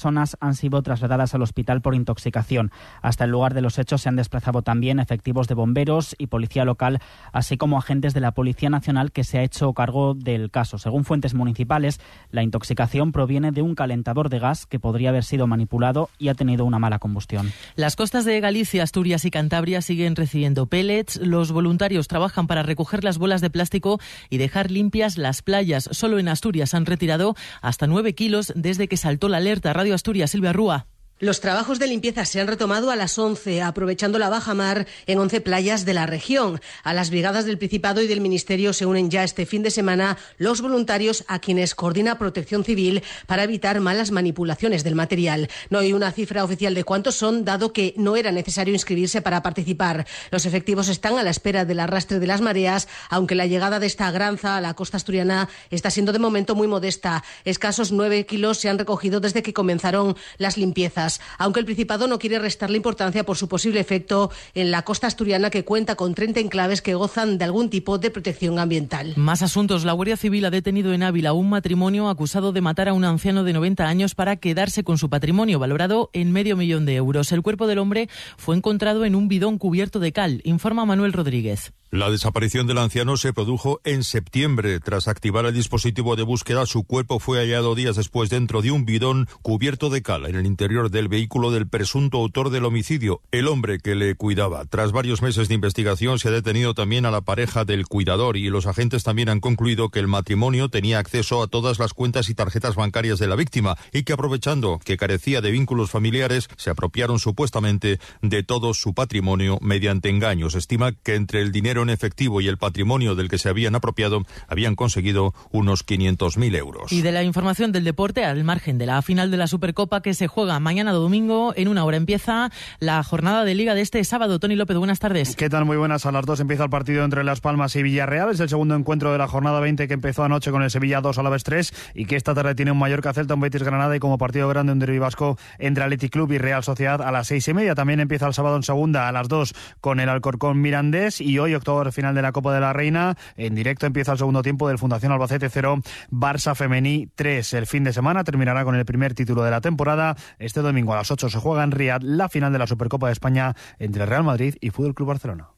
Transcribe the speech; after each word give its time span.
personas 0.00 0.38
han 0.40 0.54
sido 0.54 0.80
trasladadas 0.80 1.34
al 1.34 1.42
hospital 1.42 1.82
por 1.82 1.94
intoxicación. 1.94 2.72
Hasta 3.02 3.24
el 3.24 3.32
lugar 3.32 3.52
de 3.52 3.60
los 3.60 3.78
hechos 3.78 4.00
se 4.00 4.08
han 4.08 4.16
desplazado 4.16 4.62
también 4.62 4.98
efectivos 4.98 5.46
de 5.46 5.52
bomberos 5.52 6.16
y 6.16 6.28
policía 6.28 6.64
local, 6.64 7.00
así 7.34 7.58
como 7.58 7.76
agentes 7.76 8.14
de 8.14 8.20
la 8.20 8.32
Policía 8.32 8.70
Nacional 8.70 9.12
que 9.12 9.24
se 9.24 9.36
ha 9.36 9.42
hecho 9.42 9.74
cargo 9.74 10.14
del 10.14 10.50
caso. 10.50 10.78
Según 10.78 11.04
fuentes 11.04 11.34
municipales, 11.34 12.00
la 12.30 12.42
intoxicación 12.42 13.12
proviene 13.12 13.52
de 13.52 13.60
un 13.60 13.74
calentador 13.74 14.30
de 14.30 14.38
gas 14.38 14.64
que 14.64 14.80
podría 14.80 15.10
haber 15.10 15.22
sido 15.22 15.46
manipulado 15.46 16.08
y 16.18 16.28
ha 16.28 16.34
tenido 16.34 16.64
una 16.64 16.78
mala 16.78 16.98
combustión. 16.98 17.52
Las 17.76 17.94
costas 17.94 18.24
de 18.24 18.40
Galicia, 18.40 18.82
Asturias 18.82 19.26
y 19.26 19.30
Cantabria 19.30 19.82
siguen 19.82 20.16
recibiendo 20.16 20.64
pellets. 20.64 21.18
Los 21.18 21.52
voluntarios 21.52 22.08
trabajan 22.08 22.46
para 22.46 22.62
recoger 22.62 23.04
las 23.04 23.18
bolas 23.18 23.42
de 23.42 23.50
plástico 23.50 24.00
y 24.30 24.38
dejar 24.38 24.70
limpias 24.70 25.18
las 25.18 25.42
playas. 25.42 25.90
Solo 25.92 26.18
en 26.18 26.28
Asturias 26.28 26.72
han 26.72 26.86
retirado 26.86 27.36
hasta 27.60 27.86
9 27.86 28.14
kilos 28.14 28.54
desde 28.56 28.88
que 28.88 28.96
saltó 28.96 29.28
la 29.28 29.36
alerta. 29.36 29.74
Radio 29.74 29.89
Asturias, 29.94 30.30
Silvia 30.30 30.52
Rúa. 30.52 30.86
Los 31.22 31.40
trabajos 31.40 31.78
de 31.78 31.86
limpieza 31.86 32.24
se 32.24 32.40
han 32.40 32.46
retomado 32.46 32.90
a 32.90 32.96
las 32.96 33.18
11, 33.18 33.60
aprovechando 33.60 34.18
la 34.18 34.30
baja 34.30 34.54
mar 34.54 34.86
en 35.06 35.18
11 35.18 35.42
playas 35.42 35.84
de 35.84 35.92
la 35.92 36.06
región. 36.06 36.62
A 36.82 36.94
las 36.94 37.10
brigadas 37.10 37.44
del 37.44 37.58
Principado 37.58 38.00
y 38.00 38.06
del 38.06 38.22
Ministerio 38.22 38.72
se 38.72 38.86
unen 38.86 39.10
ya 39.10 39.22
este 39.22 39.44
fin 39.44 39.62
de 39.62 39.70
semana 39.70 40.16
los 40.38 40.62
voluntarios 40.62 41.24
a 41.28 41.38
quienes 41.38 41.74
coordina 41.74 42.16
Protección 42.16 42.64
Civil 42.64 43.02
para 43.26 43.44
evitar 43.44 43.80
malas 43.80 44.12
manipulaciones 44.12 44.82
del 44.82 44.94
material. 44.94 45.50
No 45.68 45.80
hay 45.80 45.92
una 45.92 46.10
cifra 46.10 46.42
oficial 46.42 46.72
de 46.72 46.84
cuántos 46.84 47.16
son, 47.16 47.44
dado 47.44 47.74
que 47.74 47.92
no 47.98 48.16
era 48.16 48.32
necesario 48.32 48.72
inscribirse 48.72 49.20
para 49.20 49.42
participar. 49.42 50.06
Los 50.30 50.46
efectivos 50.46 50.88
están 50.88 51.18
a 51.18 51.22
la 51.22 51.28
espera 51.28 51.66
del 51.66 51.80
arrastre 51.80 52.18
de 52.18 52.26
las 52.26 52.40
mareas, 52.40 52.88
aunque 53.10 53.34
la 53.34 53.44
llegada 53.44 53.78
de 53.78 53.88
esta 53.88 54.10
granza 54.10 54.56
a 54.56 54.62
la 54.62 54.72
costa 54.72 54.96
asturiana 54.96 55.50
está 55.68 55.90
siendo 55.90 56.14
de 56.14 56.18
momento 56.18 56.54
muy 56.54 56.66
modesta. 56.66 57.22
Escasos 57.44 57.92
9 57.92 58.24
kilos 58.24 58.56
se 58.56 58.70
han 58.70 58.78
recogido 58.78 59.20
desde 59.20 59.42
que 59.42 59.52
comenzaron 59.52 60.16
las 60.38 60.56
limpiezas 60.56 61.09
aunque 61.38 61.60
el 61.60 61.66
Principado 61.66 62.06
no 62.06 62.18
quiere 62.18 62.38
restarle 62.38 62.76
importancia 62.76 63.24
por 63.24 63.36
su 63.36 63.48
posible 63.48 63.80
efecto 63.80 64.30
en 64.54 64.70
la 64.70 64.82
costa 64.82 65.06
asturiana 65.06 65.50
que 65.50 65.64
cuenta 65.64 65.96
con 65.96 66.14
30 66.14 66.40
enclaves 66.40 66.82
que 66.82 66.94
gozan 66.94 67.38
de 67.38 67.44
algún 67.44 67.70
tipo 67.70 67.98
de 67.98 68.10
protección 68.10 68.58
ambiental. 68.58 69.14
Más 69.16 69.42
asuntos. 69.42 69.84
La 69.84 69.92
Guardia 69.92 70.16
Civil 70.16 70.44
ha 70.44 70.50
detenido 70.50 70.92
en 70.92 71.02
Ávila 71.02 71.32
un 71.32 71.48
matrimonio 71.48 72.08
acusado 72.08 72.52
de 72.52 72.60
matar 72.60 72.88
a 72.88 72.92
un 72.92 73.04
anciano 73.04 73.42
de 73.42 73.52
90 73.52 73.86
años 73.86 74.14
para 74.14 74.36
quedarse 74.36 74.84
con 74.84 74.98
su 74.98 75.08
patrimonio, 75.08 75.58
valorado 75.58 76.10
en 76.12 76.32
medio 76.32 76.56
millón 76.56 76.86
de 76.86 76.96
euros. 76.96 77.32
El 77.32 77.42
cuerpo 77.42 77.66
del 77.66 77.78
hombre 77.78 78.08
fue 78.36 78.56
encontrado 78.56 79.04
en 79.04 79.14
un 79.14 79.28
bidón 79.28 79.58
cubierto 79.58 79.98
de 79.98 80.12
cal, 80.12 80.40
informa 80.44 80.84
Manuel 80.84 81.12
Rodríguez. 81.12 81.72
La 81.92 82.08
desaparición 82.08 82.68
del 82.68 82.78
anciano 82.78 83.16
se 83.16 83.32
produjo 83.32 83.80
en 83.82 84.04
septiembre. 84.04 84.78
Tras 84.78 85.08
activar 85.08 85.44
el 85.44 85.54
dispositivo 85.54 86.14
de 86.14 86.22
búsqueda, 86.22 86.64
su 86.64 86.84
cuerpo 86.84 87.18
fue 87.18 87.38
hallado 87.38 87.74
días 87.74 87.96
después 87.96 88.30
dentro 88.30 88.62
de 88.62 88.70
un 88.70 88.84
bidón 88.84 89.26
cubierto 89.42 89.90
de 89.90 90.00
cal 90.00 90.26
en 90.26 90.36
el 90.36 90.46
interior 90.46 90.92
del 91.00 91.08
vehículo 91.08 91.50
del 91.50 91.66
presunto 91.66 92.18
autor 92.18 92.50
del 92.50 92.66
homicidio, 92.66 93.22
el 93.32 93.48
hombre 93.48 93.78
que 93.78 93.94
le 93.94 94.14
cuidaba. 94.16 94.66
Tras 94.66 94.92
varios 94.92 95.22
meses 95.22 95.48
de 95.48 95.54
investigación 95.54 96.18
se 96.18 96.28
ha 96.28 96.30
detenido 96.30 96.74
también 96.74 97.06
a 97.06 97.10
la 97.10 97.22
pareja 97.22 97.64
del 97.64 97.86
cuidador 97.86 98.36
y 98.36 98.50
los 98.50 98.66
agentes 98.66 99.02
también 99.02 99.30
han 99.30 99.40
concluido 99.40 99.88
que 99.88 99.98
el 99.98 100.08
matrimonio 100.08 100.68
tenía 100.68 100.98
acceso 100.98 101.42
a 101.42 101.46
todas 101.46 101.78
las 101.78 101.94
cuentas 101.94 102.28
y 102.28 102.34
tarjetas 102.34 102.74
bancarias 102.74 103.18
de 103.18 103.28
la 103.28 103.34
víctima 103.34 103.78
y 103.94 104.02
que 104.02 104.12
aprovechando 104.12 104.78
que 104.84 104.98
carecía 104.98 105.40
de 105.40 105.50
vínculos 105.50 105.90
familiares 105.90 106.48
se 106.58 106.68
apropiaron 106.68 107.18
supuestamente 107.18 107.98
de 108.20 108.42
todo 108.42 108.74
su 108.74 108.92
patrimonio 108.92 109.56
mediante 109.62 110.10
engaños. 110.10 110.54
Estima 110.54 110.92
que 110.92 111.14
entre 111.14 111.40
el 111.40 111.50
dinero 111.50 111.82
en 111.82 111.88
efectivo 111.88 112.42
y 112.42 112.48
el 112.48 112.58
patrimonio 112.58 113.14
del 113.14 113.30
que 113.30 113.38
se 113.38 113.48
habían 113.48 113.74
apropiado 113.74 114.26
habían 114.48 114.76
conseguido 114.76 115.32
unos 115.50 115.86
500.000 115.86 116.56
euros. 116.56 116.92
Y 116.92 117.00
de 117.00 117.12
la 117.12 117.22
información 117.22 117.72
del 117.72 117.84
deporte, 117.84 118.26
al 118.26 118.44
margen 118.44 118.76
de 118.76 118.84
la 118.84 119.00
final 119.00 119.30
de 119.30 119.38
la 119.38 119.46
Supercopa 119.46 120.02
que 120.02 120.12
se 120.12 120.26
juega 120.26 120.60
mañana 120.60 120.89
domingo, 120.98 121.52
en 121.56 121.68
una 121.68 121.84
hora 121.84 121.96
empieza 121.96 122.50
la 122.78 123.02
jornada 123.02 123.44
de 123.44 123.54
Liga 123.54 123.74
de 123.74 123.80
este 123.80 124.02
sábado. 124.04 124.38
Tony 124.38 124.56
López, 124.56 124.76
buenas 124.76 124.98
tardes. 124.98 125.36
¿Qué 125.36 125.48
tal? 125.48 125.64
Muy 125.64 125.76
buenas. 125.76 126.06
A 126.06 126.12
las 126.12 126.26
dos 126.26 126.40
empieza 126.40 126.64
el 126.64 126.70
partido 126.70 127.04
entre 127.04 127.24
Las 127.24 127.40
Palmas 127.40 127.76
y 127.76 127.82
Villarreal. 127.82 128.30
Es 128.30 128.40
el 128.40 128.48
segundo 128.48 128.74
encuentro 128.74 129.12
de 129.12 129.18
la 129.18 129.28
jornada 129.28 129.60
20 129.60 129.88
que 129.88 129.94
empezó 129.94 130.24
anoche 130.24 130.50
con 130.50 130.62
el 130.62 130.70
Sevilla 130.70 131.00
2 131.00 131.18
a 131.18 131.22
la 131.22 131.30
vez 131.30 131.44
3 131.44 131.72
y 131.94 132.06
que 132.06 132.16
esta 132.16 132.34
tarde 132.34 132.54
tiene 132.54 132.72
un 132.72 132.78
Mallorca 132.78 133.12
Celta, 133.12 133.34
un 133.34 133.40
Betis 133.40 133.62
Granada 133.62 133.94
y 133.94 134.00
como 134.00 134.18
partido 134.18 134.48
grande 134.48 134.72
un 134.72 134.78
derbi 134.78 134.98
vasco 134.98 135.38
entre 135.58 135.84
Athletic 135.84 136.12
Club 136.12 136.32
y 136.32 136.38
Real 136.38 136.62
Sociedad 136.62 137.02
a 137.02 137.10
las 137.10 137.28
seis 137.28 137.46
y 137.48 137.54
media. 137.54 137.74
También 137.74 138.00
empieza 138.00 138.26
el 138.26 138.34
sábado 138.34 138.56
en 138.56 138.62
segunda 138.62 139.08
a 139.08 139.12
las 139.12 139.28
dos 139.28 139.54
con 139.80 140.00
el 140.00 140.08
Alcorcón 140.08 140.60
Mirandés 140.60 141.20
y 141.20 141.38
hoy, 141.38 141.54
octubre 141.54 141.92
final 141.92 142.14
de 142.14 142.22
la 142.22 142.32
Copa 142.32 142.54
de 142.54 142.60
la 142.60 142.72
Reina. 142.72 143.16
En 143.36 143.54
directo 143.54 143.86
empieza 143.86 144.12
el 144.12 144.18
segundo 144.18 144.42
tiempo 144.42 144.68
del 144.68 144.78
Fundación 144.78 145.12
Albacete 145.12 145.48
0, 145.48 145.80
Barça 146.10 146.54
Femení 146.54 147.08
3. 147.14 147.54
El 147.54 147.66
fin 147.66 147.84
de 147.84 147.92
semana 147.92 148.24
terminará 148.24 148.64
con 148.64 148.74
el 148.74 148.84
primer 148.84 149.14
título 149.14 149.42
de 149.42 149.50
la 149.50 149.60
temporada. 149.60 150.16
Este 150.38 150.60
domingo 150.60 150.79
a 150.88 150.96
las 150.96 151.10
8 151.10 151.30
se 151.30 151.38
juega 151.38 151.64
en 151.64 151.70
Riad 151.70 152.02
la 152.02 152.28
final 152.28 152.52
de 152.52 152.58
la 152.58 152.66
Supercopa 152.66 153.06
de 153.06 153.12
España 153.12 153.54
entre 153.78 154.06
Real 154.06 154.24
Madrid 154.24 154.56
y 154.60 154.70
Fútbol 154.70 154.94
Club 154.94 155.08
Barcelona. 155.08 155.48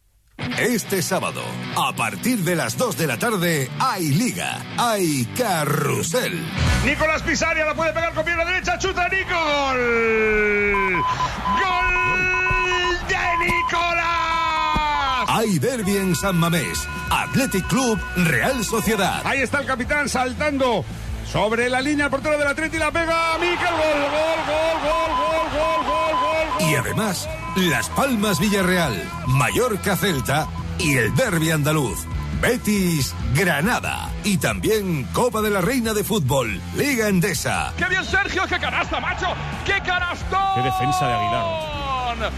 Este 0.59 1.03
sábado, 1.03 1.43
a 1.77 1.95
partir 1.95 2.39
de 2.41 2.57
las 2.57 2.77
2 2.77 2.97
de 2.97 3.07
la 3.07 3.19
tarde, 3.19 3.71
hay 3.79 4.09
Liga, 4.11 4.59
hay 4.77 5.25
Carrusel. 5.37 6.45
Nicolás 6.85 7.23
Pisaria 7.23 7.65
la 7.65 7.75
puede 7.75 7.93
pegar 7.93 8.13
con 8.15 8.25
pierna 8.25 8.45
derecha, 8.45 8.79
chuta 8.79 9.09
Nico, 9.09 9.35
gol. 9.35 11.03
Gol 11.61 13.09
de 13.09 13.47
Nicolás. 13.47 14.07
Hay 15.29 15.59
derbi 15.59 15.97
en 15.97 16.15
San 16.15 16.37
Mamés, 16.37 16.89
Athletic 17.11 17.67
Club, 17.69 17.99
Real 18.17 18.65
Sociedad. 18.65 19.23
Ahí 19.25 19.41
está 19.41 19.61
el 19.61 19.67
capitán 19.67 20.09
saltando 20.09 20.85
sobre 21.33 21.71
la 21.71 21.81
línea, 21.81 22.11
portero 22.11 22.37
del 22.37 22.47
Atleti 22.47 22.77
la 22.77 22.91
pega, 22.91 23.39
Miquel, 23.39 23.57
gol, 23.57 24.03
gol, 24.03 24.41
gol, 24.47 24.77
gol, 24.85 25.11
gol, 25.17 25.87
gol, 25.87 25.87
gol, 25.87 26.61
gol. 26.61 26.71
Y 26.71 26.75
además, 26.75 27.29
Las 27.57 27.89
Palmas 27.89 28.39
Villarreal, 28.39 29.03
Mallorca 29.27 29.97
Celta 29.97 30.47
y 30.79 30.99
el 30.99 31.15
derbi 31.15 31.51
andaluz. 31.51 32.07
Betis, 32.43 33.15
Granada. 33.35 34.11
Y 34.25 34.37
también 34.37 35.05
Copa 35.13 35.41
de 35.41 35.51
la 35.51 35.61
Reina 35.61 35.95
de 35.95 36.03
Fútbol, 36.03 36.61
Liga 36.77 37.09
Endesa. 37.09 37.73
¡Qué 37.79 37.85
bien, 37.85 38.05
Sergio! 38.05 38.43
¡Qué 38.49 38.59
canasta, 38.59 38.99
macho! 38.99 39.29
¡Qué 39.65 39.81
canastón! 39.87 40.41
¡Qué 40.57 40.63
defensa 40.63 41.07
de 41.07 41.15
Aguilar! 41.15 41.83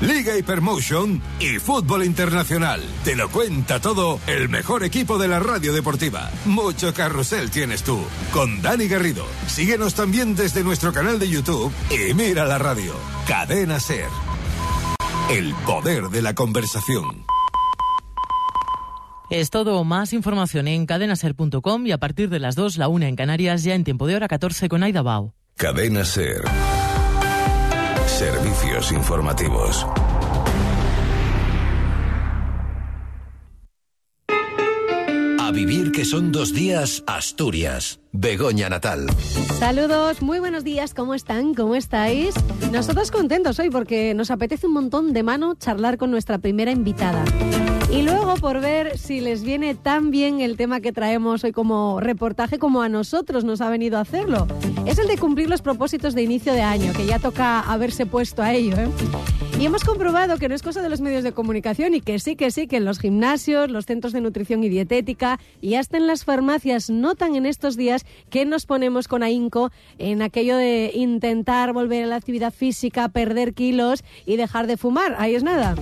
Liga 0.02 0.36
Hypermotion 0.36 1.22
y 1.40 1.58
Fútbol 1.58 2.04
Internacional. 2.04 2.82
Te 3.02 3.16
lo 3.16 3.30
cuenta 3.30 3.80
todo 3.80 4.20
el 4.26 4.48
mejor 4.50 4.84
equipo 4.84 5.18
de 5.18 5.28
la 5.28 5.40
radio 5.40 5.72
deportiva. 5.72 6.30
Mucho 6.44 6.92
carrusel 6.92 7.50
tienes 7.50 7.82
tú. 7.82 7.98
Con 8.32 8.60
Dani 8.60 8.86
Garrido. 8.86 9.26
Síguenos 9.46 9.94
también 9.94 10.36
desde 10.36 10.62
nuestro 10.62 10.92
canal 10.92 11.18
de 11.18 11.30
YouTube 11.30 11.72
y 11.90 12.12
mira 12.12 12.44
la 12.44 12.58
radio. 12.58 12.94
Cadena 13.26 13.80
Ser. 13.80 14.08
El 15.30 15.54
poder 15.66 16.10
de 16.10 16.20
la 16.22 16.34
conversación. 16.34 17.24
Es 19.30 19.48
todo, 19.50 19.82
más 19.84 20.12
información 20.12 20.68
en 20.68 20.84
cadenaser.com 20.84 21.86
y 21.86 21.92
a 21.92 21.98
partir 21.98 22.28
de 22.28 22.38
las 22.38 22.56
2, 22.56 22.76
la 22.76 22.88
1 22.88 23.06
en 23.06 23.16
Canarias, 23.16 23.62
ya 23.62 23.74
en 23.74 23.84
tiempo 23.84 24.06
de 24.06 24.16
hora 24.16 24.28
14 24.28 24.68
con 24.68 24.82
Aida 24.82 25.02
Bao. 25.02 25.34
Cadena 25.56 26.04
Ser. 26.04 26.42
Servicios 28.06 28.92
informativos. 28.92 29.86
A 35.40 35.50
vivir 35.52 35.90
que 35.92 36.04
son 36.04 36.30
dos 36.30 36.52
días, 36.52 37.02
Asturias. 37.06 38.00
Begoña 38.12 38.68
Natal. 38.68 39.06
Saludos, 39.58 40.20
muy 40.20 40.38
buenos 40.38 40.64
días, 40.64 40.92
¿cómo 40.92 41.14
están? 41.14 41.54
¿Cómo 41.54 41.74
estáis? 41.76 42.34
Nosotros 42.72 43.10
contentos 43.10 43.58
hoy 43.58 43.70
porque 43.70 44.14
nos 44.14 44.30
apetece 44.30 44.66
un 44.66 44.74
montón 44.74 45.12
de 45.12 45.22
mano 45.22 45.54
charlar 45.54 45.96
con 45.96 46.10
nuestra 46.10 46.38
primera 46.38 46.70
invitada. 46.70 47.24
Y 47.94 48.02
luego 48.02 48.34
por 48.34 48.60
ver 48.60 48.98
si 48.98 49.20
les 49.20 49.44
viene 49.44 49.76
tan 49.76 50.10
bien 50.10 50.40
el 50.40 50.56
tema 50.56 50.80
que 50.80 50.90
traemos 50.90 51.44
hoy 51.44 51.52
como 51.52 52.00
reportaje 52.00 52.58
como 52.58 52.82
a 52.82 52.88
nosotros 52.88 53.44
nos 53.44 53.60
ha 53.60 53.70
venido 53.70 53.98
a 53.98 54.00
hacerlo. 54.00 54.48
Es 54.84 54.98
el 54.98 55.06
de 55.06 55.16
cumplir 55.16 55.48
los 55.48 55.62
propósitos 55.62 56.12
de 56.12 56.22
inicio 56.22 56.52
de 56.52 56.62
año, 56.62 56.92
que 56.92 57.06
ya 57.06 57.20
toca 57.20 57.60
haberse 57.60 58.04
puesto 58.04 58.42
a 58.42 58.52
ello. 58.52 58.74
¿eh? 58.76 58.88
Y 59.60 59.66
hemos 59.66 59.84
comprobado 59.84 60.38
que 60.38 60.48
no 60.48 60.56
es 60.56 60.62
cosa 60.62 60.82
de 60.82 60.88
los 60.88 61.00
medios 61.00 61.22
de 61.22 61.30
comunicación 61.30 61.94
y 61.94 62.00
que 62.00 62.18
sí, 62.18 62.34
que 62.34 62.50
sí, 62.50 62.66
que 62.66 62.78
en 62.78 62.84
los 62.84 62.98
gimnasios, 62.98 63.70
los 63.70 63.86
centros 63.86 64.12
de 64.12 64.20
nutrición 64.20 64.64
y 64.64 64.68
dietética 64.68 65.38
y 65.60 65.76
hasta 65.76 65.96
en 65.96 66.08
las 66.08 66.24
farmacias 66.24 66.90
notan 66.90 67.36
en 67.36 67.46
estos 67.46 67.76
días 67.76 68.04
que 68.28 68.44
nos 68.44 68.66
ponemos 68.66 69.06
con 69.06 69.22
ahínco 69.22 69.70
en 69.98 70.20
aquello 70.20 70.56
de 70.56 70.90
intentar 70.94 71.72
volver 71.72 72.02
a 72.02 72.08
la 72.08 72.16
actividad 72.16 72.52
física, 72.52 73.08
perder 73.08 73.54
kilos 73.54 74.02
y 74.26 74.34
dejar 74.34 74.66
de 74.66 74.76
fumar. 74.76 75.14
Ahí 75.16 75.36
es 75.36 75.44
nada. 75.44 75.76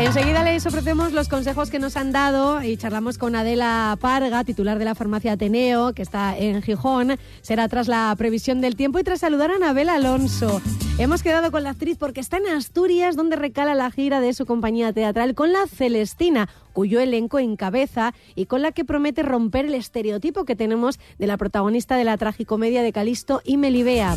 Enseguida 0.00 0.44
les 0.44 0.64
ofrecemos 0.64 1.12
los 1.12 1.28
consejos 1.28 1.70
que 1.70 1.80
nos 1.80 1.96
han 1.96 2.12
dado 2.12 2.62
y 2.62 2.76
charlamos 2.76 3.18
con 3.18 3.34
Adela 3.34 3.98
Parga, 4.00 4.44
titular 4.44 4.78
de 4.78 4.84
la 4.84 4.94
farmacia 4.94 5.32
Ateneo, 5.32 5.92
que 5.92 6.02
está 6.02 6.38
en 6.38 6.62
Gijón. 6.62 7.18
Será 7.42 7.68
tras 7.68 7.88
la 7.88 8.14
previsión 8.16 8.60
del 8.60 8.76
tiempo 8.76 9.00
y 9.00 9.04
tras 9.04 9.20
saludar 9.20 9.50
a 9.50 9.56
Anabel 9.56 9.88
Alonso. 9.88 10.62
Hemos 10.98 11.22
quedado 11.22 11.50
con 11.50 11.64
la 11.64 11.70
actriz 11.70 11.98
porque 11.98 12.20
está 12.20 12.38
en 12.38 12.46
Asturias, 12.46 13.16
donde 13.16 13.36
recala 13.36 13.74
la 13.74 13.90
gira 13.90 14.20
de 14.20 14.32
su 14.34 14.46
compañía 14.46 14.92
teatral 14.92 15.34
con 15.34 15.52
la 15.52 15.66
Celestina, 15.66 16.48
cuyo 16.72 17.00
elenco 17.00 17.40
encabeza 17.40 18.14
y 18.36 18.46
con 18.46 18.62
la 18.62 18.70
que 18.72 18.84
promete 18.84 19.22
romper 19.22 19.66
el 19.66 19.74
estereotipo 19.74 20.44
que 20.44 20.56
tenemos 20.56 20.98
de 21.18 21.26
la 21.26 21.36
protagonista 21.36 21.96
de 21.96 22.04
la 22.04 22.16
tragicomedia 22.16 22.82
de 22.82 22.92
Calisto 22.92 23.42
y 23.44 23.56
Melibea. 23.56 24.16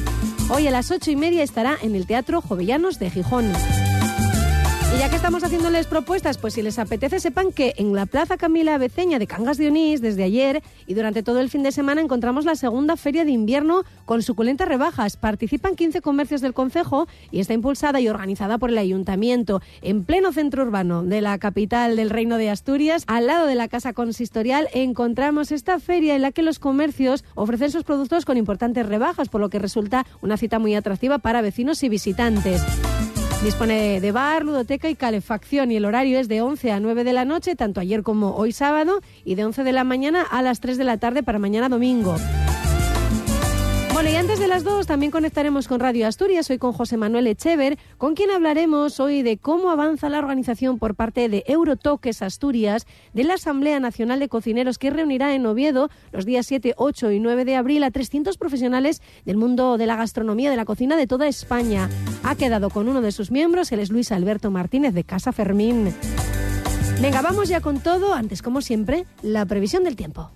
Hoy 0.50 0.68
a 0.68 0.72
las 0.72 0.92
ocho 0.92 1.10
y 1.12 1.16
media 1.16 1.44
estará 1.44 1.76
en 1.82 1.96
el 1.96 2.06
Teatro 2.06 2.40
Jovellanos 2.42 3.00
de 3.00 3.10
Gijón. 3.10 3.52
Y 4.94 5.00
ya 5.00 5.10
que 5.10 5.16
estamos 5.16 5.42
haciéndoles 5.46 5.88
propuestas, 5.88 6.38
pues 6.38 6.54
si 6.54 6.62
les 6.62 6.78
apetece, 6.78 7.22
sepan 7.22 7.54
que 7.54 7.74
en 7.78 7.96
la 7.96 8.06
Plaza 8.06 8.36
Camila 8.36 8.78
Beceña 8.78 9.20
de 9.20 9.28
Cangas 9.28 9.58
de 9.58 9.70
Onís, 9.70 10.02
desde 10.02 10.24
ayer 10.24 10.62
y 10.86 10.96
durante 10.96 11.24
todo 11.24 11.40
el 11.40 11.50
fin 11.50 11.64
de 11.64 11.72
semana, 11.72 12.02
encontramos 12.02 12.44
la 12.44 12.56
segunda 12.56 12.98
feria 12.98 13.24
de 13.24 13.32
invierno 13.32 13.86
con 14.04 14.22
suculentas 14.22 14.68
rebajas. 14.68 15.16
Participan 15.16 15.78
15 15.78 16.02
comercios 16.02 16.42
del 16.42 16.54
Concejo 16.54 17.08
y 17.32 17.40
está 17.40 17.54
impulsada 17.54 18.02
y 18.02 18.10
organizada 18.10 18.58
por 18.58 18.70
el 18.70 18.78
Ayuntamiento 18.78 19.62
en 19.82 20.04
pleno 20.04 20.34
centro 20.34 20.64
urbano 20.64 21.04
de 21.04 21.22
la 21.22 21.38
capital 21.38 21.96
del 21.96 22.10
Reino 22.10 22.38
de 22.38 22.50
Asturias. 22.50 23.06
Al 23.08 23.28
lado 23.28 23.48
de 23.48 23.56
la 23.56 23.70
Casa 23.70 23.94
Consistorial 23.94 24.68
encontramos 24.74 25.54
esta 25.54 25.80
feria 25.80 26.16
en 26.16 26.22
la 26.22 26.34
que 26.34 26.42
los 26.42 26.60
comercios 26.60 27.24
ofrecen 27.36 27.72
sus 27.72 27.86
productos 27.86 28.26
con 28.26 28.36
importantes 28.36 28.86
rebajas, 28.86 29.30
por 29.30 29.40
lo 29.40 29.50
que 29.50 29.60
resulta 29.60 30.06
una 30.22 30.36
cita 30.36 30.60
muy 30.60 30.76
atractiva 30.76 31.20
para 31.20 31.42
vecinos 31.42 31.82
y 31.84 31.88
visitantes. 31.88 32.62
Dispone 33.44 34.00
de 34.00 34.12
bar, 34.12 34.46
ludoteca 34.46 34.88
y 34.88 34.96
calefacción 34.96 35.72
y 35.72 35.76
el 35.76 35.86
horario 35.86 36.20
es 36.20 36.28
de 36.28 36.42
11 36.42 36.74
a 36.74 36.80
9 36.80 37.04
de 37.04 37.12
la 37.12 37.26
noche, 37.26 37.56
tanto 37.56 37.80
ayer 37.80 38.04
como 38.04 38.36
hoy 38.36 38.52
sábado, 38.52 39.02
y 39.26 39.34
de 39.34 39.46
11 39.46 39.64
de 39.64 39.72
la 39.72 39.84
mañana 39.84 40.22
a 40.22 40.44
las 40.44 40.60
3 40.60 40.78
de 40.78 40.84
la 40.84 40.98
tarde 40.98 41.24
para 41.24 41.40
mañana 41.40 41.68
domingo. 41.68 42.16
Y 44.04 44.16
antes 44.16 44.40
de 44.40 44.48
las 44.48 44.64
dos 44.64 44.88
también 44.88 45.12
conectaremos 45.12 45.68
con 45.68 45.80
Radio 45.80 46.08
Asturias, 46.08 46.50
hoy 46.50 46.58
con 46.58 46.74
José 46.74 46.98
Manuel 46.98 47.28
Echever, 47.28 47.78
con 47.98 48.16
quien 48.16 48.32
hablaremos 48.32 49.00
hoy 49.00 49.22
de 49.22 49.38
cómo 49.38 49.70
avanza 49.70 50.10
la 50.10 50.18
organización 50.18 50.80
por 50.80 50.96
parte 50.96 51.30
de 51.30 51.44
Eurotoques 51.48 52.22
Asturias 52.22 52.88
de 53.14 53.24
la 53.24 53.36
Asamblea 53.36 53.80
Nacional 53.80 54.20
de 54.20 54.28
Cocineros 54.28 54.80
que 54.80 54.90
reunirá 54.90 55.36
en 55.36 55.46
Oviedo 55.46 55.90
los 56.12 56.26
días 56.26 56.48
7, 56.48 56.74
8 56.78 57.12
y 57.12 57.20
9 57.20 57.46
de 57.46 57.56
abril 57.56 57.84
a 57.84 57.92
300 57.92 58.38
profesionales 58.38 59.02
del 59.24 59.38
mundo 59.38 59.78
de 59.78 59.86
la 59.86 59.96
gastronomía, 59.96 60.50
de 60.50 60.58
la 60.58 60.66
cocina 60.66 60.98
de 60.98 61.08
toda 61.08 61.28
España. 61.28 61.88
Ha 62.24 62.36
quedado 62.36 62.70
con 62.70 62.90
uno 62.90 63.02
de 63.02 63.12
sus 63.12 63.32
miembros, 63.32 63.72
él 63.72 63.80
es 63.80 63.92
Luis 63.92 64.12
Alberto 64.12 64.52
Martínez 64.52 64.94
de 64.94 65.04
Casa 65.04 65.32
Fermín. 65.32 65.94
Venga, 67.02 67.22
vamos 67.22 67.50
ya 67.50 67.62
con 67.62 67.80
todo. 67.80 68.14
Antes, 68.14 68.42
como 68.42 68.62
siempre, 68.62 69.06
la 69.22 69.46
previsión 69.46 69.84
del 69.84 69.96
tiempo. 69.96 70.32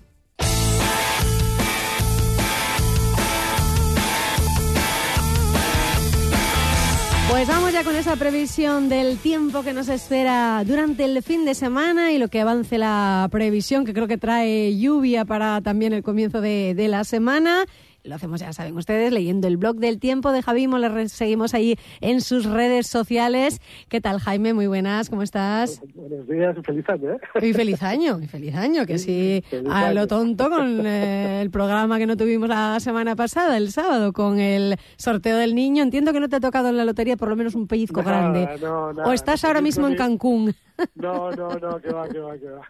Pues 7.28 7.48
vamos 7.48 7.72
ya 7.72 7.82
con 7.82 7.96
esa 7.96 8.14
previsión 8.14 8.88
del 8.88 9.18
tiempo 9.18 9.62
que 9.62 9.72
nos 9.72 9.88
espera 9.88 10.62
durante 10.64 11.04
el 11.04 11.22
fin 11.24 11.44
de 11.44 11.56
semana 11.56 12.12
y 12.12 12.18
lo 12.18 12.28
que 12.28 12.40
avance 12.40 12.78
la 12.78 13.28
previsión, 13.32 13.84
que 13.84 13.92
creo 13.92 14.06
que 14.06 14.16
trae 14.16 14.78
lluvia 14.78 15.24
para 15.24 15.60
también 15.60 15.92
el 15.92 16.04
comienzo 16.04 16.40
de, 16.40 16.74
la 16.88 17.02
semana. 17.02 17.66
Lo 18.06 18.14
hacemos, 18.14 18.40
ya 18.40 18.52
saben 18.52 18.76
ustedes, 18.76 19.12
leyendo 19.12 19.48
el 19.48 19.56
blog 19.56 19.76
del 19.76 19.98
tiempo 19.98 20.30
de 20.30 20.40
Javimo. 20.40 20.78
Le 20.78 21.08
seguimos 21.08 21.54
ahí 21.54 21.76
en 22.00 22.20
sus 22.20 22.44
redes 22.44 22.86
sociales. 22.86 23.60
¿Qué 23.88 24.00
tal, 24.00 24.20
Jaime? 24.20 24.54
Muy 24.54 24.68
buenas, 24.68 25.10
¿cómo 25.10 25.22
estás? 25.22 25.82
Buenos 25.94 26.28
días 26.28 26.56
y 26.56 26.62
feliz 26.62 26.88
año, 26.88 27.10
¿eh? 27.12 27.48
Y 27.48 27.52
feliz 27.52 27.82
año, 27.82 28.20
y 28.22 28.26
feliz 28.28 28.54
año, 28.54 28.86
que 28.86 28.98
sí, 28.98 29.42
a 29.68 29.92
lo 29.92 30.06
tonto 30.06 30.48
con 30.48 30.86
eh, 30.86 31.40
el 31.42 31.50
programa 31.50 31.98
que 31.98 32.06
no 32.06 32.16
tuvimos 32.16 32.48
la 32.48 32.78
semana 32.78 33.16
pasada, 33.16 33.56
el 33.56 33.72
sábado, 33.72 34.12
con 34.12 34.38
el 34.38 34.76
sorteo 34.96 35.36
del 35.38 35.54
niño. 35.54 35.82
Entiendo 35.82 36.12
que 36.12 36.20
no 36.20 36.28
te 36.28 36.36
ha 36.36 36.40
tocado 36.40 36.68
en 36.68 36.76
la 36.76 36.84
lotería 36.84 37.16
por 37.16 37.28
lo 37.28 37.34
menos 37.36 37.54
un 37.56 37.66
pellizco 37.66 38.02
No, 38.02 38.08
grande. 38.08 38.48
no, 38.62 38.92
nada, 38.92 39.08
o 39.08 39.12
estás 39.12 39.44
ahora 39.44 39.60
mismo 39.60 39.88
en 39.88 39.96
Cancún. 39.96 40.54
No, 40.94 41.30
no, 41.32 41.48
no, 41.58 41.80
que 41.80 41.92
va, 41.92 42.08
que 42.08 42.18
va, 42.18 42.36
que 42.38 42.48
va. 42.48 42.62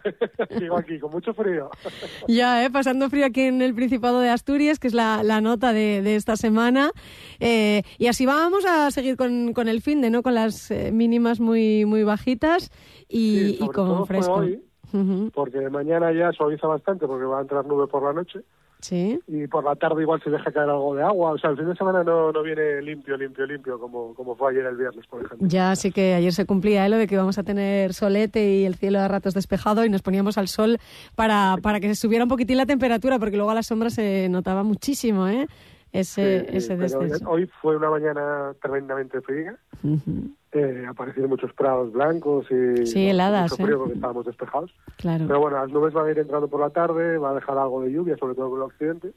Sigo 0.59 0.77
aquí, 0.77 0.99
con 0.99 1.11
mucho 1.11 1.33
frío. 1.33 1.69
Ya, 2.27 2.63
¿eh? 2.65 2.69
pasando 2.69 3.09
frío 3.09 3.25
aquí 3.25 3.41
en 3.41 3.61
el 3.61 3.73
Principado 3.73 4.19
de 4.19 4.29
Asturias, 4.29 4.79
que 4.79 4.87
es 4.87 4.93
la, 4.93 5.23
la 5.23 5.41
nota 5.41 5.73
de, 5.73 6.01
de 6.01 6.15
esta 6.15 6.35
semana. 6.35 6.91
Eh, 7.39 7.83
y 7.97 8.07
así 8.07 8.25
vamos 8.25 8.65
a 8.65 8.91
seguir 8.91 9.17
con, 9.17 9.53
con 9.53 9.67
el 9.67 9.81
fin 9.81 10.01
de, 10.01 10.09
¿no? 10.09 10.23
Con 10.23 10.35
las 10.35 10.71
eh, 10.71 10.91
mínimas 10.91 11.39
muy, 11.39 11.85
muy 11.85 12.03
bajitas 12.03 12.69
y, 13.07 13.37
Sí, 13.39 13.59
y 13.61 13.67
con 13.69 14.05
fresco. 14.07 14.33
hoy. 14.35 14.61
Ujú, 14.93 15.31
Porque 15.33 15.69
mañana 15.69 16.13
ya 16.13 16.31
suaviza 16.31 16.65
bastante 16.67 17.07
porque 17.07 17.25
va 17.25 17.39
a 17.39 17.41
entrar 17.41 17.65
nube 17.65 17.87
por 17.87 18.03
la 18.03 18.13
noche 18.13 18.39
Sí. 18.87 19.19
y 19.27 19.47
por 19.47 19.63
la 19.63 19.75
tarde 19.75 20.01
igual 20.03 20.21
se 20.23 20.29
deja 20.29 20.51
caer 20.51 20.69
algo 20.69 20.95
de 20.95 21.03
agua. 21.03 21.31
O 21.31 21.37
sea, 21.37 21.49
el 21.49 21.57
fin 21.57 21.67
de 21.67 21.75
semana 21.75 22.03
no, 22.03 22.31
no 22.31 22.41
viene 22.43 22.81
limpio, 22.81 23.17
limpio, 23.17 23.45
limpio 23.45 23.79
como, 23.79 24.13
como 24.13 24.35
fue 24.35 24.51
ayer 24.51 24.65
el 24.65 24.77
viernes, 24.77 25.05
por 25.07 25.23
ejemplo. 25.25 25.47
Ya 25.47 25.75
sí 25.75 25.91
que 25.91 26.13
ayer 26.13 26.31
se 26.33 26.45
cumplía 26.45 26.85
¿eh? 26.85 26.89
lo 26.89 26.97
de 26.97 27.07
que 27.07 27.15
íbamos 27.15 27.37
a 27.37 27.43
tener 27.43 27.93
solete 27.93 28.49
y 28.49 28.65
el 28.65 28.75
cielo 28.75 28.99
a 28.99 29.07
ratos 29.07 29.33
despejado 29.33 29.83
y 29.85 29.89
nos 29.89 30.01
poníamos 30.01 30.37
al 30.37 30.47
sol 30.47 30.77
para, 31.15 31.55
para 31.61 31.79
que 31.79 31.87
se 31.89 31.95
subiera 31.95 32.23
un 32.23 32.29
poquitín 32.29 32.57
la 32.57 32.65
temperatura, 32.65 33.19
porque 33.19 33.35
luego 33.35 33.51
a 33.51 33.55
la 33.55 33.63
sombra 33.63 33.89
se 33.89 34.29
notaba 34.29 34.63
muchísimo 34.63 35.27
¿eh? 35.27 35.47
ese, 35.91 36.41
Sí, 36.49 36.57
ese 36.57 36.77
descenso. 36.77 37.29
hoy 37.29 37.49
fue 37.61 37.75
una 37.77 37.89
mañana 37.89 38.53
tremendamente 38.61 39.19
fría. 39.21 39.57
Ujú, 39.83 40.31
Eh, 40.57 40.85
aparecieron 40.87 41.29
muchos 41.29 41.53
prados 41.53 41.91
blancos 41.91 42.47
y 42.49 42.85
Sí, 42.85 43.09
heladas, 43.09 43.51
mucho 43.51 43.61
¿eh? 43.61 43.65
frío 43.65 43.77
porque 43.79 43.93
estábamos 43.93 44.25
despejados. 44.25 44.73
Claro. 44.97 45.25
Pero 45.27 45.39
bueno, 45.39 45.57
las 45.57 45.69
nubes 45.69 45.93
van 45.93 46.07
a 46.07 46.11
ir 46.11 46.19
entrando 46.19 46.47
por 46.47 46.59
la 46.59 46.69
tarde, 46.71 47.17
va 47.17 47.31
a 47.31 47.35
dejar 47.35 47.57
algo 47.57 47.81
de 47.81 47.91
lluvia, 47.91 48.17
sobre 48.17 48.35
todo 48.35 48.49
por 48.49 48.59
el 48.59 48.63
occidente. 48.63 49.11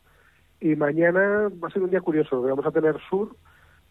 Y 0.61 0.77
mañana 0.77 1.49
va 1.63 1.69
a 1.69 1.71
ser 1.71 1.83
un 1.83 1.91
día 1.91 2.01
curioso, 2.01 2.31
porque 2.37 2.51
vamos 2.51 2.67
a 2.67 2.71
tener 2.71 2.97
sur, 3.09 3.35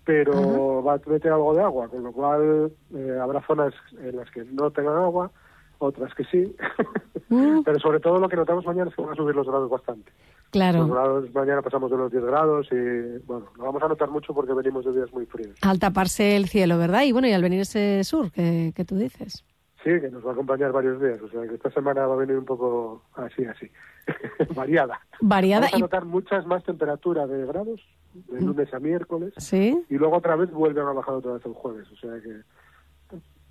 pero 0.06 0.84
va 0.84 0.94
a 0.94 1.01
meter 1.10 1.31
algo 1.31 1.56
de 1.56 1.62
agua, 1.62 1.88
con 1.88 2.04
lo 2.04 2.12
cual 2.12 2.72
eh, 2.94 3.18
habrá 3.22 3.42
zonas 3.42 3.74
en 4.01 4.16
las 4.16 4.30
que 4.31 4.44
no 4.44 4.69
tengan 4.72 4.98
agua, 4.98 5.31
otras 5.79 6.13
que 6.15 6.23
sí. 6.25 6.55
Mm. 7.31 7.61
pero 7.63 7.77
sobre 7.77 7.99
todo 7.99 8.17
lo 8.19 8.27
que 8.27 8.35
notamos 8.35 8.65
mañana 8.65 8.89
es 8.89 8.95
que 8.95 9.03
van 9.03 9.11
a 9.11 9.15
subir 9.15 9.35
los 9.35 9.45
grados 9.45 9.69
bastante. 9.69 10.11
Los 10.11 10.49
Claro. 10.49 10.87
grados 10.87 11.31
mañana 11.31 11.61
pasamos 11.61 11.91
de 11.91 11.97
los 11.97 12.11
10 12.11 12.23
grados 12.25 12.67
y 12.71 13.19
bueno, 13.27 13.45
lo 13.55 13.65
vamos 13.65 13.83
a 13.83 13.87
notar 13.87 14.09
mucho 14.09 14.33
porque 14.33 14.51
venimos 14.53 14.83
de 14.83 14.93
días 14.93 15.13
muy 15.13 15.27
fríos. 15.27 15.55
Al 15.61 15.77
taparse 15.77 16.35
el 16.35 16.47
cielo, 16.47 16.79
¿verdad? 16.79 17.03
Y 17.03 17.11
bueno, 17.11 17.27
y 17.27 17.33
al 17.33 17.43
venir 17.43 17.59
ese 17.61 18.03
sur 18.03 18.31
que, 18.31 18.73
que 18.75 18.83
tú 18.83 18.95
dices. 18.95 19.43
Sí, 19.83 19.91
que 20.01 20.09
nos 20.09 20.25
va 20.25 20.31
a 20.31 20.33
acompañar 20.33 20.71
varios 20.71 20.99
días, 20.99 21.21
o 21.21 21.29
sea 21.29 21.47
que 21.47 21.53
esta 21.53 21.69
semana 21.69 22.07
va 22.07 22.15
a 22.15 22.17
venir 22.17 22.35
un 22.35 22.45
poco 22.45 23.03
así, 23.13 23.45
así, 23.45 23.69
variada. 24.55 24.99
Variada 25.21 25.61
Vamos 25.67 25.73
a 25.75 25.77
y... 25.77 25.81
notar 25.81 26.05
muchas 26.05 26.47
más 26.47 26.63
temperaturas 26.63 27.29
de 27.29 27.45
grados, 27.45 27.79
de 28.13 28.41
lunes 28.41 28.73
a 28.73 28.79
miércoles, 28.79 29.33
Sí. 29.37 29.79
y 29.87 29.95
luego 29.99 30.17
otra 30.17 30.35
vez 30.35 30.49
vuelven 30.51 30.87
a 30.87 30.93
bajar 30.93 31.13
otra 31.13 31.33
vez 31.33 31.45
el 31.45 31.53
jueves, 31.53 31.87
o 31.91 31.95
sea 31.95 32.19
que 32.21 32.41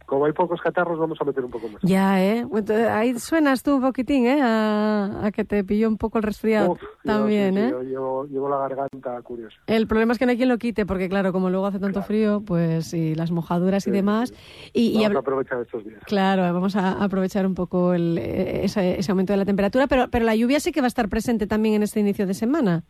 como 0.08 0.24
hay 0.24 0.32
pocos 0.32 0.58
catarros 0.62 0.98
vamos 0.98 1.18
a 1.20 1.24
meter 1.24 1.44
un 1.44 1.50
poco 1.50 1.68
más. 1.68 1.82
Ya, 1.82 2.22
¿eh? 2.24 2.38
Entonces, 2.38 2.88
ahí 2.88 3.18
suenas 3.18 3.62
tú 3.62 3.74
un 3.76 3.82
poquitín, 3.82 4.26
¿eh? 4.26 4.40
A, 4.42 5.26
a 5.26 5.30
que 5.32 5.44
te 5.44 5.62
pilló 5.64 5.86
un 5.86 5.98
poco 5.98 6.16
el 6.16 6.24
resfriado 6.24 6.72
Uf, 6.72 6.80
yo- 6.80 6.88
también, 7.04 7.54
sí, 7.54 7.60
sí, 7.60 7.66
¿eh? 7.66 7.70
yo 7.70 7.82
llevo, 7.82 8.24
llevo 8.26 8.48
la 8.48 8.56
garganta 8.56 9.20
curiosa. 9.20 9.56
El 9.66 9.86
problema 9.86 10.14
es 10.14 10.18
que 10.18 10.24
no 10.24 10.30
hay 10.30 10.38
quien 10.38 10.48
lo 10.48 10.56
quite, 10.56 10.86
porque 10.86 11.10
claro, 11.10 11.30
como 11.30 11.50
luego 11.50 11.66
hace 11.66 11.78
tanto 11.78 12.00
frío, 12.02 12.42
pues 12.44 12.94
y 12.94 13.14
las 13.14 13.30
mojaduras 13.30 13.86
y 13.86 13.90
Sí, 13.90 13.96
demás. 13.96 14.32
Y, 14.72 14.88
y 14.88 14.94
Vamos 14.94 15.04
a 15.04 15.10
habl- 15.12 15.18
aprovechar 15.18 15.60
estos 15.60 15.84
días. 15.84 16.00
Claro, 16.06 16.42
vamos 16.42 16.74
a 16.74 17.04
aprovechar 17.04 17.46
un 17.46 17.54
poco 17.54 17.92
el, 17.92 18.16
eh, 18.16 18.64
ese, 18.64 18.98
ese 18.98 19.12
aumento 19.12 19.34
de 19.34 19.36
la 19.36 19.44
temperatura, 19.44 19.86
pero, 19.88 20.08
pero 20.10 20.24
la 20.24 20.34
lluvia 20.34 20.58
sí 20.58 20.72
que 20.72 20.80
va 20.80 20.86
a 20.86 20.88
estar 20.88 21.08
presente 21.10 21.46
también 21.46 21.74
en 21.74 21.82
este 21.82 22.00
inicio 22.00 22.26
de 22.26 22.32
semana. 22.32 22.82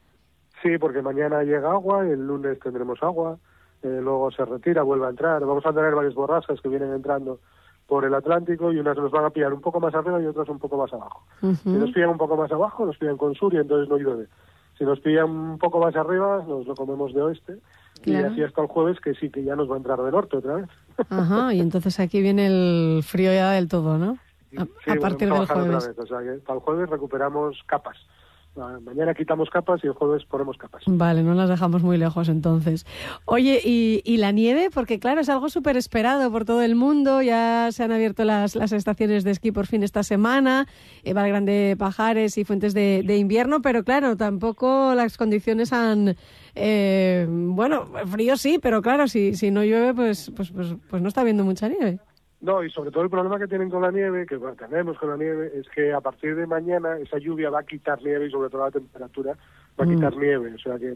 Sí, 0.63 0.79
porque 0.79 1.03
mañana 1.03 1.43
llega 1.43 1.71
agua, 1.71 2.03
el 2.07 2.27
lunes 2.27 2.59
tendremos 2.61 3.03
agua, 3.03 3.39
eh, 3.83 4.01
luego 4.03 4.31
se 4.31 4.45
retira, 4.45 4.83
vuelve 4.83 5.07
a 5.07 5.11
entrar. 5.11 5.45
Vamos 5.45 5.65
a 5.67 5.73
tener 5.73 5.95
varias 5.95 6.15
borrascas 6.15 6.61
que 6.61 6.69
vienen 6.69 6.93
entrando 6.93 7.41
por 7.87 8.05
el 8.05 8.15
Atlántico 8.15 8.73
y 8.73 8.79
unas 8.79 8.97
nos 8.97 9.11
van 9.11 9.25
a 9.25 9.31
pillar 9.31 9.53
un 9.53 9.61
poco 9.61 9.81
más 9.81 9.95
arriba 9.95 10.21
y 10.21 10.27
otras 10.27 10.49
un 10.49 10.59
poco 10.59 10.77
más 10.77 10.93
abajo. 10.93 11.23
Si 11.41 11.71
nos 11.71 11.91
pillan 11.91 12.11
un 12.11 12.19
poco 12.19 12.37
más 12.37 12.53
abajo, 12.53 12.85
nos 12.85 12.99
pillan 12.99 13.17
con 13.17 13.35
sur 13.35 13.55
y 13.55 13.57
entonces 13.57 13.89
no 13.89 13.97
llueve. 13.97 14.27
Si 14.77 14.85
nos 14.85 15.01
pillan 15.01 15.31
un 15.31 15.59
poco 15.59 15.81
más 15.81 15.97
arriba, 15.97 16.45
nos 16.47 16.67
lo 16.67 16.75
comemos 16.75 17.15
de 17.15 17.23
oeste. 17.23 17.59
Claro. 18.03 18.29
Y 18.29 18.33
así 18.33 18.43
hasta 18.43 18.63
el 18.63 18.69
jueves, 18.69 19.01
que 19.01 19.15
sí, 19.15 19.31
que 19.31 19.43
ya 19.43 19.57
nos 19.57 19.71
va 19.71 19.75
a 19.75 19.79
entrar 19.79 20.01
de 20.01 20.11
norte 20.13 20.37
otra 20.37 20.55
vez. 20.57 20.69
Ajá, 21.09 21.53
y 21.55 21.61
entonces 21.61 21.99
aquí 21.99 22.21
viene 22.21 22.47
el 22.47 23.03
frío 23.03 23.33
ya 23.33 23.53
del 23.53 23.69
todo, 23.69 23.99
¿no? 23.99 24.19
A, 24.57 24.67
Sí, 24.85 24.91
a 24.91 25.01
partir 25.01 25.33
del 25.33 25.47
jueves. 25.47 25.89
Vez. 25.89 25.99
O 25.99 26.07
sea, 26.07 26.21
que 26.21 26.39
para 26.41 26.59
el 26.59 26.65
jueves 26.65 26.91
recuperamos 26.91 27.61
capas. 27.67 27.97
Ah, 28.61 28.79
Mañana 28.83 29.15
quitamos 29.15 29.51
capas 29.51 29.81
y 29.85 29.87
el 29.87 29.93
jueves 29.93 30.25
ponemos 30.25 30.57
capas. 30.57 30.83
Vale, 30.87 31.23
no 31.23 31.35
las 31.35 31.49
dejamos 31.49 31.83
muy 31.83 31.97
lejos 31.97 32.29
entonces. 32.29 32.87
Oye, 33.25 33.61
¿y, 33.65 34.17
la 34.17 34.33
nieve? 34.33 34.71
Porque 34.73 34.99
claro, 34.99 35.21
es 35.21 35.29
algo 35.29 35.49
súper 35.49 35.77
esperado 35.77 36.31
por 36.31 36.45
todo 36.45 36.63
el 36.63 36.75
mundo. 36.75 37.23
Ya 37.23 37.69
se 37.73 37.85
han 37.85 37.93
abierto 37.93 38.25
las, 38.25 38.57
las 38.57 38.73
estaciones 38.73 39.25
de 39.25 39.31
esquí 39.31 39.53
por 39.53 39.67
fin 39.67 39.83
esta 39.83 40.03
semana. 40.03 40.67
Eh, 41.05 41.13
Valgrande 41.13 41.77
Pajares 41.79 42.37
y 42.39 42.45
Fuentes 42.45 42.75
de, 42.75 43.03
de 43.05 43.17
Invierno. 43.17 43.63
Pero 43.63 43.85
claro, 43.85 44.17
tampoco 44.17 44.95
las 44.95 45.17
condiciones 45.17 45.73
han... 45.73 46.17
eh, 46.55 47.27
bueno, 47.29 47.87
frío 48.07 48.37
sí, 48.37 48.59
pero 48.61 48.83
claro, 48.83 49.07
si, 49.09 49.35
si 49.35 49.51
no 49.51 49.63
llueve, 49.63 49.95
pues, 49.95 50.33
pues, 50.35 50.51
pues, 50.51 50.75
pues 50.89 51.03
no 51.03 51.09
está 51.09 51.21
habiendo 51.21 51.45
mucha 51.45 51.69
nieve. 51.69 52.01
No, 52.41 52.63
y 52.63 52.71
sobre 52.71 52.91
todo 52.93 53.03
el 53.03 53.11
problema 53.11 53.39
que 53.39 53.49
tienen 53.49 53.69
con 53.69 53.83
la 53.83 53.91
nieve, 53.91 54.25
que 54.27 54.37
bueno, 54.37 54.55
tenemos 54.57 54.97
con 54.99 55.11
la 55.11 55.17
nieve, 55.17 55.51
es 55.57 55.69
que 55.75 55.93
a 55.93 56.01
partir 56.01 56.37
de 56.37 56.47
mañana 56.47 56.97
esa 56.99 57.19
lluvia 57.19 57.51
va 57.51 57.61
a 57.61 57.65
quitar 57.65 58.01
nieve 58.03 58.27
y 58.27 58.31
sobre 58.31 58.49
todo 58.49 58.65
la 58.65 58.71
temperatura 58.71 59.33
va 59.79 59.85
a 59.85 59.87
Mm. 59.87 59.95
quitar 59.95 60.17
nieve. 60.17 60.55
O 60.55 60.59
sea 60.59 60.79
que, 60.79 60.95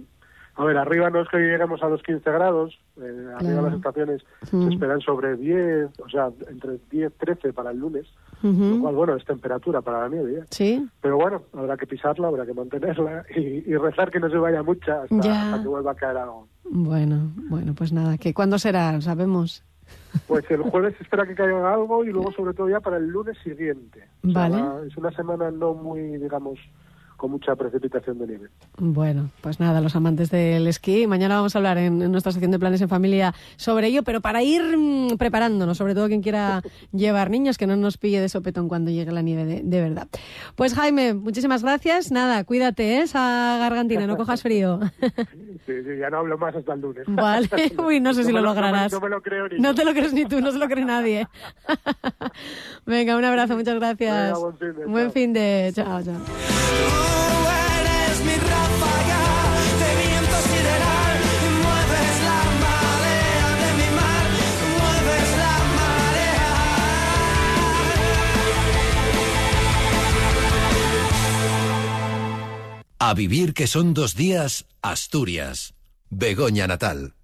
a 0.55 0.65
ver, 0.65 0.77
arriba 0.77 1.11
no 1.11 1.21
es 1.23 1.29
que 1.29 1.39
lleguemos 1.39 1.83
a 1.83 1.89
los 1.89 2.01
15 2.03 2.31
grados, 2.31 2.79
eh, 2.97 3.01
arriba 3.35 3.39
Claro. 3.41 3.63
las 3.67 3.75
estaciones 3.75 4.23
Mm. 4.53 4.63
se 4.69 4.75
esperan 4.75 5.01
sobre 5.01 5.37
10, 5.37 5.91
o 5.99 6.09
sea, 6.09 6.31
entre 6.49 6.79
10, 6.91 7.13
13 7.19 7.53
para 7.53 7.73
el 7.73 7.79
lunes, 7.79 8.07
lo 8.43 8.81
cual, 8.81 8.95
bueno, 8.95 9.17
es 9.17 9.25
temperatura 9.25 9.81
para 9.83 10.03
la 10.03 10.09
nieve 10.11 10.35
ya. 10.39 10.47
Sí. 10.51 10.89
Pero 11.01 11.17
bueno, 11.17 11.43
habrá 11.55 11.77
que 11.77 11.87
pisarla, 11.89 12.29
habrá 12.29 12.47
que 12.47 12.55
mantenerla 12.55 13.25
y, 13.37 13.69
y 13.69 13.77
rezar 13.77 14.13
que 14.13 14.21
no 14.21 14.31
se 14.31 14.37
vaya 14.37 14.63
mucha 14.63 15.03
hasta 15.03 15.61
que 15.61 15.69
vuelva 15.69 15.91
a 15.91 15.95
caer 15.97 16.19
algo. 16.19 16.47
Bueno, 16.71 17.33
bueno, 17.51 17.75
pues 17.77 17.93
nada, 17.93 18.17
que 18.17 18.33
cuándo 18.33 18.59
será, 18.59 19.01
sabemos. 19.01 19.65
Pues 20.27 20.49
el 20.51 20.63
jueves 20.63 20.95
espera 21.01 21.27
que 21.27 21.35
caiga 21.35 21.73
algo 21.73 22.05
y 22.05 22.09
luego 22.13 22.33
sobre 22.33 22.55
todo 22.55 22.69
ya 22.69 22.81
para 22.81 22.97
el 22.99 23.07
lunes 23.07 23.37
siguiente. 23.43 24.09
O 24.27 24.31
sea, 24.31 24.49
Vale. 24.49 24.63
va- 24.63 24.87
es 24.87 24.97
una 24.97 25.11
semana 25.13 25.51
no 25.51 25.75
muy, 25.75 26.01
digamos, 26.19 26.59
con 27.23 27.31
mucha 27.31 27.55
precipitación 27.55 28.19
de 28.19 28.27
nieve. 28.27 28.49
Bueno, 28.79 29.31
pues 29.43 29.61
nada, 29.61 29.81
los 29.81 29.95
amantes 29.95 30.29
del 30.29 30.67
esquí. 30.67 31.07
Mañana 31.07 31.37
vamos 31.37 31.55
a 31.55 31.59
hablar 31.61 31.79
en, 31.79 32.03
en 32.03 32.11
nuestra 32.11 32.33
sección 32.33 32.51
de 32.51 32.59
planes 32.59 32.81
en 32.81 32.89
familia 32.89 33.33
sobre 33.55 33.87
ello, 33.87 34.03
pero 34.03 34.21
para 34.21 34.43
ir 34.43 34.61
mm, 34.77 35.19
preparándonos, 35.19 35.79
sobre 35.79 35.95
todo 35.95 36.09
quien 36.09 36.21
quiera 36.21 36.63
llevar 36.93 37.31
niños, 37.31 37.59
que 37.59 37.69
no 37.69 37.77
nos 37.77 37.97
pille 37.97 38.21
de 38.21 38.29
sopetón 38.29 38.69
cuando 38.69 38.91
llegue 38.91 39.13
la 39.13 39.23
nieve 39.23 39.45
de, 39.45 39.61
de 39.63 39.81
verdad. 39.81 40.09
Pues 40.57 40.75
Jaime, 40.75 41.15
muchísimas 41.15 41.63
gracias. 41.63 42.11
Nada, 42.11 42.43
cuídate, 42.43 42.97
¿eh? 42.97 43.03
esa 43.03 43.57
gargantina, 43.61 44.09
no 44.09 44.17
cojas 44.17 44.43
frío. 44.43 44.81
Sí, 45.65 45.73
sí, 45.85 45.91
ya 46.01 46.11
no 46.11 46.19
hablo 46.19 46.37
más 46.39 46.57
hasta 46.57 46.75
el 46.75 46.81
lunes. 46.81 47.05
Vale, 47.07 47.49
uy, 47.87 48.01
no 48.01 48.15
sé 48.15 48.25
si 48.25 48.33
lo 48.33 48.39
no 48.41 48.43
me- 48.43 48.49
lograrás. 48.49 48.91
No 48.93 48.99
me, 48.99 49.09
lo 49.09 49.23
creo 49.23 49.47
ni 49.49 49.61
No 49.61 49.69
yo. 49.69 49.75
te 49.77 49.85
lo 49.85 49.93
crees 49.93 50.13
ni 50.13 50.25
tú, 50.25 50.41
no 50.41 50.51
se 50.51 50.59
lo 50.59 50.67
cree 50.67 50.85
nadie. 50.85 51.29
Venga, 52.85 53.17
un 53.17 53.25
abrazo, 53.25 53.57
muchas 53.57 53.77
gracias. 53.77 54.33
Venga, 54.33 54.39
buen 54.41 54.57
fin 54.59 54.73
de, 54.75 54.85
Buen 54.87 55.05
chao. 55.05 55.13
fin 55.13 55.33
de... 55.33 55.73
Chao, 55.73 56.03
chao. 56.03 57.12
A 73.05 73.15
vivir 73.15 73.53
que 73.53 73.67
son 73.67 73.95
dos 73.95 74.15
días, 74.15 74.65
Asturias. 74.81 75.75
Begoña 76.09 76.69
Natal. 76.69 77.17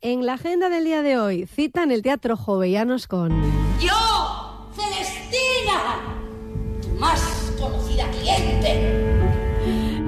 En 0.00 0.26
la 0.26 0.32
agenda 0.32 0.68
del 0.68 0.82
día 0.82 1.02
de 1.02 1.20
hoy, 1.20 1.46
cita 1.46 1.84
en 1.84 1.92
el 1.92 2.02
Teatro 2.02 2.36
Jovellanos 2.36 3.06
con... 3.06 3.30
Yo, 3.78 4.72
Celestina, 4.74 6.18
tu 6.82 6.88
más 6.98 7.20
conocida 7.60 8.10
cliente. 8.10 8.99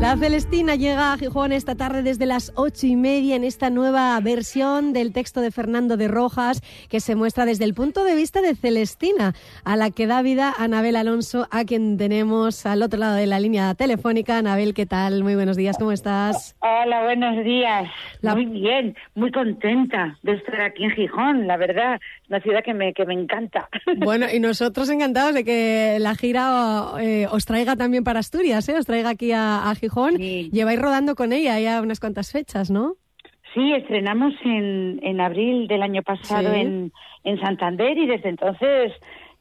La 0.02 0.16
Celestina 0.16 0.74
llega 0.74 1.12
a 1.12 1.16
Gijón 1.16 1.52
esta 1.52 1.76
tarde 1.76 2.02
desde 2.02 2.26
las 2.26 2.52
ocho 2.56 2.88
y 2.88 2.96
media 2.96 3.36
en 3.36 3.44
esta 3.44 3.70
nueva 3.70 4.18
versión 4.20 4.92
del 4.92 5.12
texto 5.12 5.40
de 5.40 5.52
Fernando 5.52 5.96
de 5.96 6.08
Rojas 6.08 6.60
que 6.90 6.98
se 6.98 7.14
muestra 7.14 7.44
desde 7.46 7.64
el 7.66 7.72
punto 7.72 8.02
de 8.02 8.16
vista 8.16 8.42
de 8.42 8.56
Celestina, 8.56 9.32
a 9.64 9.76
la 9.76 9.90
que 9.92 10.08
da 10.08 10.20
vida 10.22 10.52
Anabel 10.58 10.96
Alonso, 10.96 11.46
a 11.52 11.64
quien 11.64 11.98
tenemos 11.98 12.66
al 12.66 12.82
otro 12.82 12.98
lado 12.98 13.14
de 13.14 13.26
la 13.28 13.38
línea 13.38 13.72
telefónica. 13.76 14.38
Anabel, 14.38 14.74
¿qué 14.74 14.86
tal? 14.86 15.22
Muy 15.22 15.36
buenos 15.36 15.56
días, 15.56 15.76
¿cómo 15.78 15.92
estás? 15.92 16.56
Hola, 16.58 17.04
buenos 17.04 17.44
días. 17.44 17.88
La- 18.22 18.34
Muy 18.34 18.46
bien, 18.46 18.96
muy 19.14 19.30
contenta 19.30 20.18
de 20.24 20.32
estar 20.32 20.62
aquí 20.62 20.82
en 20.82 20.90
Gijón, 20.90 21.46
la 21.46 21.56
verdad. 21.56 22.00
Una 22.28 22.40
ciudad 22.40 22.64
que 22.64 22.74
me, 22.74 22.92
que 22.92 23.06
me 23.06 23.14
encanta. 23.14 23.68
Bueno, 23.98 24.26
y 24.32 24.40
nosotros 24.40 24.90
encantados 24.90 25.32
de 25.32 25.44
que 25.44 25.98
la 26.00 26.16
gira 26.16 26.92
eh, 27.00 27.28
os 27.30 27.44
traiga 27.44 27.76
también 27.76 28.02
para 28.02 28.18
Asturias, 28.18 28.68
¿eh? 28.68 28.74
os 28.76 28.84
traiga 28.86 29.10
aquí 29.10 29.30
a, 29.30 29.70
a 29.70 29.74
Gijón. 29.76 29.91
Lleváis 30.50 30.80
rodando 30.80 31.14
con 31.14 31.32
ella 31.32 31.58
ya 31.60 31.80
unas 31.82 32.00
cuantas 32.00 32.32
fechas, 32.32 32.70
¿no? 32.70 32.94
Sí, 33.54 33.72
estrenamos 33.74 34.32
en, 34.44 34.98
en 35.02 35.20
abril 35.20 35.68
del 35.68 35.82
año 35.82 36.02
pasado 36.02 36.52
Sí. 36.54 36.60
en, 36.60 36.92
en 37.24 37.40
Santander 37.40 37.96
y 37.98 38.06
desde 38.06 38.30
entonces 38.30 38.92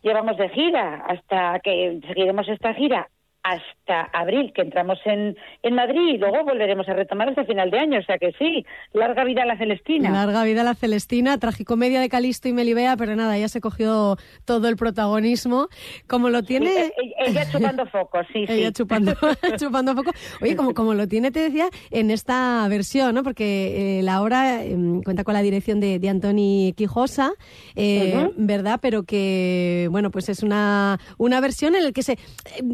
llevamos 0.03 0.35
de 0.37 0.49
gira 0.49 1.03
hasta 1.07 1.59
que 1.61 1.99
seguiremos 2.07 2.47
esta 2.49 2.73
gira 2.73 3.07
hasta 3.43 4.03
abril, 4.13 4.51
que 4.53 4.61
entramos 4.61 4.99
en, 5.05 5.35
en 5.63 5.73
Madrid 5.75 6.13
y 6.13 6.17
luego 6.17 6.43
volveremos 6.43 6.87
a 6.87 6.93
retomar 6.93 7.29
hasta 7.29 7.43
final 7.45 7.71
de 7.71 7.79
año. 7.79 7.99
O 7.99 8.03
sea 8.03 8.17
que 8.17 8.31
sí, 8.37 8.65
larga 8.93 9.23
vida 9.23 9.43
a 9.43 9.45
la 9.45 9.57
Celestina. 9.57 10.11
Larga 10.11 10.43
vida 10.43 10.63
la 10.63 10.75
Celestina, 10.75 11.37
tragicomedia 11.37 11.99
de 11.99 12.09
Calisto 12.09 12.47
y 12.47 12.53
Melibea, 12.53 12.97
pero 12.97 13.15
nada, 13.15 13.37
ya 13.37 13.47
se 13.47 13.61
cogió 13.61 14.17
todo 14.45 14.67
el 14.67 14.75
protagonismo. 14.75 15.69
Como 16.07 16.29
lo 16.29 16.43
tiene... 16.43 16.69
Sí, 16.69 16.91
e- 16.97 17.29
ella 17.29 17.51
chupando 17.51 17.85
foco, 17.87 18.19
sí, 18.31 18.45
sí. 18.47 18.53
Ella 18.53 18.71
chupando, 18.71 19.13
chupando 19.57 19.95
foco. 19.95 20.11
Oye, 20.41 20.55
como, 20.55 20.73
como 20.73 20.93
lo 20.93 21.07
tiene, 21.07 21.31
te 21.31 21.39
decía, 21.39 21.69
en 21.89 22.11
esta 22.11 22.67
versión, 22.69 23.15
¿no? 23.15 23.23
Porque 23.23 23.99
eh, 23.99 24.03
la 24.03 24.21
obra 24.21 24.63
eh, 24.63 24.75
cuenta 25.03 25.23
con 25.23 25.33
la 25.33 25.41
dirección 25.41 25.79
de, 25.79 25.99
de 25.99 26.09
Antoni 26.09 26.73
Quijosa, 26.77 27.31
eh. 27.75 28.29
¿verdad? 28.37 28.79
Pero 28.81 29.03
que, 29.03 29.87
bueno, 29.91 30.11
pues 30.11 30.29
es 30.29 30.43
una, 30.43 30.99
una 31.17 31.41
versión 31.41 31.75
en 31.75 31.85
la 31.85 31.91
que 31.91 32.03
se, 32.03 32.13
eh, 32.13 32.17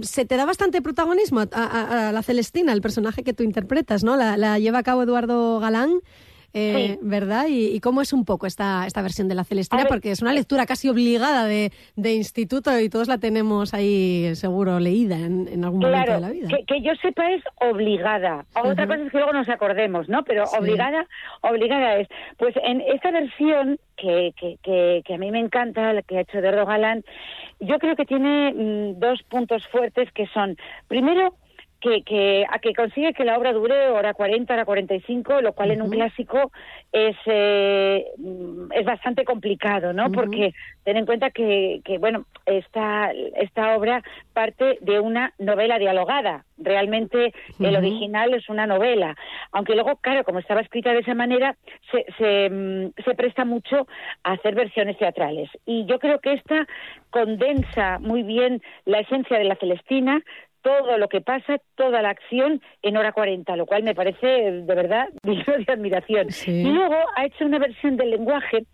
se 0.02 0.26
te 0.26 0.36
da 0.36 0.46
bastante 0.58 0.82
protagonismo 0.82 1.42
a, 1.42 1.48
a- 1.54 2.10
a 2.10 2.12
la 2.12 2.24
Celestina, 2.24 2.74
el 2.74 2.82
personaje 2.82 3.24
que 3.24 3.32
tú 3.34 3.44
interpretas, 3.44 4.04
¿no? 4.04 4.16
La, 4.16 4.38
la 4.38 4.58
lleva 4.58 4.80
a 4.80 4.84
cabo 4.84 5.04
Eduardo 5.04 5.60
Galán. 5.60 6.00
eh, 6.54 6.96
Sí. 6.98 7.00
¿Verdad? 7.04 7.46
Y, 7.48 7.68
y 7.76 7.80
cómo 7.82 8.02
es 8.02 8.12
un 8.14 8.26
poco 8.26 8.48
esta, 8.48 8.88
esta 8.88 9.04
versión 9.04 9.28
de 9.28 9.36
la 9.36 9.44
Celestina? 9.44 9.84
Ver, 9.84 9.90
Porque 9.90 10.10
es 10.10 10.22
una 10.24 10.34
lectura 10.34 10.66
casi 10.66 10.90
obligada 10.90 11.46
de, 11.46 11.72
de 11.96 12.14
instituto 12.16 12.80
y 12.80 12.90
todos 12.90 13.08
la 13.08 13.20
tenemos 13.20 13.76
ahí 13.76 14.32
seguro 14.36 14.80
leída 14.80 15.18
en, 15.18 15.48
en 15.48 15.64
algún 15.64 15.82
momento 15.82 16.14
de 16.14 16.20
la 16.22 16.30
vida. 16.32 16.48
que, 16.48 16.66
que 16.66 16.82
yo 16.82 16.94
sepa 17.02 17.30
es 17.32 17.44
obligada. 17.62 18.46
Otra 18.56 18.88
cosa 18.88 19.04
es 19.04 19.12
que 19.12 19.18
luego 19.18 19.34
nos 19.34 19.50
acordemos, 19.50 20.10
¿no? 20.10 20.24
Pero 20.24 20.48
Sí. 20.48 20.56
obligada, 20.60 21.06
obligada 21.42 21.98
es. 21.98 22.08
Pues 22.40 22.56
en 22.64 22.82
esta 22.82 23.12
versión 23.12 23.78
que, 23.98 24.34
que, 24.38 24.58
que, 24.63 25.01
que 25.06 25.13
a 25.13 25.18
mí 25.18 25.32
me 25.32 25.39
encanta, 25.39 25.92
la 25.94 26.01
que 26.01 26.18
ha 26.18 26.22
hecho 26.22 26.38
Eduardo 26.38 26.66
Galán, 26.66 27.04
yo 27.60 27.80
creo 27.80 27.96
que 27.96 28.06
tiene 28.06 28.54
mm, 28.54 29.00
dos 29.00 29.24
puntos 29.24 29.68
fuertes 29.68 30.12
que 30.13 30.27
son, 30.27 30.56
primero, 30.88 31.36
que, 31.80 32.02
que, 32.04 32.46
a 32.50 32.60
que 32.60 32.74
consigue 32.74 33.14
que 33.14 33.24
la 33.24 33.38
obra 33.38 33.54
dure 33.54 33.90
hora 33.90 34.14
40, 34.14 34.54
hora 34.54 34.66
45, 34.66 35.42
lo 35.42 35.54
cual 35.54 35.72
en 35.72 35.82
un 35.82 35.90
clásico 35.90 36.52
es, 36.92 37.16
eh, 37.26 38.06
es 38.72 38.86
bastante 38.86 39.24
complicado, 39.26 39.94
¿no? 39.94 40.12
Porque 40.12 40.54
ten 40.84 40.98
en 40.98 41.06
cuenta 41.06 41.30
que, 41.32 41.82
que 41.84 41.98
bueno, 41.98 42.26
esta, 42.46 43.12
esta 43.36 43.76
obra 43.76 44.04
parte 44.34 44.78
de 44.82 45.00
una 45.00 45.34
novela 45.38 45.78
dialogada. 45.78 46.46
Realmente 46.58 47.34
el 47.60 47.76
original 47.76 48.34
es 48.34 48.50
una 48.50 48.66
novela. 48.66 49.16
Aunque 49.52 49.76
luego, 49.76 49.98
claro, 49.98 50.24
como 50.24 50.40
estaba 50.40 50.62
escrita 50.62 50.92
de 50.94 51.00
esa 51.00 51.14
manera, 51.14 51.56
se, 51.92 52.06
se, 52.18 52.50
mm, 52.50 53.04
se 53.04 53.14
presta 53.16 53.46
mucho 53.46 53.88
a 54.24 54.32
hacer 54.34 54.56
versiones 54.56 54.98
teatrales. 54.98 55.50
Y 55.66 55.86
yo 55.86 56.00
creo 56.00 56.20
que 56.20 56.34
esta 56.34 56.66
condensa 57.10 58.00
muy 58.00 58.24
bien 58.24 58.62
la 58.86 59.00
esencia 59.00 59.38
de 59.38 59.44
la 59.44 59.56
Celestina, 59.56 60.22
todo 60.62 60.98
lo 60.98 61.08
que 61.08 61.22
pasa, 61.22 61.58
toda 61.76 62.02
la 62.02 62.10
acción 62.10 62.62
en 62.82 62.98
hora 62.98 63.12
40, 63.12 63.56
lo 63.56 63.66
cual 63.66 63.84
me 63.84 63.96
parece 63.96 64.28
de 64.28 64.76
verdad 64.76 65.10
digno 65.24 65.54
de 65.58 65.72
admiración. 65.72 66.32
Sí. 66.32 66.62
Y 66.62 66.72
luego 66.72 66.96
ha 67.16 67.26
hecho 67.26 67.46
una 67.46 67.60
versión 67.60 67.98
del 67.98 68.12
lenguaje 68.12 68.66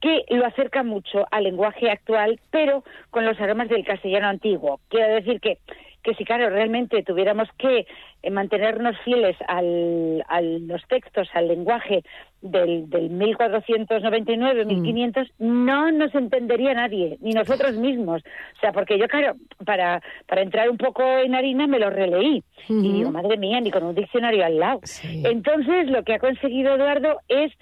que 0.00 0.24
lo 0.30 0.44
acerca 0.44 0.82
mucho 0.82 1.24
al 1.30 1.44
lenguaje 1.44 1.88
actual, 1.88 2.40
pero 2.50 2.82
con 3.10 3.24
los 3.24 3.40
aromas 3.40 3.68
del 3.68 3.84
castellano 3.84 4.26
antiguo. 4.26 4.80
Quiero 4.88 5.14
decir 5.14 5.40
que, 5.40 5.58
que 6.02 6.14
si, 6.14 6.24
claro, 6.24 6.50
realmente 6.50 7.02
tuviéramos 7.02 7.48
que 7.58 7.86
eh, 8.22 8.30
mantenernos 8.30 8.96
fieles 9.04 9.36
al, 9.46 10.24
a 10.28 10.40
los 10.40 10.82
textos, 10.88 11.28
al 11.32 11.48
lenguaje 11.48 12.02
del, 12.40 12.90
del 12.90 13.10
1499, 13.10 14.64
1500, 14.64 15.28
no 15.38 15.92
nos 15.92 16.14
entendería 16.14 16.74
nadie, 16.74 17.18
ni 17.20 17.32
nosotros 17.32 17.74
mismos. 17.76 18.22
O 18.56 18.60
sea, 18.60 18.72
porque 18.72 18.98
yo, 18.98 19.06
claro, 19.06 19.34
para, 19.64 20.02
para 20.26 20.42
entrar 20.42 20.68
un 20.68 20.76
poco 20.76 21.02
en 21.02 21.34
harina 21.34 21.66
me 21.66 21.78
lo 21.78 21.90
releí. 21.90 22.42
Y 22.68 22.92
digo, 22.92 23.10
madre 23.10 23.36
mía, 23.36 23.60
ni 23.60 23.70
con 23.70 23.84
un 23.84 23.94
diccionario 23.94 24.44
al 24.44 24.58
lado. 24.58 24.80
Sí. 24.84 25.22
Entonces, 25.24 25.88
lo 25.88 26.02
que 26.02 26.14
ha 26.14 26.18
conseguido 26.18 26.74
Eduardo 26.74 27.18
es 27.28 27.52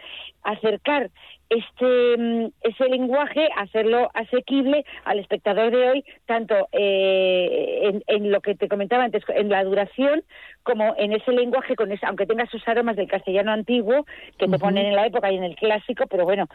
acercar 0.43 1.11
este 1.51 2.17
mm, 2.17 2.47
ese 2.63 2.89
lenguaje, 2.89 3.49
hacerlo 3.57 4.11
asequible 4.15 4.85
al 5.05 5.19
espectador 5.19 5.71
de 5.71 5.91
hoy, 5.91 6.05
tanto 6.27 6.55
eh, 6.73 7.81
en, 7.83 8.03
en 8.07 8.31
lo 8.31 8.41
que 8.41 8.55
te 8.55 8.69
comentaba 8.69 9.05
antes, 9.05 9.23
en 9.29 9.49
la 9.49 9.65
duración, 9.65 10.23
como 10.63 10.95
en 10.97 11.13
ese 11.13 11.33
lenguaje, 11.33 11.77
con 11.77 11.91
ese, 11.93 12.07
aunque 12.07 12.27
tenga 12.27 12.47
sus 12.47 12.67
aromas 12.69 12.97
del 12.97 13.09
castellano 13.09 13.53
antiguo, 13.53 14.07
que 14.39 14.47
te 14.47 14.57
Ujú. 14.57 14.59
ponen 14.59 14.87
en 14.87 14.97
la 14.97 15.07
época 15.07 15.31
y 15.31 15.37
en 15.37 15.45
el 15.45 15.57
clásico, 15.57 16.07
pero 16.07 16.25
bueno, 16.25 16.47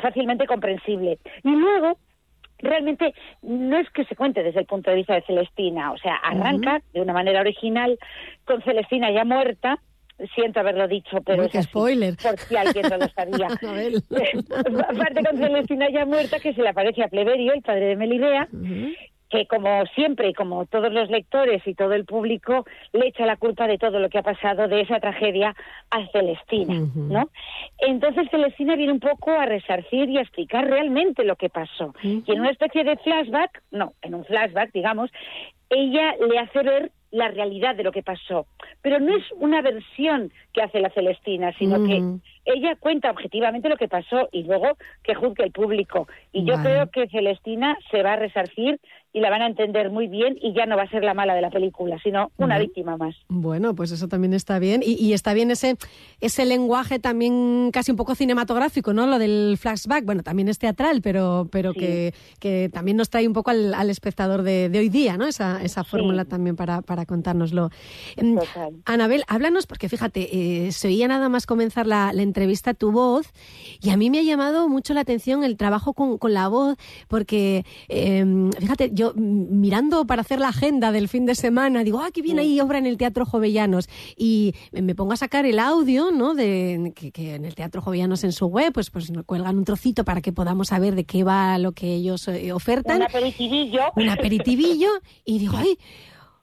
fácilmente 0.00 0.46
comprensible. 0.46 1.18
Y 1.42 1.50
luego, 1.50 1.98
realmente 2.58 3.14
no 3.42 3.78
es 3.78 3.90
que 3.90 4.04
se 4.04 4.16
cuente 4.16 4.42
desde 4.42 4.60
el 4.60 4.66
punto 4.66 4.90
de 4.90 4.96
vista 4.96 5.14
de 5.14 5.22
Celestina, 5.22 5.92
o 5.92 5.98
sea, 5.98 6.16
arranca 6.16 6.80
de 6.92 7.00
una 7.00 7.12
manera 7.12 7.40
original 7.40 7.98
con 8.44 8.62
Celestina 8.62 9.10
ya 9.10 9.24
muerta, 9.24 9.78
siento 10.34 10.60
haberlo 10.60 10.88
dicho, 10.88 11.18
pero 11.24 11.44
es 11.44 11.52
spoiler. 11.64 12.16
por 12.16 12.38
si 12.38 12.56
alguien 12.56 12.86
no 12.88 12.96
lo 12.98 13.08
sabía. 13.08 13.48
Aparte 14.88 15.24
con 15.24 15.38
Celestina 15.38 15.90
ya 15.90 16.04
muerta, 16.04 16.40
que 16.40 16.54
se 16.54 16.62
le 16.62 16.68
aparece 16.68 17.02
a 17.02 17.08
Pleberio, 17.08 17.52
el 17.52 17.62
padre 17.62 17.86
de 17.86 17.96
Melibea, 17.96 18.48
que 19.32 19.46
como 19.46 19.86
siempre 19.94 20.28
y 20.28 20.34
como 20.34 20.66
todos 20.66 20.92
los 20.92 21.08
lectores 21.08 21.66
y 21.66 21.74
todo 21.74 21.94
el 21.94 22.04
público 22.04 22.66
le 22.92 23.08
echa 23.08 23.24
la 23.24 23.36
culpa 23.36 23.66
de 23.66 23.78
todo 23.78 23.98
lo 23.98 24.10
que 24.10 24.18
ha 24.18 24.22
pasado 24.22 24.68
de 24.68 24.82
esa 24.82 25.00
tragedia 25.00 25.56
a 25.90 26.06
Celestina, 26.08 26.86
¿no? 26.94 27.30
Entonces 27.78 28.28
Celestina 28.30 28.76
viene 28.76 28.92
un 28.92 29.00
poco 29.00 29.30
a 29.30 29.46
resarcir 29.46 30.10
y 30.10 30.18
a 30.18 30.20
explicar 30.20 30.66
realmente 30.66 31.24
lo 31.24 31.36
que 31.36 31.48
pasó. 31.48 31.94
Y 32.02 32.22
en 32.26 32.40
una 32.40 32.50
especie 32.50 32.84
de 32.84 32.96
flashback, 32.98 33.62
no, 33.70 33.94
en 34.02 34.16
un 34.16 34.24
flashback, 34.26 34.70
digamos, 34.72 35.10
ella 35.70 36.14
le 36.28 36.38
hace 36.38 36.62
ver 36.62 36.92
la 37.12 37.28
realidad 37.28 37.76
de 37.76 37.84
lo 37.84 37.92
que 37.92 38.02
pasó. 38.02 38.46
Pero 38.80 38.98
no 38.98 39.16
es 39.16 39.22
una 39.36 39.62
versión 39.62 40.32
que 40.52 40.62
hace 40.62 40.80
la 40.80 40.90
Celestina, 40.90 41.52
sino 41.58 41.78
Mm. 41.78 41.86
que 41.86 42.20
ella 42.46 42.74
cuenta 42.76 43.10
objetivamente 43.10 43.68
lo 43.68 43.76
que 43.76 43.86
pasó 43.86 44.28
y 44.32 44.42
luego 44.42 44.76
que 45.04 45.14
juzgue 45.14 45.44
el 45.44 45.52
público. 45.52 46.08
Y 46.32 46.44
yo 46.44 46.56
Vale. 46.56 46.68
creo 46.70 46.90
que 46.90 47.08
Celestina 47.08 47.78
se 47.90 48.02
va 48.02 48.14
a 48.14 48.16
resarcir 48.16 48.80
y 49.12 49.20
la 49.20 49.30
van 49.30 49.42
a 49.42 49.46
entender 49.46 49.90
muy 49.90 50.06
bien 50.08 50.38
y 50.40 50.54
ya 50.54 50.66
no 50.66 50.76
va 50.76 50.84
a 50.84 50.88
ser 50.88 51.04
la 51.04 51.14
mala 51.14 51.34
de 51.34 51.42
la 51.42 51.50
película, 51.50 51.98
sino 52.02 52.30
una 52.38 52.58
víctima 52.58 52.96
más. 52.96 53.14
Bueno, 53.28 53.74
pues 53.74 53.90
eso 53.92 54.08
también 54.08 54.32
está 54.32 54.58
bien. 54.58 54.82
Y, 54.84 54.94
y 54.94 55.12
está 55.12 55.34
bien 55.34 55.50
ese, 55.50 55.76
ese 56.20 56.46
lenguaje 56.46 56.98
también 56.98 57.70
casi 57.72 57.90
un 57.90 57.96
poco 57.96 58.14
cinematográfico, 58.14 58.92
¿no? 58.92 59.06
Lo 59.06 59.18
del 59.18 59.56
flashback. 59.58 60.04
Bueno, 60.04 60.22
también 60.22 60.48
es 60.48 60.58
teatral, 60.58 61.02
pero, 61.02 61.48
pero 61.50 61.74
que, 61.74 62.14
que 62.40 62.70
también 62.72 62.96
nos 62.96 63.10
trae 63.10 63.26
un 63.26 63.34
poco 63.34 63.50
al, 63.50 63.74
al 63.74 63.90
espectador 63.90 64.42
de, 64.42 64.68
de 64.68 64.78
hoy 64.78 64.88
día, 64.88 65.16
¿no? 65.16 65.26
Esa, 65.26 65.62
esa 65.62 65.84
fórmula 65.84 66.24
también 66.24 66.56
para, 66.56 66.80
para 66.82 67.04
contárnoslo. 67.04 67.70
Em, 68.16 68.38
Anabel, 68.86 69.24
háblanos, 69.28 69.66
porque 69.66 69.88
fíjate, 69.88 70.66
eh, 70.66 70.72
se 70.72 70.88
oía 70.88 71.08
nada 71.08 71.28
más 71.28 71.46
comenzar 71.46 71.86
la, 71.86 72.12
la 72.12 72.22
entrevista 72.22 72.72
tu 72.72 72.92
voz, 72.92 73.32
y 73.80 73.90
a 73.90 73.96
mí 73.96 74.08
me 74.08 74.18
ha 74.20 74.22
llamado 74.22 74.68
mucho 74.68 74.94
la 74.94 75.00
atención 75.00 75.44
el 75.44 75.56
trabajo 75.56 75.92
con, 75.92 76.18
con 76.18 76.32
la 76.32 76.48
voz, 76.48 76.76
porque, 77.08 77.64
em, 77.88 78.50
fíjate, 78.52 78.90
yo 78.92 79.01
mm, 79.10 79.60
mirando 79.60 80.06
para 80.06 80.22
hacer 80.22 80.40
la 80.40 80.48
agenda 80.48 80.92
del 80.92 81.08
fin 81.08 81.26
de 81.26 81.34
semana, 81.34 81.84
digo, 81.84 82.00
ah, 82.00 82.10
que 82.12 82.22
viene 82.22 82.42
ahí 82.42 82.60
obra 82.60 82.78
en 82.78 82.86
el 82.86 82.96
Teatro 82.96 83.26
Jovellanos, 83.26 83.88
y 84.16 84.54
me 84.72 84.94
pongo 84.94 85.12
a 85.12 85.16
sacar 85.16 85.44
el 85.46 85.58
audio, 85.58 86.10
¿no? 86.12 86.34
De, 86.34 86.92
que, 86.94 87.10
que 87.10 87.34
en 87.34 87.44
el 87.44 87.54
Teatro 87.54 87.82
Jovellanos 87.82 88.24
en 88.24 88.32
su 88.32 88.46
web, 88.46 88.72
pues, 88.72 88.90
pues 88.90 89.10
nos 89.10 89.24
cuelgan 89.24 89.58
un 89.58 89.64
trocito 89.64 90.04
para 90.04 90.20
que 90.20 90.32
podamos 90.32 90.68
saber 90.68 90.94
de 90.94 91.04
qué 91.04 91.24
va 91.24 91.58
lo 91.58 91.72
que 91.72 91.94
ellos 91.94 92.28
eh, 92.28 92.52
ofertan. 92.52 92.96
Un 92.96 93.02
aperitivillo. 93.02 93.82
Un 93.96 94.08
aperitivillo, 94.08 94.88
y 95.24 95.38
digo, 95.38 95.54
ay, 95.58 95.78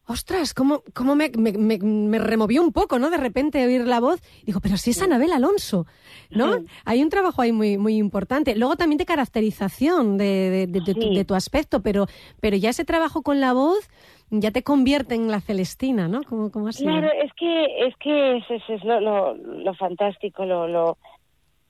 ostras, 0.10 0.54
cómo, 0.54 0.82
cómo 0.94 1.16
me, 1.16 1.30
me, 1.38 1.52
me- 1.54 1.78
me 1.80 2.18
removió 2.20 2.62
un 2.62 2.72
poco, 2.74 2.98
¿no? 3.00 3.10
De 3.10 3.18
repente 3.18 3.64
oír 3.66 3.86
la 3.86 4.00
voz. 4.00 4.20
Digo, 4.44 4.60
pero 4.60 4.76
si 4.78 4.90
es 4.92 5.02
Anabel 5.02 5.32
Alonso, 5.32 5.86
¿no? 6.32 6.48
Hay 6.86 7.04
un 7.04 7.10
trabajo 7.10 7.42
ahí 7.42 7.52
muy, 7.52 7.78
muy 7.78 7.96
importante. 7.98 8.56
Luego 8.56 8.76
también 8.76 8.98
de 8.98 9.06
caracterización 9.06 10.18
de, 10.18 10.50
de- 10.50 10.68
de- 10.68 10.82
tu, 10.82 11.00
de 11.14 11.26
tu 11.26 11.36
aspecto, 11.36 11.82
pero, 11.82 12.08
pero 12.42 12.58
ya 12.58 12.70
ese 12.72 12.86
trabajo 12.86 13.22
con 13.22 13.40
la 13.40 13.54
voz 13.54 13.88
ya 14.32 14.52
te 14.52 14.64
convierte 14.64 15.16
en 15.16 15.30
la 15.32 15.42
Celestina, 15.42 16.08
¿no? 16.08 16.22
¿Cómo, 16.24 16.52
cómo 16.52 16.72
sido? 16.72 16.92
Claro, 16.92 17.10
es 17.24 17.32
que 17.34 17.88
es 17.88 17.96
que 17.98 18.38
eso 18.38 18.54
es 18.74 18.84
lo, 18.84 19.00
lo, 19.00 19.36
lo 19.36 19.74
fantástico, 19.76 20.46
lo, 20.46 20.68
lo, 20.68 20.98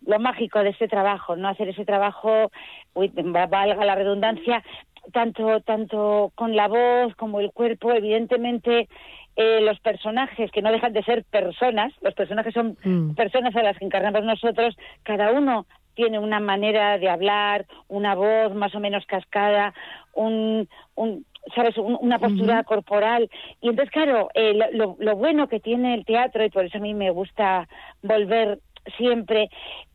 lo 0.06 0.20
mágico 0.20 0.60
de 0.60 0.70
este 0.70 0.88
trabajo, 0.88 1.36
no 1.36 1.48
hacer 1.50 1.70
ese 1.70 1.86
trabajo, 1.86 2.52
uy, 2.94 3.10
va- 3.10 3.48
valga 3.48 3.84
la 3.86 3.96
redundancia, 3.96 4.64
tanto 5.10 5.62
tanto 5.62 6.32
con 6.36 6.56
la 6.56 6.68
voz 6.68 7.16
como 7.16 7.40
el 7.40 7.52
cuerpo, 7.52 7.92
evidentemente 7.92 8.88
eh, 9.36 9.62
los 9.62 9.80
personajes 9.80 10.52
que 10.52 10.62
no 10.62 10.72
dejan 10.72 10.94
de 10.94 11.04
ser 11.04 11.24
personas, 11.26 11.94
los 12.02 12.14
personajes 12.14 12.54
son 12.54 12.76
personas 13.16 13.56
a 13.56 13.64
las 13.64 13.78
que 13.78 13.86
encarnamos 13.86 14.24
nosotros, 14.24 14.76
cada 15.04 15.32
uno 15.32 15.66
tiene 15.96 16.20
una 16.20 16.40
manera 16.40 16.98
de 16.98 17.10
hablar, 17.10 17.66
una 17.88 18.16
voz 18.16 18.54
más 18.56 18.74
o 18.76 18.80
menos 18.80 19.06
cascada, 19.06 19.74
un, 20.14 20.68
un 20.96 21.26
sabes, 21.56 21.78
Un- 21.78 21.98
una 22.02 22.20
postura 22.20 22.64
corporal. 22.64 23.30
Y 23.62 23.70
entonces, 23.70 23.92
claro, 23.92 24.30
eh, 24.34 24.54
lo- 24.74 24.96
lo 25.00 25.16
bueno 25.16 25.48
que 25.48 25.60
tiene 25.60 25.94
el 25.96 26.06
teatro, 26.06 26.44
y 26.46 26.50
por 26.50 26.66
eso 26.66 26.78
a 26.78 26.82
mí 26.82 26.94
me 26.94 27.10
gusta 27.12 27.68
volver 28.04 28.60
siempre, 28.98 29.50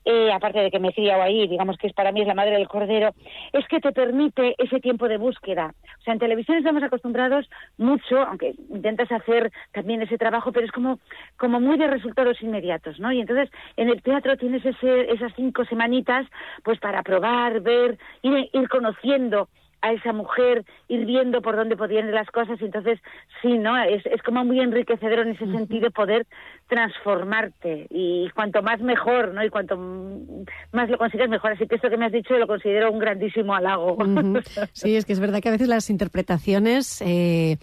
eh, 0.04 0.30
aparte 0.32 0.58
de 0.58 0.70
que 0.70 0.78
me 0.78 0.88
he 0.88 0.92
criado 0.92 1.22
ahí, 1.22 1.46
digamos 1.48 1.76
que 1.78 1.86
es 1.86 1.92
para 1.92 2.12
mí 2.12 2.20
es 2.20 2.26
la 2.26 2.34
madre 2.34 2.52
del 2.52 2.68
cordero, 2.68 3.14
es 3.52 3.66
que 3.68 3.80
te 3.80 3.92
permite 3.92 4.54
ese 4.58 4.80
tiempo 4.80 5.08
de 5.08 5.16
búsqueda. 5.16 5.74
O 6.00 6.02
sea, 6.02 6.12
en 6.12 6.18
televisión 6.18 6.58
estamos 6.58 6.82
acostumbrados 6.82 7.48
mucho, 7.78 8.22
aunque 8.22 8.54
intentas 8.70 9.10
hacer 9.10 9.50
también 9.72 10.02
ese 10.02 10.18
trabajo, 10.18 10.52
pero 10.52 10.66
es 10.66 10.72
como, 10.72 10.98
como 11.36 11.60
muy 11.60 11.78
de 11.78 11.86
resultados 11.86 12.40
inmediatos, 12.42 13.00
¿no? 13.00 13.12
Y 13.12 13.20
entonces 13.20 13.50
en 13.76 13.88
el 13.88 14.02
teatro 14.02 14.36
tienes 14.36 14.64
ese, 14.64 15.12
esas 15.12 15.32
cinco 15.36 15.64
semanitas, 15.64 16.26
pues 16.62 16.78
para 16.78 17.02
probar, 17.02 17.60
ver, 17.60 17.99
ir, 18.23 18.50
ir 18.52 18.69
conociendo 18.69 19.49
a 19.84 19.92
esa 19.92 20.14
mujer, 20.14 20.64
ir 20.88 21.04
viendo 21.04 21.42
por 21.42 21.56
dónde 21.56 21.76
podían 21.76 22.08
ir 22.08 22.14
las 22.14 22.30
cosas. 22.30 22.58
Y 22.60 22.64
entonces, 22.64 22.99
sí, 23.42 23.58
¿no? 23.58 23.76
Es, 23.76 24.04
es 24.06 24.23
como 24.23 24.42
muy 24.42 24.58
enriquecedor 24.60 25.20
en 25.20 25.32
ese 25.32 25.44
sentido 25.44 25.90
poder 25.90 26.26
transformarte. 26.68 27.86
Y 27.90 28.30
cuanto 28.30 28.62
más 28.62 28.80
mejor, 28.80 29.34
¿no? 29.34 29.44
Y 29.44 29.50
cuanto 29.50 29.76
más 30.73 30.88
lo 30.88 30.97
consigas 30.97 31.28
mejor. 31.28 31.52
Así 31.52 31.66
que 31.66 31.75
esto 31.75 31.90
que 31.90 31.99
me 31.99 32.06
has 32.06 32.12
dicho 32.12 32.38
lo 32.38 32.47
considero 32.47 32.90
un 32.90 32.99
grandísimo 32.99 33.54
halago. 33.54 33.99
Sí, 34.73 34.97
es 34.97 35.04
que 35.04 35.12
es 35.12 35.20
verdad 35.20 35.40
que 35.40 35.49
a 35.49 35.52
veces 35.52 35.68
las 35.68 35.90
interpretaciones 35.90 37.02
eh, 37.02 37.58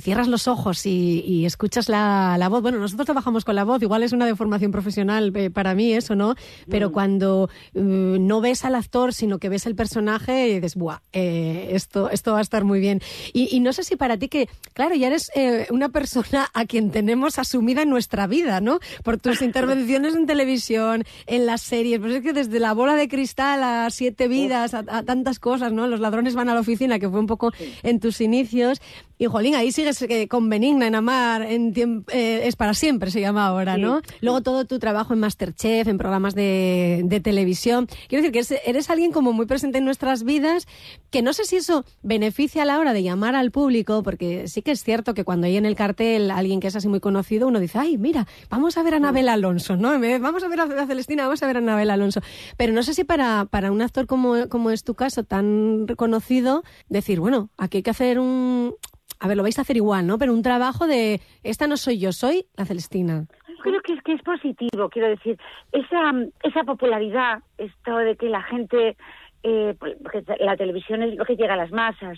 cierras 0.00 0.26
los 0.26 0.48
ojos 0.48 0.86
y, 0.86 1.22
y 1.24 1.46
escuchas 1.46 1.88
la, 1.88 2.36
la 2.38 2.48
voz. 2.48 2.62
Bueno, 2.62 2.78
nosotros 2.78 3.06
trabajamos 3.06 3.44
con 3.44 3.54
la 3.54 3.64
voz, 3.64 3.80
igual 3.82 4.02
es 4.02 4.12
una 4.12 4.26
deformación 4.26 4.72
profesional 4.72 5.32
eh, 5.36 5.50
para 5.50 5.74
mí 5.74 5.92
eso, 5.92 6.16
¿no? 6.16 6.34
Pero 6.68 6.90
cuando 6.90 7.48
eh, 7.74 7.80
no 7.80 8.40
ves 8.40 8.64
al 8.64 8.74
actor, 8.74 9.14
sino 9.14 9.38
que 9.38 9.48
ves 9.48 9.66
el 9.66 9.76
personaje, 9.76 10.48
y 10.48 10.54
dices, 10.54 10.74
¡buah! 10.74 10.98
eh, 11.12 11.68
esto, 11.72 12.10
esto 12.10 12.32
va 12.32 12.38
a 12.38 12.42
estar 12.42 12.64
muy 12.64 12.80
bien. 12.80 13.00
Y, 13.32 13.54
y 13.54 13.60
no 13.60 13.72
sé 13.72 13.84
si 13.84 13.94
para 13.94 14.16
ti 14.16 14.28
que, 14.28 14.48
claro, 14.74 14.94
ya 14.96 15.06
eres 15.06 15.30
una 15.70 15.90
persona 15.90 16.48
a 16.54 16.64
quien 16.66 16.90
tenemos 16.90 17.38
asumida 17.38 17.82
en 17.82 17.90
nuestra 17.90 18.26
vida, 18.26 18.60
¿no? 18.60 18.80
Por 19.04 19.18
tus 19.18 19.42
intervenciones 19.42 20.14
en 20.14 20.26
televisión, 20.26 21.04
en 21.26 21.46
las 21.46 21.60
series. 21.60 22.00
Pues 22.00 22.14
es 22.14 22.22
que 22.22 22.32
desde 22.32 22.58
la 22.58 22.72
bola 22.72 22.96
de 22.96 23.08
cristal 23.08 23.62
a 23.62 23.88
siete 23.90 24.26
vidas, 24.26 24.74
a, 24.74 24.84
a 24.88 25.02
tantas 25.04 25.38
cosas, 25.38 25.72
¿no? 25.72 25.86
Los 25.86 26.00
ladrones 26.00 26.34
van 26.34 26.48
a 26.48 26.54
la 26.54 26.60
oficina, 26.60 26.98
que 26.98 27.08
fue 27.08 27.20
un 27.20 27.26
poco 27.26 27.52
en 27.82 28.00
tus 28.00 28.20
inicios. 28.20 28.80
Y, 29.22 29.26
Jolín, 29.26 29.54
ahí 29.54 29.70
sigues 29.70 30.02
eh, 30.02 30.26
con 30.26 30.48
Benigna 30.48 30.88
en 30.88 30.96
Amar, 30.96 31.42
en 31.42 31.72
eh, 32.10 32.40
es 32.42 32.56
para 32.56 32.74
siempre, 32.74 33.12
se 33.12 33.20
llama 33.20 33.46
ahora, 33.46 33.78
¿no? 33.78 34.00
Luego 34.20 34.40
todo 34.40 34.64
tu 34.64 34.80
trabajo 34.80 35.12
en 35.12 35.20
Masterchef, 35.20 35.86
en 35.86 35.96
programas 35.96 36.34
de, 36.34 37.02
de 37.04 37.20
televisión. 37.20 37.86
Quiero 38.08 38.20
decir 38.22 38.32
que 38.32 38.40
eres, 38.40 38.54
eres 38.66 38.90
alguien 38.90 39.12
como 39.12 39.32
muy 39.32 39.46
presente 39.46 39.78
en 39.78 39.84
nuestras 39.84 40.24
vidas, 40.24 40.66
que 41.10 41.22
no 41.22 41.34
sé 41.34 41.44
si 41.44 41.54
eso 41.54 41.84
beneficia 42.02 42.62
a 42.62 42.64
la 42.64 42.80
hora 42.80 42.92
de 42.92 43.04
llamar 43.04 43.36
al 43.36 43.52
público, 43.52 44.02
porque 44.02 44.48
sí 44.48 44.60
que 44.60 44.72
es 44.72 44.82
cierto 44.82 45.14
que 45.14 45.22
cuando 45.22 45.46
hay 45.46 45.56
en 45.56 45.66
el 45.66 45.76
cartel 45.76 46.32
alguien 46.32 46.58
que 46.58 46.66
es 46.66 46.74
así 46.74 46.88
muy 46.88 46.98
conocido, 46.98 47.46
uno 47.46 47.60
dice, 47.60 47.78
ay, 47.78 47.98
mira, 47.98 48.26
vamos 48.50 48.76
a 48.76 48.82
ver 48.82 48.94
a 48.94 48.96
Anabel 48.96 49.28
Alonso, 49.28 49.76
¿no? 49.76 49.94
En 49.94 50.00
vez 50.00 50.14
de, 50.14 50.18
Vamos 50.18 50.42
a 50.42 50.48
ver 50.48 50.58
a 50.58 50.64
a 50.64 50.86
Celestina, 50.88 51.26
vamos 51.26 51.40
a 51.44 51.46
ver 51.46 51.58
a 51.58 51.58
Anabel 51.60 51.90
Alonso. 51.90 52.22
Pero 52.56 52.72
no 52.72 52.82
sé 52.82 52.92
si 52.92 53.04
para, 53.04 53.44
para 53.44 53.70
un 53.70 53.82
actor 53.82 54.08
como, 54.08 54.48
como 54.48 54.72
es 54.72 54.82
tu 54.82 54.96
caso, 54.96 55.22
tan 55.22 55.86
reconocido, 55.86 56.64
decir, 56.88 57.20
bueno, 57.20 57.50
aquí 57.56 57.76
hay 57.76 57.82
que 57.84 57.90
hacer 57.90 58.18
un... 58.18 58.74
A 59.22 59.28
ver, 59.28 59.36
lo 59.36 59.42
vais 59.44 59.58
a 59.58 59.62
hacer 59.62 59.76
igual, 59.76 60.06
¿no? 60.06 60.18
Pero 60.18 60.32
un 60.34 60.42
trabajo 60.42 60.86
de, 60.86 61.20
esta 61.44 61.66
no 61.66 61.76
soy 61.76 61.98
yo, 61.98 62.12
soy 62.12 62.46
la 62.56 62.64
Celestina. 62.66 63.26
creo 63.62 63.80
que 63.80 63.92
es 63.94 64.02
que 64.02 64.12
es 64.14 64.22
positivo, 64.22 64.88
quiero 64.90 65.08
decir, 65.08 65.38
esa 65.70 66.12
esa 66.42 66.64
popularidad, 66.64 67.38
esto 67.58 67.96
de 67.98 68.16
que 68.16 68.28
la 68.28 68.42
gente 68.42 68.96
eh, 69.44 69.74
porque 69.78 70.22
la 70.38 70.56
televisión 70.56 71.02
es 71.02 71.16
lo 71.16 71.24
que 71.24 71.34
llega 71.36 71.54
a 71.54 71.56
las 71.56 71.72
masas, 71.72 72.16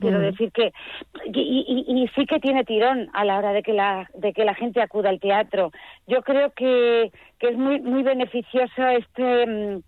quiero 0.00 0.18
Mm. 0.18 0.22
decir 0.22 0.50
que 0.52 0.72
y, 1.32 1.84
y- 1.88 2.02
y 2.02 2.08
sí 2.16 2.26
que 2.26 2.40
tiene 2.40 2.64
tirón 2.64 3.08
a 3.12 3.24
la 3.24 3.38
hora 3.38 3.52
de 3.52 3.62
que 3.62 3.72
la 3.72 4.08
de 4.14 4.32
que 4.32 4.44
la 4.44 4.54
gente 4.54 4.80
acuda 4.80 5.08
al 5.10 5.20
teatro. 5.20 5.70
Yo 6.08 6.22
creo 6.22 6.52
que, 6.52 7.10
que 7.38 7.48
es 7.48 7.56
muy 7.56 7.80
muy 7.80 8.02
beneficioso 8.02 8.82
este 8.88 9.46
mm, 9.46 9.82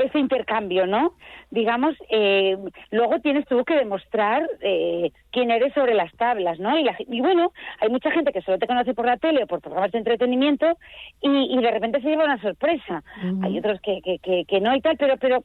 ese 0.00 0.18
intercambio, 0.18 0.86
¿no? 0.86 1.14
Digamos, 1.50 1.94
eh, 2.10 2.56
luego 2.90 3.20
tienes 3.20 3.46
tú 3.46 3.64
que 3.64 3.74
demostrar 3.74 4.48
eh, 4.60 5.12
quién 5.30 5.50
eres 5.50 5.72
sobre 5.74 5.94
las 5.94 6.12
tablas, 6.14 6.58
¿no? 6.58 6.78
Y, 6.78 6.84
la 6.84 6.96
y 6.98 7.20
bueno, 7.20 7.52
hay 7.80 7.88
mucha 7.88 8.10
gente 8.10 8.32
que 8.32 8.42
solo 8.42 8.58
te 8.58 8.66
conoce 8.66 8.94
por 8.94 9.06
la 9.06 9.16
tele 9.16 9.44
o 9.44 9.46
por 9.46 9.60
programas 9.60 9.92
de 9.92 9.98
entretenimiento 9.98 10.78
y, 11.20 11.56
y 11.56 11.62
de 11.62 11.70
repente 11.70 12.00
se 12.00 12.08
lleva 12.08 12.24
una 12.24 12.40
sorpresa. 12.40 13.02
Hay 13.42 13.58
otros 13.58 13.80
que, 13.80 14.00
que, 14.02 14.18
que, 14.18 14.44
que 14.44 14.60
no 14.60 14.74
y 14.74 14.80
tal, 14.80 14.96
pero 14.96 15.16
pero 15.16 15.42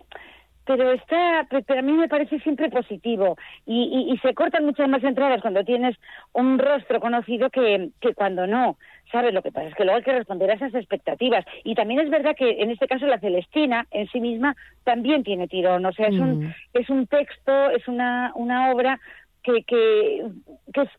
pero 0.65 0.91
está 0.91 1.45
pe- 1.49 1.63
pero 1.63 1.79
a 1.79 1.83
mí 1.83 1.91
me 1.93 2.07
parece 2.07 2.39
siempre 2.39 2.69
positivo. 2.69 3.37
Y, 3.65 4.07
y, 4.09 4.13
y 4.13 4.17
se 4.17 4.33
cortan 4.33 4.65
muchas 4.65 4.89
más 4.89 5.03
entradas 5.03 5.41
cuando 5.41 5.63
tienes 5.63 5.95
un 6.33 6.57
rostro 6.59 6.99
conocido 6.99 7.49
que, 7.49 7.89
que 8.01 8.13
cuando 8.13 8.47
no. 8.47 8.77
Sabes 9.11 9.33
lo 9.33 9.41
que 9.43 9.51
pasa 9.51 9.67
es 9.67 9.75
que 9.75 9.83
luego 9.83 9.97
hay 9.97 10.03
que 10.03 10.11
responder 10.17 10.49
a 10.49 10.55
esas 10.55 10.73
expectativas. 10.73 11.45
Y 11.63 11.75
también 11.75 11.99
es 11.99 12.09
verdad 12.09 12.35
que 12.35 12.61
en 12.61 12.71
este 12.71 12.87
caso 12.87 13.05
la 13.05 13.19
Celestina 13.19 13.85
en 13.91 14.07
sí 14.09 14.19
misma 14.19 14.55
también 14.83 15.23
tiene 15.23 15.47
tirón. 15.47 15.85
O 15.85 15.93
sea 15.93 16.07
es 16.07 16.19
un 16.19 16.53
es 16.73 16.89
un 16.89 17.07
texto 17.07 17.69
es 17.71 17.87
una 17.87 18.31
una 18.35 18.71
obra 18.71 18.99
que 19.43 19.63
que, 19.63 20.25
que 20.73 20.81
es 20.81 20.89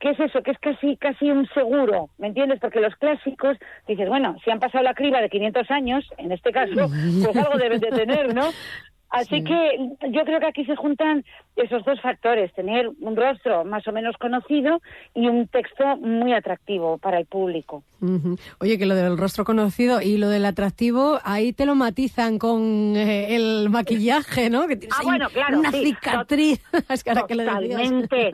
que 0.00 0.10
es 0.10 0.20
eso, 0.20 0.42
que 0.42 0.50
es 0.50 0.58
casi 0.58 0.96
casi 0.98 1.30
un 1.30 1.46
seguro, 1.54 2.10
¿me 2.18 2.26
entiendes? 2.26 2.60
Porque 2.60 2.80
los 2.80 2.94
clásicos, 2.96 3.56
dices, 3.86 4.06
bueno, 4.08 4.36
si 4.44 4.50
han 4.50 4.58
pasado 4.60 4.84
la 4.84 4.92
criba 4.92 5.20
de 5.22 5.30
500 5.30 5.70
años, 5.70 6.04
en 6.18 6.30
este 6.32 6.52
caso, 6.52 6.90
pues 7.22 7.36
algo 7.36 7.56
deben 7.56 7.80
de 7.80 7.90
tener, 7.90 8.34
¿no? 8.34 8.42
Así 9.14 9.44
que 9.44 9.90
yo 10.10 10.24
creo 10.24 10.40
que 10.40 10.46
aquí 10.46 10.64
se 10.64 10.76
juntan 10.76 11.24
esos 11.56 11.84
dos 11.84 12.00
factores, 12.00 12.52
tener 12.54 12.90
un 13.00 13.14
rostro 13.16 13.64
más 13.64 13.86
o 13.86 13.92
menos 13.92 14.16
conocido 14.18 14.80
y 15.14 15.28
un 15.28 15.46
texto 15.46 15.96
muy 15.98 16.32
atractivo 16.32 16.98
para 16.98 17.18
el 17.18 17.26
público. 17.26 17.84
Ujú. 18.00 18.36
Oye, 18.60 18.76
que 18.76 18.86
lo 18.86 18.94
del 18.94 19.16
rostro 19.16 19.44
conocido 19.44 20.02
y 20.02 20.18
lo 20.18 20.28
del 20.28 20.44
atractivo, 20.44 21.20
ahí 21.24 21.52
te 21.52 21.64
lo 21.64 21.74
matizan 21.74 22.38
con 22.38 22.94
eh, 22.96 23.36
el 23.36 23.70
maquillaje, 23.70 24.50
¿no? 24.50 24.66
Que 24.66 24.76
tienes 24.76 24.98
Ah, 24.98 25.02
bueno, 25.04 25.28
claro, 25.30 25.60
una 25.60 25.70
sí. 25.70 25.84
cicatriz. 25.86 26.60
es 26.90 27.04
que 27.04 27.10
ahora 27.10 27.24
que 27.26 27.34
lo 27.36 27.44
decías. 27.44 27.80
Totalmente. 27.80 28.32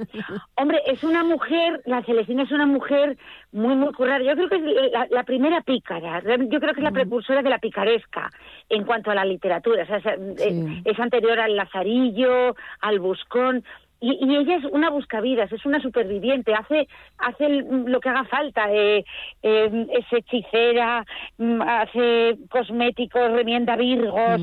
Hombre, 0.56 0.78
es 0.86 1.04
una 1.04 1.22
mujer, 1.22 1.82
la 1.84 2.02
Celestina 2.04 2.42
es 2.44 2.52
una 2.52 2.66
mujer 2.66 3.16
muy, 3.52 3.74
muy 3.74 3.92
currada. 3.92 4.22
Yo 4.22 4.34
creo 4.34 4.48
que 4.48 4.56
es 4.56 4.92
la, 4.92 5.06
la 5.10 5.24
primera 5.24 5.60
pícara. 5.62 6.22
Yo 6.22 6.60
creo 6.60 6.72
que 6.74 6.80
es 6.80 6.84
la 6.84 6.90
precursora 6.92 7.42
de 7.42 7.50
la 7.50 7.58
picaresca 7.58 8.30
en 8.68 8.84
cuanto 8.84 9.10
a 9.10 9.14
la 9.14 9.24
literatura. 9.24 9.82
O 9.82 9.86
sea, 9.86 9.96
es, 9.98 10.06
eh, 10.06 10.82
es 10.84 10.98
anterior 11.00 11.38
al 11.40 11.56
Lazarillo, 11.56 12.54
al 12.80 13.00
Buscón. 13.00 13.64
Y, 14.02 14.12
y 14.24 14.34
ella 14.36 14.56
es 14.56 14.64
una 14.64 14.88
buscavidas, 14.88 15.52
es 15.52 15.66
una 15.66 15.78
superviviente, 15.78 16.54
hace 16.54 16.88
hace 17.18 17.46
lo 17.50 18.00
que 18.00 18.08
haga 18.08 18.24
falta, 18.24 18.72
eh, 18.72 19.04
eh, 19.42 19.86
es 19.92 20.06
hechicera, 20.10 21.04
mm, 21.36 21.60
hace 21.60 22.38
cosméticos, 22.48 23.30
remienda 23.32 23.76
virgos, 23.76 24.40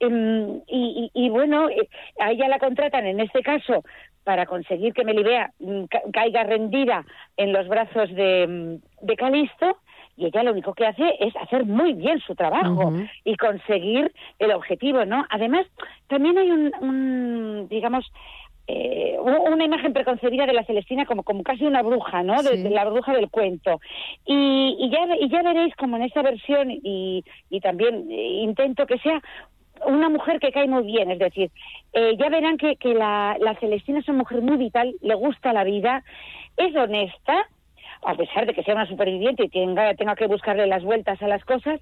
em, 0.00 0.60
y, 0.66 1.10
y- 1.14 1.26
y 1.26 1.30
bueno, 1.30 1.70
eh, 1.70 1.88
a 2.20 2.32
ella 2.32 2.48
la 2.48 2.58
contratan 2.58 3.06
en 3.06 3.20
este 3.20 3.40
caso 3.40 3.82
para 4.24 4.46
conseguir 4.46 4.92
que 4.92 5.04
Melibea 5.04 5.50
mm, 5.58 5.84
ca- 5.84 6.02
caiga 6.12 6.44
rendida 6.44 7.04
en 7.36 7.52
los 7.52 7.66
brazos 7.68 8.12
de, 8.14 8.46
mm, 8.46 9.06
de 9.06 9.16
Calisto, 9.16 9.76
y 10.16 10.26
ella 10.26 10.42
lo 10.42 10.50
único 10.52 10.74
que 10.74 10.84
hace 10.86 11.14
es 11.20 11.34
hacer 11.36 11.64
muy 11.64 11.92
bien 11.92 12.18
su 12.20 12.34
trabajo 12.34 12.92
y 13.24 13.36
conseguir 13.36 14.12
el 14.40 14.50
objetivo, 14.50 15.04
¿no? 15.04 15.24
Además, 15.30 15.64
también 16.08 16.36
hay 16.36 16.50
un, 16.50 16.72
un, 16.80 17.68
digamos, 17.68 18.04
eh, 18.66 19.16
una 19.20 19.64
imagen 19.64 19.92
preconcebida 19.92 20.44
de 20.44 20.52
la 20.54 20.64
Celestina 20.64 21.06
como, 21.06 21.22
como 21.22 21.42
casi 21.44 21.64
una 21.64 21.82
bruja, 21.82 22.22
¿no? 22.24 22.36
Sí. 22.38 22.62
de 22.64 22.70
la 22.70 22.84
bruja 22.84 23.12
del 23.14 23.30
cuento. 23.30 23.80
Y, 24.26 24.76
y, 24.80 24.90
ya, 24.90 25.06
y 25.20 25.28
ya 25.30 25.42
veréis 25.42 25.74
como 25.76 25.96
en 25.96 26.02
esta 26.02 26.20
versión, 26.22 26.70
y, 26.70 27.24
y 27.48 27.60
también 27.60 28.08
eh, 28.10 28.40
intento 28.42 28.86
que 28.86 28.98
sea 28.98 29.22
una 29.86 30.08
mujer 30.08 30.40
que 30.40 30.52
cae 30.52 30.68
muy 30.68 30.84
bien, 30.84 31.10
es 31.10 31.18
decir, 31.18 31.50
eh, 31.92 32.16
ya 32.18 32.28
verán 32.28 32.56
que, 32.58 32.76
que 32.76 32.94
la, 32.94 33.36
la 33.40 33.54
Celestina 33.56 34.00
es 34.00 34.08
una 34.08 34.18
mujer 34.18 34.42
muy 34.42 34.56
vital, 34.56 34.94
le 35.00 35.14
gusta 35.14 35.52
la 35.52 35.64
vida, 35.64 36.02
es 36.56 36.74
honesta, 36.76 37.48
a 38.02 38.14
pesar 38.14 38.46
de 38.46 38.54
que 38.54 38.62
sea 38.62 38.74
una 38.74 38.86
superviviente 38.86 39.44
y 39.44 39.48
tenga, 39.48 39.94
tenga 39.94 40.14
que 40.16 40.26
buscarle 40.26 40.66
las 40.66 40.82
vueltas 40.84 41.20
a 41.22 41.28
las 41.28 41.44
cosas, 41.44 41.80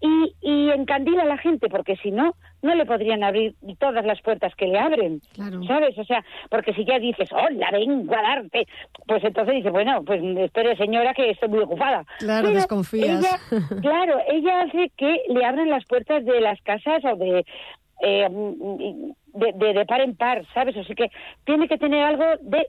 y, 0.00 0.34
y 0.42 0.70
encandila 0.70 1.22
a 1.22 1.26
la 1.26 1.38
gente, 1.38 1.68
porque 1.70 1.96
si 1.96 2.10
no, 2.10 2.34
no 2.60 2.74
le 2.74 2.84
podrían 2.84 3.24
abrir 3.24 3.54
todas 3.78 4.04
las 4.04 4.20
puertas 4.20 4.54
que 4.56 4.66
le 4.66 4.78
abren, 4.78 5.22
¿sabes? 5.66 5.96
O 5.96 6.04
sea, 6.04 6.22
porque 6.50 6.74
si 6.74 6.84
ya 6.84 6.98
dices, 6.98 7.30
hola, 7.32 7.70
vengo 7.72 8.14
a 8.14 8.20
darte, 8.22 8.66
pues 9.06 9.24
entonces 9.24 9.54
dice, 9.54 9.70
bueno, 9.70 10.04
pues 10.04 10.22
espere 10.22 10.76
señora 10.76 11.14
que 11.14 11.30
estoy 11.30 11.48
muy 11.48 11.60
ocupada. 11.60 12.04
Claro, 12.18 12.48
Pero 12.48 12.56
desconfías. 12.58 13.20
ella- 13.24 13.60
claro, 13.80 14.18
ella 14.28 14.62
hace 14.62 14.90
que 14.96 15.22
le 15.28 15.44
abran 15.44 15.70
las 15.70 15.84
puertas 15.86 16.24
de 16.24 16.40
las 16.40 16.60
casas 16.62 17.02
o 17.04 17.16
de... 17.16 17.44
eh, 18.02 18.28
de, 19.34 19.52
de, 19.54 19.72
de 19.74 19.86
par 19.86 20.00
en 20.00 20.14
par, 20.16 20.44
¿sabes? 20.54 20.76
Así 20.76 20.94
que 20.94 21.10
tiene 21.44 21.66
que 21.66 21.78
tener 21.78 22.02
algo 22.04 22.24
de 22.42 22.66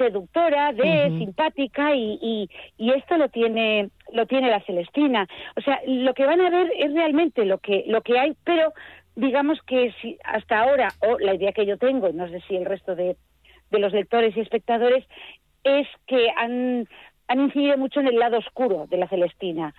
seductora, 0.00 0.72
de 0.72 1.10
simpática 1.18 1.94
y, 1.94 2.18
y, 2.22 2.50
y 2.78 2.92
esto 2.92 3.18
lo 3.18 3.28
tiene 3.28 3.90
lo 4.12 4.24
tiene 4.26 4.48
la 4.50 4.64
Celestina. 4.68 5.28
O 5.56 5.60
sea, 5.60 5.80
lo 5.86 6.12
que 6.14 6.26
van 6.26 6.40
a 6.40 6.50
ver 6.50 6.72
es 6.76 6.92
realmente 6.94 7.44
lo 7.44 7.58
que 7.58 7.84
lo 7.86 8.00
que 8.00 8.18
hay, 8.18 8.32
pero 8.44 8.72
digamos 9.14 9.58
que 9.66 9.92
si 10.00 10.18
hasta 10.24 10.60
ahora 10.60 10.88
o 11.06 11.18
la 11.18 11.34
idea 11.34 11.52
que 11.52 11.66
yo 11.66 11.76
tengo, 11.76 12.08
y 12.08 12.14
no 12.14 12.26
sé 12.28 12.40
si 12.46 12.56
el 12.56 12.64
resto 12.64 12.94
de, 12.94 13.16
de 13.70 13.78
los 13.78 13.92
lectores 13.92 14.34
y 14.36 14.40
espectadores 14.40 15.04
es 15.64 15.86
que 16.06 16.30
han 16.36 16.88
han 17.28 17.40
incidido 17.40 17.76
mucho 17.76 18.00
en 18.00 18.08
el 18.08 18.18
lado 18.18 18.38
oscuro 18.38 18.86
de 18.88 18.96
la 18.96 19.08
Celestina. 19.08 19.74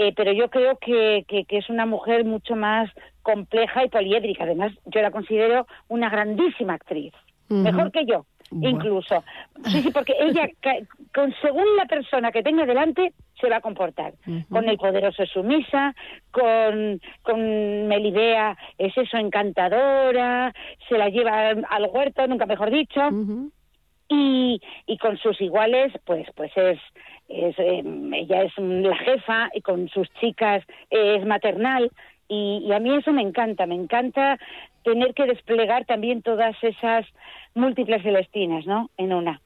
Eh, 0.00 0.12
pero 0.14 0.30
yo 0.32 0.48
creo 0.48 0.78
que, 0.78 1.24
que, 1.26 1.44
que 1.44 1.58
es 1.58 1.68
una 1.68 1.84
mujer 1.84 2.24
mucho 2.24 2.54
más 2.54 2.88
compleja 3.22 3.84
y 3.84 3.88
poliédrica. 3.88 4.44
Además, 4.44 4.72
yo 4.86 5.02
la 5.02 5.10
considero 5.10 5.66
una 5.88 6.08
grandísima 6.08 6.74
actriz, 6.74 7.12
mejor 7.48 7.90
que 7.90 8.04
yo, 8.04 8.24
incluso. 8.50 9.22
Sí, 9.64 9.82
sí, 9.82 9.90
porque 9.90 10.14
ella, 10.18 10.48
con 11.14 11.34
según 11.40 11.76
la 11.76 11.86
persona 11.86 12.30
que 12.30 12.42
tenga 12.42 12.66
delante, 12.66 13.12
se 13.40 13.48
va 13.48 13.56
a 13.56 13.60
comportar. 13.60 14.14
Con 14.48 14.68
el 14.68 14.76
poderoso 14.76 15.22
es 15.22 15.30
sumisa, 15.30 15.94
con, 16.30 17.00
con 17.22 17.88
Melibea 17.88 18.56
es 18.78 18.96
eso, 18.96 19.16
encantadora, 19.16 20.52
se 20.88 20.98
la 20.98 21.08
lleva 21.08 21.50
al 21.50 21.86
huerto, 21.90 22.26
nunca 22.26 22.46
mejor 22.46 22.70
dicho. 22.70 23.00
Y, 24.10 24.60
y 24.86 24.96
con 24.96 25.18
sus 25.18 25.38
iguales 25.42 25.92
pues 26.06 26.26
pues 26.34 26.50
es, 26.56 26.78
es 27.28 27.58
eh, 27.58 27.82
ella 28.14 28.42
es 28.44 28.52
la 28.56 28.96
jefa 28.96 29.50
y 29.52 29.60
con 29.60 29.86
sus 29.90 30.08
chicas 30.14 30.64
eh, 30.88 31.16
es 31.18 31.26
maternal 31.26 31.90
y, 32.28 32.64
y 32.66 32.72
a 32.72 32.78
mí 32.78 32.94
eso 32.94 33.12
me 33.12 33.22
encanta 33.22 33.66
me 33.66 33.74
encanta 33.74 34.38
tener 34.84 35.14
que 35.14 35.26
desplegar 35.26 35.84
también 35.84 36.22
todas 36.22 36.56
esas 36.62 37.06
múltiples 37.54 38.02
celestinas 38.02 38.66
no 38.66 38.90
en 38.96 39.12
una 39.12 39.40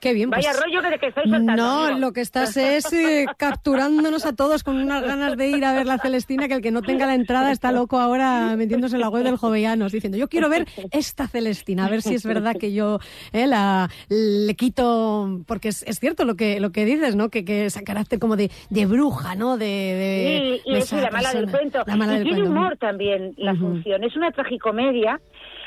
Qué 0.00 0.12
bien. 0.14 0.30
Vaya 0.30 0.50
pues- 0.52 0.62
rollo 0.62 0.82
que 0.90 0.98
que 0.98 1.06
estoy 1.08 1.24
soltando. 1.30 1.56
No, 1.56 1.98
lo 1.98 2.12
que 2.12 2.20
estás 2.20 2.56
es 2.56 2.92
eh, 2.92 3.26
capturándonos 3.38 4.26
a 4.26 4.34
todos 4.34 4.62
con 4.64 4.76
unas 4.78 5.02
ganas 5.02 5.36
de 5.36 5.48
ir 5.48 5.64
a 5.64 5.72
ver 5.74 5.86
la 5.86 5.98
Celestina, 5.98 6.48
que 6.48 6.54
el 6.54 6.62
que 6.62 6.70
no 6.70 6.82
tenga 6.82 7.06
la 7.06 7.14
entrada 7.14 7.52
está 7.52 7.72
loco 7.72 7.98
ahora 8.00 8.54
metiéndose 8.56 8.96
en 8.96 9.00
la 9.02 9.08
web 9.08 9.24
del 9.24 9.36
Jovellanos, 9.36 9.92
diciendo, 9.92 10.18
yo 10.18 10.28
quiero 10.28 10.48
ver 10.48 10.66
esta 10.90 11.28
Celestina, 11.28 11.86
a 11.86 11.88
ver 11.90 12.02
si 12.02 12.14
es 12.14 12.24
verdad 12.24 12.56
que 12.58 12.72
yo 12.72 12.98
eh, 13.32 13.46
la 13.46 13.88
le 14.08 14.54
quito, 14.54 15.40
porque 15.46 15.68
es, 15.68 15.82
es 15.84 15.98
cierto 16.00 16.24
lo 16.24 16.34
que 16.36 16.60
lo 16.60 16.72
que 16.72 16.84
dices, 16.84 17.14
¿no? 17.16 17.28
Que, 17.30 17.44
que 17.44 17.66
ese 17.66 17.82
carácter 17.84 18.18
como 18.18 18.36
de, 18.36 18.50
de 18.70 18.86
bruja, 18.86 19.34
¿no? 19.34 19.56
De, 19.56 19.66
de- 19.66 20.58
Sí, 20.58 20.62
y 20.64 20.72
de 20.74 20.78
es 20.80 20.92
la 20.92 21.10
mala 21.10 21.32
del 21.32 21.50
cuento. 21.50 21.82
La 21.86 21.96
mala 21.96 22.14
y 22.14 22.16
del 22.16 22.24
tiene 22.24 22.40
cuento. 22.40 22.58
humor 22.58 22.76
también 22.78 23.34
la 23.36 23.54
función. 23.54 24.04
Es 24.04 24.16
una 24.16 24.30
tragicomedia. 24.32 25.20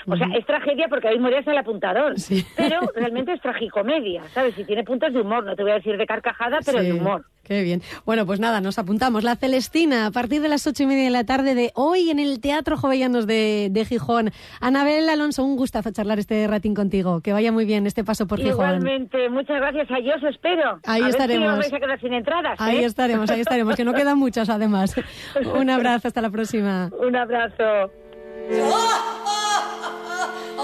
O 0.07 0.15
sea, 0.15 0.27
es 0.37 0.45
tragedia 0.45 0.87
porque 0.89 1.07
ahí 1.07 1.19
morías 1.19 1.47
al 1.47 1.57
apuntador. 1.57 2.15
Pero 2.55 2.79
realmente 2.95 3.33
es 3.33 3.41
tragicomedia, 3.41 4.23
¿sabes? 4.33 4.57
Y 4.57 4.63
tiene 4.63 4.83
puntos 4.83 5.13
de 5.13 5.21
humor. 5.21 5.43
No 5.43 5.55
te 5.55 5.63
voy 5.63 5.71
a 5.71 5.75
decir 5.75 5.97
de 5.97 6.05
carcajada, 6.05 6.59
pero 6.65 6.79
Sí, 6.79 6.85
de 6.87 6.93
humor. 6.93 7.25
Qué 7.43 7.63
bien. 7.63 7.81
Bueno, 8.05 8.25
pues 8.25 8.39
nada, 8.39 8.61
nos 8.61 8.77
apuntamos. 8.79 9.23
La 9.23 9.35
Celestina, 9.35 10.05
a 10.05 10.11
partir 10.11 10.41
de 10.41 10.47
las 10.47 10.65
ocho 10.67 10.83
y 10.83 10.85
media 10.85 11.05
de 11.05 11.09
la 11.09 11.25
tarde 11.25 11.55
de 11.55 11.71
hoy 11.75 12.09
en 12.09 12.19
el 12.19 12.39
Teatro 12.39 12.77
Jovellanos 12.77 13.25
de, 13.27 13.69
de 13.71 13.83
Gijón. 13.85 14.31
Anabel 14.61 15.09
Alonso, 15.09 15.43
un 15.43 15.55
gustazo 15.57 15.91
charlar 15.91 16.19
este 16.19 16.47
ratín 16.47 16.75
contigo. 16.75 17.21
Que 17.21 17.33
vaya 17.33 17.51
muy 17.51 17.65
bien 17.65 17.87
este 17.87 18.03
paso 18.03 18.27
por 18.27 18.39
Gijón. 18.39 18.53
Igualmente, 18.53 19.27
muchas 19.29 19.57
gracias. 19.57 19.89
Ahí 19.91 20.09
os 20.11 20.23
espero. 20.23 20.79
Ahí 20.85 21.01
a 21.01 21.05
ver 21.05 21.09
estaremos. 21.09 21.47
si 21.47 21.51
os 21.51 21.59
vais 21.59 21.73
a 21.73 21.79
quedar 21.79 21.99
sin 21.99 22.13
entradas. 22.13 22.55
Ahí 22.59 22.77
¿eh? 22.77 22.85
estaremos, 22.85 23.29
ahí 23.29 23.41
estaremos, 23.41 23.75
que 23.75 23.83
no 23.83 23.93
quedan 23.93 24.17
muchas 24.17 24.49
además. 24.49 24.95
Un 25.59 25.69
abrazo, 25.69 26.07
hasta 26.07 26.21
la 26.21 26.29
próxima. 26.29 26.89
Un 26.99 27.15
abrazo. 27.15 27.91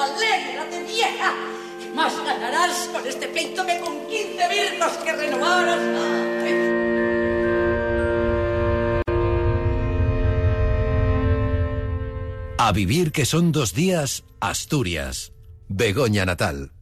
¡Alégrate, 0.02 0.84
vieja! 0.84 1.34
¿Qué 1.80 1.90
más 1.90 2.14
ganarás 2.24 2.90
con 2.94 3.06
este 3.08 3.28
pleito 3.28 3.66
que 3.66 3.80
con 3.80 4.08
15 4.08 4.48
virnos 4.50 4.92
que 4.98 5.12
renovaras? 5.14 5.80
A 12.60 12.72
vivir 12.74 13.12
que 13.12 13.26
son 13.26 13.52
dos 13.52 13.74
días, 13.74 14.24
Asturias. 14.40 15.32
Begoña 15.70 16.26
Natal. 16.26 16.77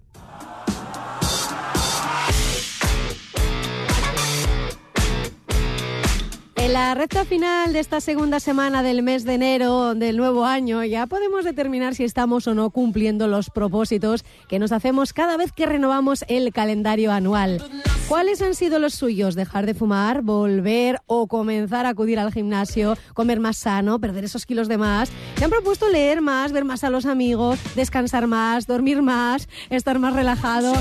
En 6.66 6.74
la 6.74 6.96
recta 6.96 7.26
final 7.26 7.74
de 7.74 7.80
esta 7.80 8.02
segunda 8.02 8.40
semana 8.40 8.82
del 8.82 9.04
mes 9.04 9.24
de 9.24 9.36
enero 9.36 9.94
del 9.94 10.18
nuevo 10.18 10.46
año 10.46 10.84
ya 10.84 11.06
podemos 11.06 11.46
determinar 11.46 11.94
si 11.94 12.04
estamos 12.04 12.48
o 12.48 12.56
no 12.56 12.72
cumpliendo 12.72 13.28
los 13.28 13.52
propósitos 13.52 14.26
que 14.50 14.58
nos 14.58 14.72
hacemos 14.72 15.14
cada 15.14 15.38
vez 15.38 15.52
que 15.52 15.68
renovamos 15.68 16.26
el 16.28 16.52
calendario 16.52 17.12
anual. 17.12 17.64
¿Cuáles 18.08 18.40
han 18.44 18.54
sido 18.54 18.78
los 18.78 18.94
suyos? 18.94 19.34
Dejar 19.34 19.66
de 19.66 19.74
fumar, 19.74 20.22
volver 20.22 21.00
o 21.08 21.26
comenzar 21.26 21.88
a 21.88 21.90
acudir 21.90 22.20
al 22.20 22.32
gimnasio, 22.32 22.96
comer 23.16 23.40
más 23.40 23.58
sano, 23.58 24.00
perder 24.00 24.26
esos 24.26 24.46
kilos 24.46 24.68
de 24.68 24.78
más. 24.78 25.12
Se 25.38 25.44
han 25.44 25.50
propuesto 25.50 25.90
leer 25.90 26.22
más, 26.22 26.52
ver 26.52 26.66
más 26.66 26.84
a 26.84 26.92
los 26.92 27.08
amigos, 27.08 27.60
descansar 27.76 28.28
más, 28.28 28.68
dormir 28.68 29.02
más, 29.02 29.50
estar 29.72 29.98
más 29.98 30.14
relajado. 30.14 30.74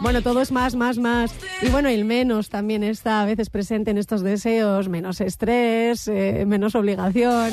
Bueno, 0.00 0.22
todo 0.22 0.40
es 0.40 0.50
más, 0.50 0.74
más, 0.74 0.98
más. 0.98 1.32
Y 1.62 1.68
bueno, 1.68 1.88
el 1.88 2.04
menos 2.04 2.48
también 2.48 2.82
está 2.82 3.22
a 3.22 3.26
veces 3.26 3.48
presente 3.48 3.92
en 3.92 3.98
estos 3.98 4.22
deseos, 4.22 4.88
menos 4.88 5.20
estrés, 5.20 6.08
eh, 6.08 6.44
menos 6.48 6.74
obligación. 6.74 7.52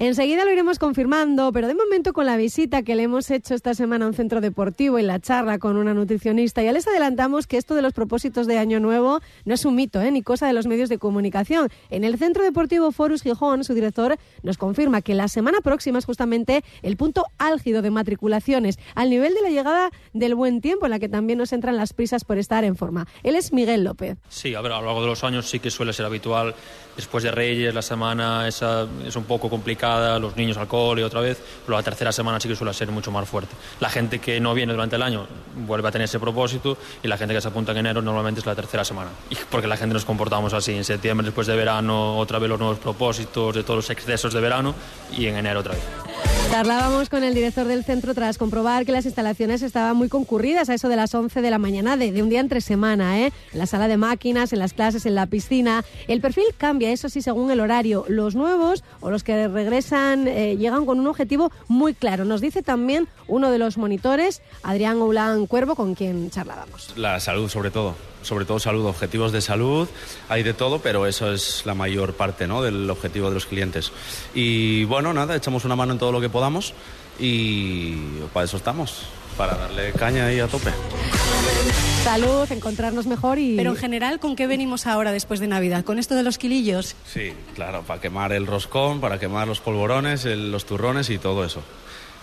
Enseguida 0.00 0.44
lo 0.44 0.52
iremos 0.52 0.80
confirmando, 0.80 1.52
pero 1.52 1.68
de 1.68 1.74
momento 1.74 2.12
con 2.12 2.26
la 2.26 2.36
visita 2.36 2.82
que 2.82 2.96
le 2.96 3.04
hemos 3.04 3.30
hecho 3.30 3.54
esta 3.54 3.74
semana 3.74 4.04
a 4.04 4.08
un 4.08 4.14
centro 4.14 4.40
deportivo 4.40 4.98
y 4.98 5.02
la 5.02 5.20
charla 5.20 5.58
con 5.58 5.76
una 5.76 5.94
nutricionista, 5.94 6.64
ya 6.64 6.72
les 6.72 6.88
adelantamos 6.88 7.46
que 7.46 7.56
esto 7.56 7.76
de 7.76 7.82
los 7.82 7.92
propósitos 7.92 8.48
de 8.48 8.58
Año 8.58 8.80
Nuevo 8.80 9.20
no 9.44 9.54
es 9.54 9.64
un 9.64 9.76
mito, 9.76 10.00
¿eh? 10.02 10.10
ni 10.10 10.22
cosa 10.22 10.48
de 10.48 10.52
los 10.52 10.66
medios 10.66 10.88
de 10.88 10.98
comunicación. 10.98 11.68
En 11.90 12.02
el 12.02 12.18
centro 12.18 12.42
deportivo 12.42 12.90
Forus 12.90 13.22
Gijón, 13.22 13.62
su 13.62 13.72
director 13.72 14.18
nos 14.42 14.58
confirma 14.58 15.00
que 15.00 15.14
la 15.14 15.28
semana 15.28 15.60
próxima 15.60 16.00
es 16.00 16.06
justamente 16.06 16.64
el 16.82 16.96
punto 16.96 17.26
álgido 17.38 17.80
de 17.80 17.92
matriculaciones, 17.92 18.80
al 18.96 19.10
nivel 19.10 19.32
de 19.32 19.42
la 19.42 19.50
llegada 19.50 19.90
del 20.12 20.34
buen 20.34 20.60
tiempo, 20.60 20.86
en 20.86 20.90
la 20.90 20.98
que 20.98 21.08
también 21.08 21.38
nos 21.38 21.52
entran 21.52 21.76
las 21.76 21.92
prisas 21.92 22.24
por 22.24 22.38
estar 22.38 22.64
en 22.64 22.74
forma. 22.76 23.06
Él 23.22 23.36
es 23.36 23.52
Miguel 23.52 23.84
López. 23.84 24.18
Sí, 24.28 24.56
a 24.56 24.60
ver, 24.60 24.72
a 24.72 24.80
lo 24.80 24.86
largo 24.86 25.02
de 25.02 25.06
los 25.06 25.22
años 25.22 25.48
sí 25.48 25.60
que 25.60 25.70
suele 25.70 25.92
ser 25.92 26.04
habitual. 26.04 26.56
Después 26.96 27.24
de 27.24 27.30
Reyes, 27.30 27.74
la 27.74 27.82
semana 27.82 28.46
esa 28.46 28.86
es 29.04 29.16
un 29.16 29.24
poco 29.24 29.50
complicada, 29.50 30.18
los 30.18 30.36
niños 30.36 30.56
al 30.56 30.68
cole 30.68 31.02
otra 31.04 31.20
vez, 31.20 31.42
pero 31.66 31.76
la 31.76 31.82
tercera 31.82 32.12
semana 32.12 32.38
sí 32.38 32.48
que 32.48 32.54
suele 32.54 32.72
ser 32.72 32.88
mucho 32.88 33.10
más 33.10 33.28
fuerte. 33.28 33.54
La 33.80 33.90
gente 33.90 34.20
que 34.20 34.38
no 34.40 34.54
viene 34.54 34.72
durante 34.72 34.96
el 34.96 35.02
año 35.02 35.26
vuelve 35.66 35.88
a 35.88 35.90
tener 35.90 36.04
ese 36.04 36.20
propósito 36.20 36.78
y 37.02 37.08
la 37.08 37.16
gente 37.16 37.34
que 37.34 37.40
se 37.40 37.48
apunta 37.48 37.72
en 37.72 37.78
enero 37.78 38.00
normalmente 38.00 38.40
es 38.40 38.46
la 38.46 38.54
tercera 38.54 38.84
semana. 38.84 39.10
Porque 39.50 39.66
la 39.66 39.76
gente 39.76 39.94
nos 39.94 40.04
comportamos 40.04 40.52
así, 40.52 40.72
en 40.72 40.84
septiembre 40.84 41.24
después 41.24 41.46
de 41.46 41.56
verano 41.56 42.16
otra 42.16 42.38
vez 42.38 42.48
los 42.48 42.58
nuevos 42.58 42.78
propósitos 42.78 43.54
de 43.54 43.62
todos 43.62 43.76
los 43.76 43.90
excesos 43.90 44.32
de 44.32 44.40
verano 44.40 44.74
y 45.16 45.26
en 45.26 45.36
enero 45.36 45.60
otra 45.60 45.74
vez. 45.74 46.13
Charlábamos 46.54 47.08
con 47.08 47.24
el 47.24 47.34
director 47.34 47.66
del 47.66 47.82
centro 47.82 48.14
tras 48.14 48.38
comprobar 48.38 48.86
que 48.86 48.92
las 48.92 49.06
instalaciones 49.06 49.62
estaban 49.62 49.96
muy 49.96 50.08
concurridas 50.08 50.68
a 50.68 50.74
eso 50.74 50.88
de 50.88 50.94
las 50.94 51.12
11 51.12 51.42
de 51.42 51.50
la 51.50 51.58
mañana 51.58 51.96
de, 51.96 52.22
un 52.22 52.28
día 52.28 52.38
entre 52.38 52.60
semana, 52.60 53.18
¿eh? 53.18 53.32
en 53.52 53.58
la 53.58 53.66
sala 53.66 53.88
de 53.88 53.96
máquinas, 53.96 54.52
en 54.52 54.60
las 54.60 54.72
clases, 54.72 55.04
en 55.04 55.16
la 55.16 55.26
piscina. 55.26 55.84
El 56.06 56.20
perfil 56.20 56.44
cambia, 56.56 56.92
eso 56.92 57.08
sí, 57.08 57.22
según 57.22 57.50
el 57.50 57.58
horario. 57.58 58.04
Los 58.06 58.36
nuevos 58.36 58.84
o 59.00 59.10
los 59.10 59.24
que 59.24 59.48
regresan 59.48 60.28
eh, 60.28 60.56
llegan 60.56 60.86
con 60.86 61.00
un 61.00 61.08
objetivo 61.08 61.50
muy 61.66 61.92
claro. 61.92 62.24
Nos 62.24 62.40
dice 62.40 62.62
también 62.62 63.08
uno 63.26 63.50
de 63.50 63.58
los 63.58 63.76
monitores, 63.76 64.40
Adrián 64.62 64.98
Oulán 64.98 65.46
Cuervo, 65.46 65.74
con 65.74 65.96
quien 65.96 66.30
charlábamos. 66.30 66.96
La 66.96 67.18
salud, 67.18 67.48
sobre 67.48 67.72
todo. 67.72 67.96
Sobre 68.24 68.44
todo 68.46 68.58
salud, 68.58 68.84
objetivos 68.86 69.30
de 69.30 69.40
salud, 69.40 69.88
hay 70.28 70.42
de 70.42 70.54
todo, 70.54 70.80
pero 70.80 71.06
eso 71.06 71.32
es 71.32 71.62
la 71.64 71.74
mayor 71.74 72.14
parte 72.14 72.48
¿no? 72.48 72.60
del 72.62 72.90
objetivo 72.90 73.28
de 73.28 73.34
los 73.34 73.46
clientes. 73.46 73.92
Y 74.34 74.82
bueno, 74.84 75.12
nada, 75.14 75.36
echamos 75.36 75.64
una 75.64 75.76
mano 75.76 75.92
en 75.92 75.98
todo 76.00 76.10
lo 76.10 76.20
que 76.20 76.28
podamos 76.28 76.74
y 77.20 77.92
para 78.32 78.44
eso 78.46 78.56
estamos, 78.56 79.02
para 79.36 79.54
darle 79.56 79.92
caña 79.92 80.26
ahí 80.26 80.40
a 80.40 80.48
tope. 80.48 80.70
Salud, 82.02 82.50
encontrarnos 82.52 83.06
mejor 83.06 83.38
y... 83.38 83.56
Pero 83.56 83.70
en 83.70 83.76
general, 83.76 84.20
¿con 84.20 84.36
qué 84.36 84.46
venimos 84.46 84.86
ahora 84.86 85.10
después 85.12 85.40
de 85.40 85.46
Navidad? 85.46 85.84
¿Con 85.84 85.98
esto 85.98 86.14
de 86.14 86.22
los 86.22 86.36
kilillos? 86.38 86.96
Sí, 87.10 87.32
claro, 87.54 87.82
para 87.82 88.00
quemar 88.00 88.32
el 88.32 88.46
roscón, 88.46 89.00
para 89.00 89.18
quemar 89.18 89.48
los 89.48 89.60
polvorones, 89.60 90.24
el- 90.26 90.52
los 90.52 90.66
turrones 90.66 91.08
y 91.10 91.18
todo 91.18 91.44
eso. 91.44 91.62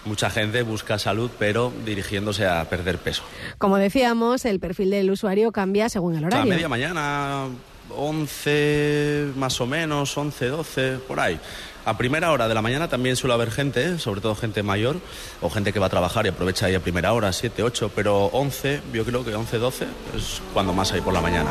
Mucha 0.05 0.29
gente 0.29 0.63
busca 0.63 0.97
salud, 0.97 1.29
pero 1.37 1.71
dirigiéndose 1.85 2.47
a 2.47 2.63
perder 2.65 2.97
peso. 2.97 3.23
Como 3.57 3.77
decíamos, 3.77 4.45
el 4.45 4.59
perfil 4.59 4.89
del 4.89 5.11
usuario 5.11 5.51
cambia 5.51 5.89
según 5.89 6.15
el 6.15 6.25
horario. 6.25 6.49
media 6.51 6.67
mañana, 6.67 7.47
11 7.95 9.33
más 9.35 9.61
o 9.61 9.67
menos, 9.67 10.17
11, 10.17 10.47
12, 10.47 10.97
por 11.07 11.19
ahí. 11.19 11.39
A 11.83 11.97
primera 11.97 12.31
hora 12.31 12.47
de 12.47 12.53
la 12.53 12.61
mañana 12.61 12.87
también 12.87 13.15
suele 13.15 13.33
haber 13.33 13.49
gente, 13.49 13.97
sobre 13.97 14.21
todo 14.21 14.35
gente 14.35 14.61
mayor 14.61 14.97
o 15.41 15.49
gente 15.49 15.73
que 15.73 15.79
va 15.79 15.87
a 15.87 15.89
trabajar 15.89 16.25
y 16.25 16.29
aprovecha 16.29 16.67
ahí 16.67 16.75
a 16.75 16.79
primera 16.79 17.11
hora, 17.13 17.33
7, 17.33 17.63
8, 17.63 17.91
pero 17.95 18.25
11, 18.27 18.81
yo 18.93 19.03
creo 19.03 19.25
que 19.25 19.33
11, 19.33 19.57
12 19.57 19.85
es 20.15 20.41
cuando 20.53 20.73
más 20.73 20.91
hay 20.91 21.01
por 21.01 21.13
la 21.13 21.21
mañana. 21.21 21.49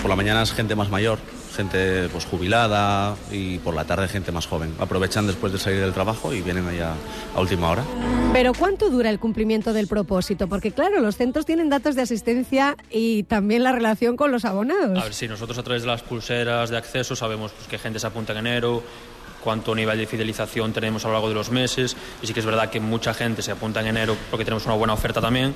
Por 0.00 0.10
la 0.10 0.16
mañana 0.16 0.42
es 0.42 0.52
gente 0.52 0.74
más 0.74 0.90
mayor, 0.90 1.18
gente 1.54 2.08
pues 2.10 2.24
jubilada 2.26 3.16
y 3.30 3.58
por 3.58 3.74
la 3.74 3.84
tarde 3.84 4.08
gente 4.08 4.32
más 4.32 4.46
joven. 4.46 4.74
Aprovechan 4.78 5.26
después 5.26 5.52
de 5.52 5.58
salir 5.58 5.80
del 5.80 5.92
trabajo 5.92 6.32
y 6.32 6.42
vienen 6.42 6.68
ahí 6.68 6.80
a, 6.80 6.94
última 7.40 7.70
hora. 7.70 7.84
Pero 8.32 8.52
¿cuánto 8.52 8.90
dura 8.90 9.10
el 9.10 9.18
cumplimiento 9.18 9.72
del 9.72 9.86
propósito? 9.86 10.48
Porque 10.48 10.72
claro, 10.72 11.00
los 11.00 11.16
centros 11.16 11.46
tienen 11.46 11.68
datos 11.68 11.94
de 11.94 12.02
asistencia 12.02 12.76
y 12.90 13.22
también 13.24 13.62
la 13.62 13.72
relación 13.72 14.16
con 14.16 14.30
los 14.32 14.44
abonados. 14.44 14.98
A 14.98 15.04
ver, 15.04 15.14
sí, 15.14 15.28
nosotros 15.28 15.56
a 15.58 15.62
través 15.62 15.82
de 15.82 15.88
las 15.88 16.02
pulseras 16.02 16.70
de 16.70 16.76
acceso 16.76 17.16
sabemos 17.16 17.52
pues, 17.52 17.68
qué 17.68 17.78
gente 17.78 17.98
se 17.98 18.06
apunta 18.06 18.32
en 18.32 18.38
enero, 18.38 18.82
cuánto 19.42 19.74
nivel 19.74 19.98
de 19.98 20.06
fidelización 20.06 20.72
tenemos 20.72 21.04
a 21.04 21.08
lo 21.08 21.14
largo 21.14 21.28
de 21.28 21.34
los 21.34 21.50
meses. 21.50 21.96
Y 22.22 22.26
sí 22.26 22.34
que 22.34 22.40
es 22.40 22.46
verdad 22.46 22.70
que 22.70 22.80
mucha 22.80 23.14
gente 23.14 23.42
se 23.42 23.52
apunta 23.52 23.80
en 23.80 23.88
enero 23.88 24.16
porque 24.30 24.44
tenemos 24.44 24.66
una 24.66 24.74
buena 24.74 24.94
oferta 24.94 25.20
también 25.20 25.54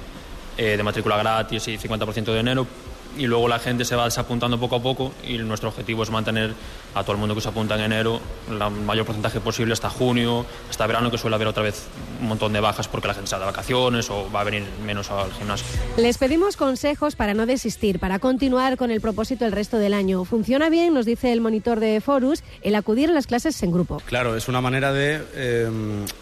eh, 0.59 0.77
de 0.77 0.83
matrícula 0.83 1.17
gratis 1.17 1.69
y 1.69 1.79
50% 1.79 2.25
de 2.25 2.41
enero. 2.41 2.67
Y 3.17 3.27
luego 3.27 3.49
la 3.49 3.59
gente 3.59 3.85
se 3.85 3.97
va 3.97 4.05
desapuntando 4.05 4.61
poco 4.61 4.77
a 4.77 4.83
poco 4.83 5.13
y 5.27 5.39
nuestro 5.39 5.71
objetivo 5.71 6.03
es 6.03 6.11
mantener 6.11 6.55
a 6.95 7.03
todo 7.03 7.13
el 7.13 7.19
mundo 7.19 7.35
que 7.35 7.41
se 7.41 7.49
apunta 7.49 7.75
en 7.75 7.81
enero 7.81 8.21
el 8.49 8.59
mayor 8.85 9.07
porcentaje 9.07 9.41
posible 9.41 9.73
hasta 9.73 9.91
junio, 9.91 10.47
hasta 10.71 10.87
verano, 10.87 11.11
que 11.11 11.19
suele 11.19 11.37
haber 11.37 11.49
otra 11.49 11.63
vez 11.63 11.87
un 12.21 12.29
montón 12.29 12.53
de 12.53 12.61
bajas 12.61 12.89
porque 12.89 13.09
la 13.09 13.15
gente 13.15 13.25
está 13.25 13.39
de 13.39 13.47
vacaciones 13.47 14.09
o 14.11 14.31
va 14.31 14.43
a 14.43 14.45
venir 14.45 14.65
menos 14.85 15.11
al 15.11 15.33
gimnasio. 15.33 15.67
Les 15.97 16.19
pedimos 16.19 16.57
consejos 16.57 17.17
para 17.17 17.35
no 17.35 17.47
desistir, 17.47 17.99
para 17.99 18.19
continuar 18.19 18.77
con 18.77 18.91
el 18.91 19.01
propósito 19.01 19.45
el 19.45 19.53
resto 19.53 19.79
del 19.79 19.95
año. 19.95 20.25
Funciona 20.25 20.69
bien, 20.71 20.95
nos 20.95 21.07
dice 21.07 21.33
el 21.33 21.41
monitor 21.41 21.81
de 21.81 22.01
Forus, 22.01 22.43
el 22.63 22.75
acudir 22.75 23.11
a 23.11 23.13
las 23.13 23.27
clases 23.27 23.61
en 23.63 23.73
grupo. 23.73 24.01
Claro, 24.07 24.37
es 24.37 24.49
una 24.49 24.61
manera 24.61 24.93
de 24.93 25.23
eh, 25.35 25.69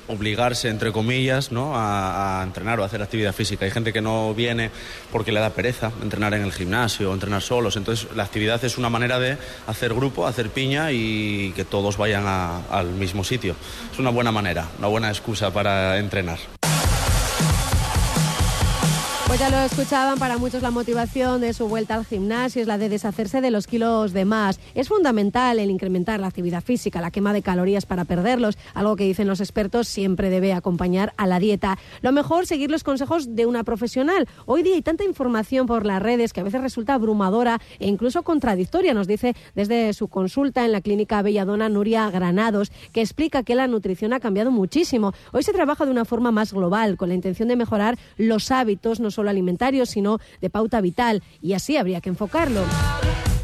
obligarse, 0.09 0.69
entre 0.69 0.93
comillas, 0.93 1.53
¿no? 1.53 1.77
a, 1.77 2.41
a 2.41 2.45
entrenar 2.45 2.81
o 2.81 2.83
a 2.83 2.87
hacer 2.87 3.03
actividad 3.03 3.35
física. 3.35 3.65
Hay 3.65 3.71
gente 3.71 3.93
que 3.93 4.01
no 4.01 4.35
viene 4.35 4.71
porque 5.13 5.33
le 5.33 5.41
da 5.41 5.51
pereza 5.51 5.93
entrenar 6.03 6.35
en 6.35 6.43
el 6.43 6.53
gimnasio 6.53 6.76
o 6.77 7.13
entrenar 7.13 7.43
solos. 7.43 7.77
Entonces, 7.77 8.09
la 8.15 8.25
actividad 8.25 8.63
es 8.65 8.77
una 8.77 8.91
manera 8.91 9.19
de 9.19 9.39
hacer 9.67 9.95
grupo, 9.95 10.27
hacer 10.27 10.51
piña 10.51 10.93
y 10.93 11.53
que 11.57 11.65
todos 11.65 11.97
vayan 11.97 12.25
al 12.27 12.87
mismo 12.93 13.25
sitio. 13.25 13.57
Es 13.93 13.99
una 13.99 14.11
buena 14.11 14.31
manera, 14.31 14.69
una 14.79 14.89
buena 14.89 15.09
excusa 15.09 15.53
para 15.53 15.99
entrenar. 15.99 16.39
Pues 19.27 19.41
ya 19.41 19.51
lo 19.51 19.59
escuchaban, 19.59 20.21
para 20.21 20.39
muchos 20.39 20.63
la 20.63 20.71
motivación 20.71 21.41
de 21.41 21.53
su 21.53 21.67
vuelta 21.67 21.97
al 21.97 22.07
gimnasio 22.07 22.63
es 22.63 22.69
la 22.69 22.79
de 22.79 22.89
deshacerse 22.89 23.41
de 23.41 23.51
los 23.51 23.67
kilos 23.67 24.13
de 24.13 24.25
más. 24.25 24.61
Es 24.75 24.89
fundamental 24.89 25.59
el 25.59 25.69
incrementar 25.69 26.21
la 26.21 26.29
actividad 26.29 26.63
física, 26.63 27.01
la 27.01 27.11
quema 27.11 27.33
de 27.33 27.43
calorías 27.43 27.87
para 27.87 28.05
perderlos, 28.05 28.57
algo 28.73 28.95
que 28.95 29.03
dicen 29.03 29.27
los 29.27 29.41
expertos 29.41 29.89
siempre 29.89 30.31
debe 30.31 30.53
acompañar 30.53 31.13
a 31.17 31.27
la 31.27 31.41
dieta. 31.41 31.77
Lo 32.03 32.13
mejor, 32.13 32.47
seguir 32.47 32.71
los 32.71 32.85
consejos 32.85 33.35
de 33.35 33.47
una 33.47 33.65
profesional. 33.65 34.29
Hoy 34.47 34.63
día 34.63 34.77
hay 34.77 34.83
tanta 34.83 35.03
información 35.03 35.67
por 35.67 35.87
las 35.87 36.01
redes 36.01 36.33
que 36.33 36.41
a 36.41 36.45
veces 36.45 36.61
resulta 36.61 36.95
abrumadora 36.95 37.61
e 37.81 37.89
incluso 37.89 38.23
contradictoria, 38.23 38.95
nos 38.95 39.09
dice 39.09 39.35
desde 39.57 39.93
su 39.93 40.07
consulta 40.07 40.65
en 40.65 40.71
la 40.71 40.81
clínica 40.81 41.21
Belladona 41.23 41.69
Nuria 41.69 42.09
Granados, 42.11 42.71
que 42.93 43.01
explica 43.01 43.43
que 43.43 43.57
la 43.57 43.67
nutrición 43.67 44.13
ha 44.13 44.21
cambiado 44.21 44.53
muchísimo. 44.53 45.13
Hoy 45.33 45.43
se 45.43 45.53
trabaja 45.53 45.85
de 45.85 45.91
una 45.91 46.05
forma 46.05 46.31
más 46.31 46.53
global, 46.53 46.97
con 46.97 47.09
la 47.09 47.17
intención 47.17 47.49
de 47.49 47.57
mejorar 47.57 47.99
los 48.17 48.53
hábitos, 48.53 49.01
no 49.01 49.11
solo 49.17 49.31
alimentarios, 49.31 49.91
sino 49.91 50.21
de 50.41 50.51
pauta 50.51 50.81
vital, 50.81 51.23
y 51.43 51.55
así 51.55 51.77
habría 51.77 52.01
que 52.01 52.11
enfocarlo. 52.11 52.63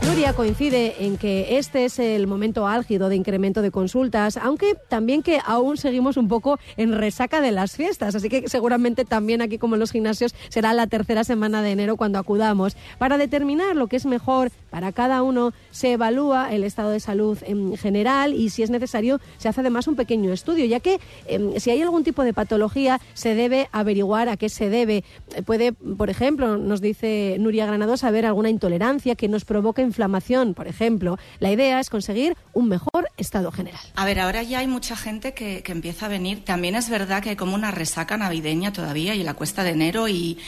Nuria 0.05 0.33
coincide 0.33 1.07
en 1.07 1.17
que 1.17 1.59
este 1.59 1.85
es 1.85 2.01
el 2.01 2.27
momento 2.27 2.67
álgido 2.67 3.09
de 3.09 3.15
incremento 3.15 3.62
de 3.62 3.71
consultas, 3.71 4.37
aunque 4.37 4.75
también 4.88 5.23
que 5.23 5.38
aún 5.45 5.77
seguimos 5.77 6.17
un 6.17 6.27
poco 6.27 6.59
en 6.77 6.93
resaca 6.93 7.41
de 7.41 7.53
las 7.53 7.77
fiestas, 7.77 8.17
así 8.17 8.29
que 8.29 8.49
seguramente 8.49 9.05
también 9.05 9.43
aquí 9.43 9.59
como 9.59 9.77
en 9.77 9.81
los 9.81 9.93
gimnasios 9.93 10.35
será 10.49 10.73
la 10.73 10.88
tercera 10.88 11.23
semana 11.23 11.62
de 11.62 11.71
enero 11.71 11.97
cuando 11.97 12.19
acudamos. 12.19 12.77
Para 12.99 13.17
determinar 13.17 13.77
lo 13.77 13.87
que 13.87 13.97
es 13.97 14.05
mejor 14.05 14.51
para 14.71 14.91
cada 14.91 15.23
uno 15.23 15.53
se 15.71 15.93
evalúa 15.93 16.53
el 16.53 16.65
estado 16.65 16.91
de 16.91 16.99
salud 16.99 17.38
en 17.43 17.77
general 17.77 18.35
y 18.35 18.51
si 18.51 18.62
es 18.62 18.71
necesario 18.71 19.21
se 19.38 19.49
hace 19.49 19.61
además 19.61 19.87
un 19.87 19.95
pequeño 19.95 20.33
estudio, 20.33 20.65
ya 20.65 20.81
que 20.81 20.99
em, 21.27 21.61
si 21.61 21.71
hay 21.71 21.81
algún 21.81 22.03
tipo 22.03 22.25
de 22.25 22.33
patología 22.33 23.01
se 23.15 23.35
debe 23.35 23.69
averiguar 23.71 24.29
a 24.29 24.37
qué 24.37 24.49
se 24.49 24.69
debe. 24.69 25.05
Eh, 25.37 25.43
Puede, 25.43 25.73
por 25.73 26.11
ejemplo, 26.11 26.57
nos 26.57 26.81
dice 26.81 27.37
Nuria 27.38 27.67
Granados, 27.67 28.03
haber 28.05 28.27
alguna 28.27 28.51
intolerancia 28.51 29.15
que 29.15 29.29
nos 29.29 29.45
provoque 29.45 29.91
inflamación, 29.92 30.55
por 30.55 30.66
ejemplo. 30.66 31.18
La 31.38 31.52
idea 31.52 31.78
es 31.81 31.90
conseguir 31.90 32.37
un 32.55 32.68
mejor 32.68 33.09
estado 33.16 33.52
general. 33.52 33.81
A 33.94 34.05
ver, 34.05 34.18
ahora 34.20 34.42
ya 34.42 34.59
hay 34.61 34.66
mucha 34.66 34.96
gente 34.96 35.35
que, 35.35 35.62
que 35.62 35.72
empieza 35.72 36.07
a 36.07 36.09
venir. 36.09 36.44
También 36.44 36.74
es 36.74 36.88
verdad 36.88 37.22
que 37.22 37.31
hay 37.31 37.37
como 37.37 37.55
una 37.55 37.70
resaca 37.70 38.16
navideña 38.16 38.72
todavía 38.72 39.14
y 39.14 39.22
la 39.22 39.35
cuesta 39.35 39.62
de 39.62 39.70
enero 39.70 40.09
y, 40.09 40.38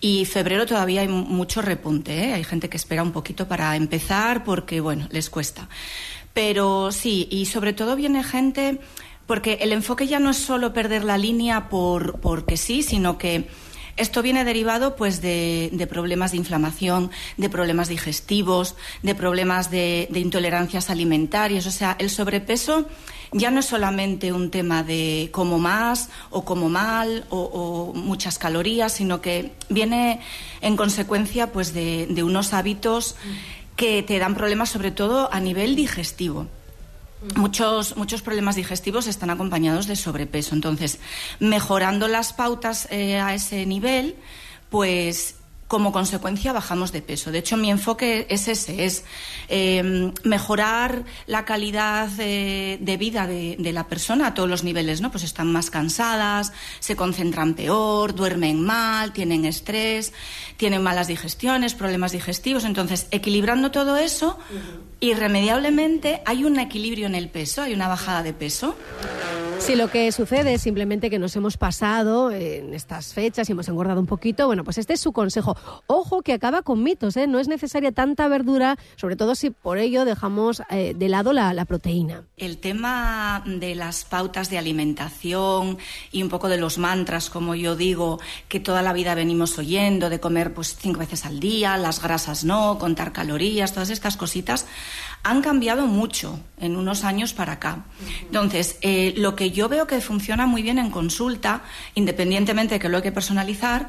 y 0.00 0.24
febrero 0.24 0.66
todavía 0.66 1.00
hay 1.02 1.08
mu- 1.08 1.24
mucho 1.24 1.62
repunte. 1.62 2.12
¿eh? 2.24 2.32
Hay 2.34 2.44
gente 2.44 2.68
que 2.68 2.76
espera 2.76 3.02
un 3.02 3.12
poquito 3.12 3.46
para 3.48 3.74
empezar 3.76 4.44
porque, 4.44 4.80
bueno, 4.80 5.06
les 5.10 5.30
cuesta. 5.30 5.68
Pero 6.34 6.92
sí, 6.92 7.28
y 7.30 7.46
sobre 7.46 7.72
todo 7.72 7.96
viene 7.96 8.22
gente 8.22 8.78
porque 9.26 9.58
el 9.60 9.72
enfoque 9.72 10.06
ya 10.06 10.18
no 10.20 10.30
es 10.30 10.38
solo 10.38 10.72
perder 10.72 11.04
la 11.04 11.18
línea 11.18 11.68
por, 11.68 12.20
porque 12.20 12.56
sí, 12.56 12.82
sino 12.82 13.18
que 13.18 13.48
esto 13.98 14.22
viene 14.22 14.44
derivado 14.44 14.96
pues 14.96 15.20
de, 15.20 15.70
de 15.72 15.86
problemas 15.86 16.30
de 16.30 16.38
inflamación, 16.38 17.10
de 17.36 17.48
problemas 17.48 17.88
digestivos, 17.88 18.76
de 19.02 19.14
problemas 19.14 19.70
de, 19.70 20.08
de 20.10 20.20
intolerancias 20.20 20.90
alimentarias. 20.90 21.66
O 21.66 21.70
sea, 21.70 21.96
el 21.98 22.10
sobrepeso 22.10 22.86
ya 23.32 23.50
no 23.50 23.60
es 23.60 23.66
solamente 23.66 24.32
un 24.32 24.50
tema 24.50 24.82
de 24.82 25.28
como 25.32 25.58
más 25.58 26.08
o 26.30 26.44
como 26.44 26.68
mal 26.68 27.24
o, 27.28 27.40
o 27.40 27.94
muchas 27.94 28.38
calorías, 28.38 28.92
sino 28.92 29.20
que 29.20 29.52
viene 29.68 30.20
en 30.60 30.76
consecuencia 30.76 31.52
pues 31.52 31.74
de, 31.74 32.06
de 32.08 32.22
unos 32.22 32.54
hábitos 32.54 33.16
que 33.76 34.02
te 34.02 34.18
dan 34.18 34.34
problemas 34.34 34.70
sobre 34.70 34.90
todo 34.90 35.32
a 35.32 35.40
nivel 35.40 35.76
digestivo. 35.76 36.46
Muchos, 37.34 37.96
muchos 37.96 38.22
problemas 38.22 38.54
digestivos 38.54 39.08
están 39.08 39.30
acompañados 39.30 39.88
de 39.88 39.96
sobrepeso. 39.96 40.54
Entonces, 40.54 41.00
mejorando 41.40 42.06
las 42.06 42.32
pautas 42.32 42.86
eh, 42.90 43.18
a 43.18 43.34
ese 43.34 43.66
nivel, 43.66 44.14
pues 44.70 45.37
como 45.68 45.92
consecuencia 45.92 46.52
bajamos 46.52 46.92
de 46.92 47.02
peso. 47.02 47.30
De 47.30 47.38
hecho, 47.38 47.56
mi 47.56 47.70
enfoque 47.70 48.26
es 48.30 48.48
ese, 48.48 48.86
es 48.86 49.04
eh, 49.48 50.12
mejorar 50.24 51.04
la 51.26 51.44
calidad 51.44 52.08
de, 52.08 52.78
de 52.80 52.96
vida 52.96 53.26
de, 53.26 53.56
de 53.58 53.72
la 53.72 53.86
persona 53.86 54.28
a 54.28 54.34
todos 54.34 54.48
los 54.48 54.64
niveles, 54.64 55.02
¿no? 55.02 55.10
Pues 55.10 55.24
están 55.24 55.52
más 55.52 55.70
cansadas, 55.70 56.52
se 56.80 56.96
concentran 56.96 57.54
peor, 57.54 58.14
duermen 58.14 58.64
mal, 58.64 59.12
tienen 59.12 59.44
estrés, 59.44 60.14
tienen 60.56 60.82
malas 60.82 61.06
digestiones, 61.06 61.74
problemas 61.74 62.12
digestivos. 62.12 62.64
Entonces, 62.64 63.06
equilibrando 63.10 63.70
todo 63.70 63.98
eso, 63.98 64.38
irremediablemente 65.00 66.22
hay 66.24 66.44
un 66.44 66.58
equilibrio 66.58 67.06
en 67.06 67.14
el 67.14 67.28
peso, 67.28 67.62
hay 67.62 67.74
una 67.74 67.88
bajada 67.88 68.22
de 68.22 68.32
peso. 68.32 68.74
Si 69.58 69.74
lo 69.74 69.90
que 69.90 70.10
sucede 70.12 70.54
es 70.54 70.62
simplemente 70.62 71.10
que 71.10 71.18
nos 71.18 71.34
hemos 71.36 71.56
pasado 71.56 72.30
en 72.30 72.72
estas 72.74 73.12
fechas 73.12 73.48
y 73.48 73.52
hemos 73.52 73.68
engordado 73.68 74.00
un 74.00 74.06
poquito, 74.06 74.46
bueno, 74.46 74.64
pues 74.64 74.78
este 74.78 74.94
es 74.94 75.00
su 75.00 75.12
consejo. 75.12 75.56
Ojo 75.86 76.22
que 76.22 76.32
acaba 76.32 76.62
con 76.62 76.82
mitos, 76.82 77.16
¿eh? 77.16 77.26
No 77.26 77.38
es 77.38 77.48
necesaria 77.48 77.92
tanta 77.92 78.28
verdura, 78.28 78.76
sobre 78.96 79.16
todo 79.16 79.34
si 79.34 79.50
por 79.50 79.78
ello 79.78 80.04
dejamos 80.04 80.62
eh, 80.70 80.94
de 80.96 81.08
lado 81.08 81.32
la, 81.32 81.64
proteína. 81.64 82.24
El 82.36 82.58
tema 82.58 83.42
de 83.46 83.74
las 83.74 84.04
pautas 84.04 84.50
de 84.50 84.58
alimentación 84.58 85.78
y 86.12 86.22
un 86.22 86.28
poco 86.28 86.48
de 86.48 86.56
los 86.56 86.78
mantras, 86.78 87.30
como 87.30 87.54
yo 87.54 87.76
digo, 87.76 88.20
que 88.48 88.60
toda 88.60 88.82
la 88.82 88.92
vida 88.92 89.14
venimos 89.14 89.58
oyendo, 89.58 90.10
de 90.10 90.20
comer 90.20 90.54
pues 90.54 90.76
cinco 90.78 91.00
veces 91.00 91.24
al 91.26 91.40
día, 91.40 91.76
las 91.76 92.02
grasas 92.02 92.44
no, 92.44 92.78
contar 92.78 93.12
calorías, 93.12 93.72
todas 93.72 93.90
estas 93.90 94.16
cositas, 94.16 94.66
han 95.22 95.42
cambiado 95.42 95.86
mucho 95.86 96.38
en 96.58 96.76
unos 96.76 97.04
años 97.04 97.32
para 97.32 97.54
acá. 97.54 97.84
Entonces, 98.22 98.78
eh, 98.82 99.14
lo 99.16 99.34
que 99.36 99.50
yo 99.50 99.68
veo 99.68 99.86
que 99.86 100.00
funciona 100.00 100.46
muy 100.46 100.62
bien 100.62 100.78
en 100.78 100.90
consulta, 100.90 101.62
independientemente 101.94 102.74
de 102.74 102.80
que 102.80 102.88
lo 102.88 102.98
hay 102.98 103.02
que 103.02 103.12
personalizar, 103.12 103.88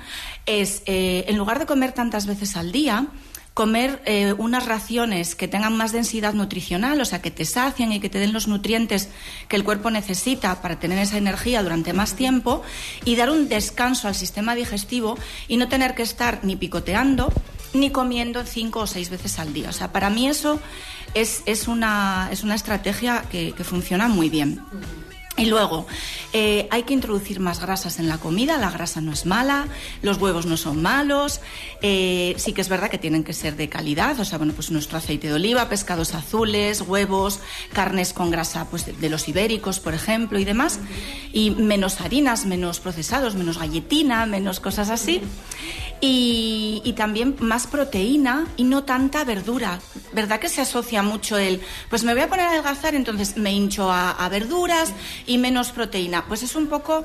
es 0.50 0.82
eh, 0.88 1.26
en 1.28 1.38
lugar 1.38 1.60
de 1.60 1.66
comer 1.66 1.92
tantas 1.92 2.26
veces 2.26 2.58
al 2.58 2.72
día, 2.72 3.08
comer 3.54 4.02
eh, 4.06 4.34
unas 4.38 4.66
raciones 4.66 5.36
que 5.36 5.48
tengan 5.48 5.76
más 5.76 5.92
densidad 5.92 6.34
nutricional, 6.34 7.00
o 7.02 7.06
sea, 7.06 7.22
que 7.22 7.30
te 7.30 7.46
sacien 7.46 7.92
y 7.92 8.00
que 8.00 8.10
te 8.10 8.18
den 8.18 8.34
los 8.34 8.48
nutrientes 8.48 9.10
que 9.48 9.56
el 9.56 9.64
cuerpo 9.64 9.92
necesita 9.92 10.62
para 10.62 10.80
tener 10.80 10.98
esa 10.98 11.18
energía 11.18 11.62
durante 11.62 11.94
más 11.94 12.16
tiempo 12.16 12.64
y 13.06 13.16
dar 13.16 13.30
un 13.30 13.50
descanso 13.50 14.08
al 14.08 14.16
sistema 14.16 14.56
digestivo 14.56 15.18
y 15.48 15.58
no 15.58 15.68
tener 15.68 15.94
que 15.94 16.04
estar 16.04 16.40
ni 16.44 16.56
picoteando 16.56 17.32
ni 17.74 17.92
comiendo 17.92 18.44
cinco 18.46 18.80
o 18.80 18.88
seis 18.88 19.10
veces 19.10 19.38
al 19.38 19.54
día. 19.54 19.70
O 19.70 19.74
sea, 19.74 19.92
para 19.92 20.10
mí 20.10 20.28
eso 20.28 20.60
es, 21.14 21.44
es, 21.46 21.68
una, 21.68 22.30
es 22.32 22.44
una 22.44 22.56
estrategia 22.56 23.24
que, 23.30 23.52
que 23.52 23.64
funciona 23.64 24.08
muy 24.08 24.30
bien. 24.30 24.62
Y 25.40 25.46
luego, 25.46 25.88
eh, 26.34 26.68
hay 26.72 26.84
que 26.84 26.94
introducir 26.94 27.40
más 27.40 27.60
grasas 27.60 28.00
en 28.00 28.08
la 28.08 28.18
comida. 28.18 28.58
La 28.58 28.70
grasa 28.70 29.02
no 29.02 29.12
es 29.12 29.26
mala, 29.26 29.68
los 30.02 30.18
huevos 30.18 30.46
no 30.46 30.58
son 30.58 30.82
malos. 30.82 31.42
eh, 31.82 32.36
sí 32.38 32.54
que 32.54 32.62
es 32.62 32.70
verdad 32.70 32.90
que 32.90 32.98
tienen 32.98 33.24
que 33.24 33.34
ser 33.34 33.56
de 33.56 33.70
calidad, 33.70 34.20
o 34.20 34.26
sea, 34.26 34.38
bueno, 34.38 34.54
pues 34.54 34.70
nuestro 34.72 34.98
aceite 34.98 35.28
de 35.28 35.34
oliva, 35.34 35.70
pescados 35.70 36.14
azules, 36.14 36.82
huevos, 36.82 37.40
carnes 37.74 38.14
con 38.14 38.32
grasa 38.32 38.68
pues, 38.70 38.86
de, 38.86 38.94
de 38.94 39.10
los 39.10 39.28
ibéricos, 39.28 39.80
por 39.80 39.94
ejemplo, 39.94 40.40
y 40.40 40.46
demás. 40.46 40.80
Y 41.34 41.52
menos 41.52 42.02
harinas, 42.02 42.46
menos 42.46 42.80
procesados, 42.80 43.36
menos 43.36 43.58
galletina, 43.58 44.26
menos 44.26 44.60
cosas 44.60 44.90
así. 44.90 45.22
Y, 46.02 46.82
y 46.86 46.94
también 46.94 47.36
más 47.40 47.68
proteína 47.68 48.48
y 48.56 48.64
no 48.64 48.86
tanta 48.86 49.26
verdura. 49.26 49.80
¿Verdad 50.14 50.40
que 50.40 50.48
se 50.48 50.62
asocia 50.62 51.04
mucho 51.04 51.38
el, 51.38 51.62
pues 51.90 52.04
me 52.04 52.14
voy 52.14 52.24
a 52.24 52.30
poner 52.30 52.46
a 52.46 52.52
adelgazar, 52.52 52.96
entonces 52.96 53.36
me 53.36 53.52
hincho 53.52 53.92
a, 53.92 54.12
a 54.12 54.30
verduras 54.30 54.94
y 55.26 55.38
menos 55.38 55.72
proteína? 55.72 56.26
Pues 56.26 56.42
es 56.42 56.56
un 56.56 56.68
poco 56.68 57.04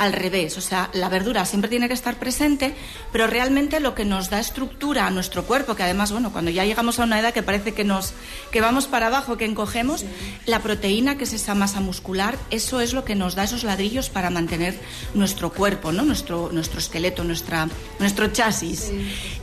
al 0.00 0.14
revés, 0.14 0.56
o 0.56 0.62
sea, 0.62 0.88
la 0.94 1.10
verdura 1.10 1.44
siempre 1.44 1.68
tiene 1.68 1.86
que 1.86 1.92
estar 1.92 2.18
presente, 2.18 2.74
pero 3.12 3.26
realmente 3.26 3.80
lo 3.80 3.94
que 3.94 4.06
nos 4.06 4.30
da 4.30 4.40
estructura 4.40 5.06
a 5.06 5.10
nuestro 5.10 5.44
cuerpo, 5.44 5.74
que 5.74 5.82
además, 5.82 6.10
bueno, 6.10 6.32
cuando 6.32 6.50
ya 6.50 6.64
llegamos 6.64 6.98
a 6.98 7.04
una 7.04 7.20
edad 7.20 7.34
que 7.34 7.42
parece 7.42 7.74
que 7.74 7.84
nos 7.84 8.14
que 8.50 8.62
vamos 8.62 8.86
para 8.86 9.08
abajo, 9.08 9.36
que 9.36 9.44
encogemos, 9.44 10.06
la 10.46 10.60
proteína, 10.60 11.18
que 11.18 11.24
es 11.24 11.34
esa 11.34 11.54
masa 11.54 11.80
muscular, 11.80 12.38
eso 12.50 12.80
es 12.80 12.94
lo 12.94 13.04
que 13.04 13.14
nos 13.14 13.34
da 13.34 13.44
esos 13.44 13.62
ladrillos 13.62 14.08
para 14.08 14.30
mantener 14.30 14.74
nuestro 15.12 15.52
cuerpo, 15.52 15.92
¿no? 15.92 16.02
Nuestro 16.02 16.48
nuestro 16.50 16.78
esqueleto, 16.78 17.22
nuestra 17.22 17.68
nuestro 17.98 18.28
chasis. 18.28 18.90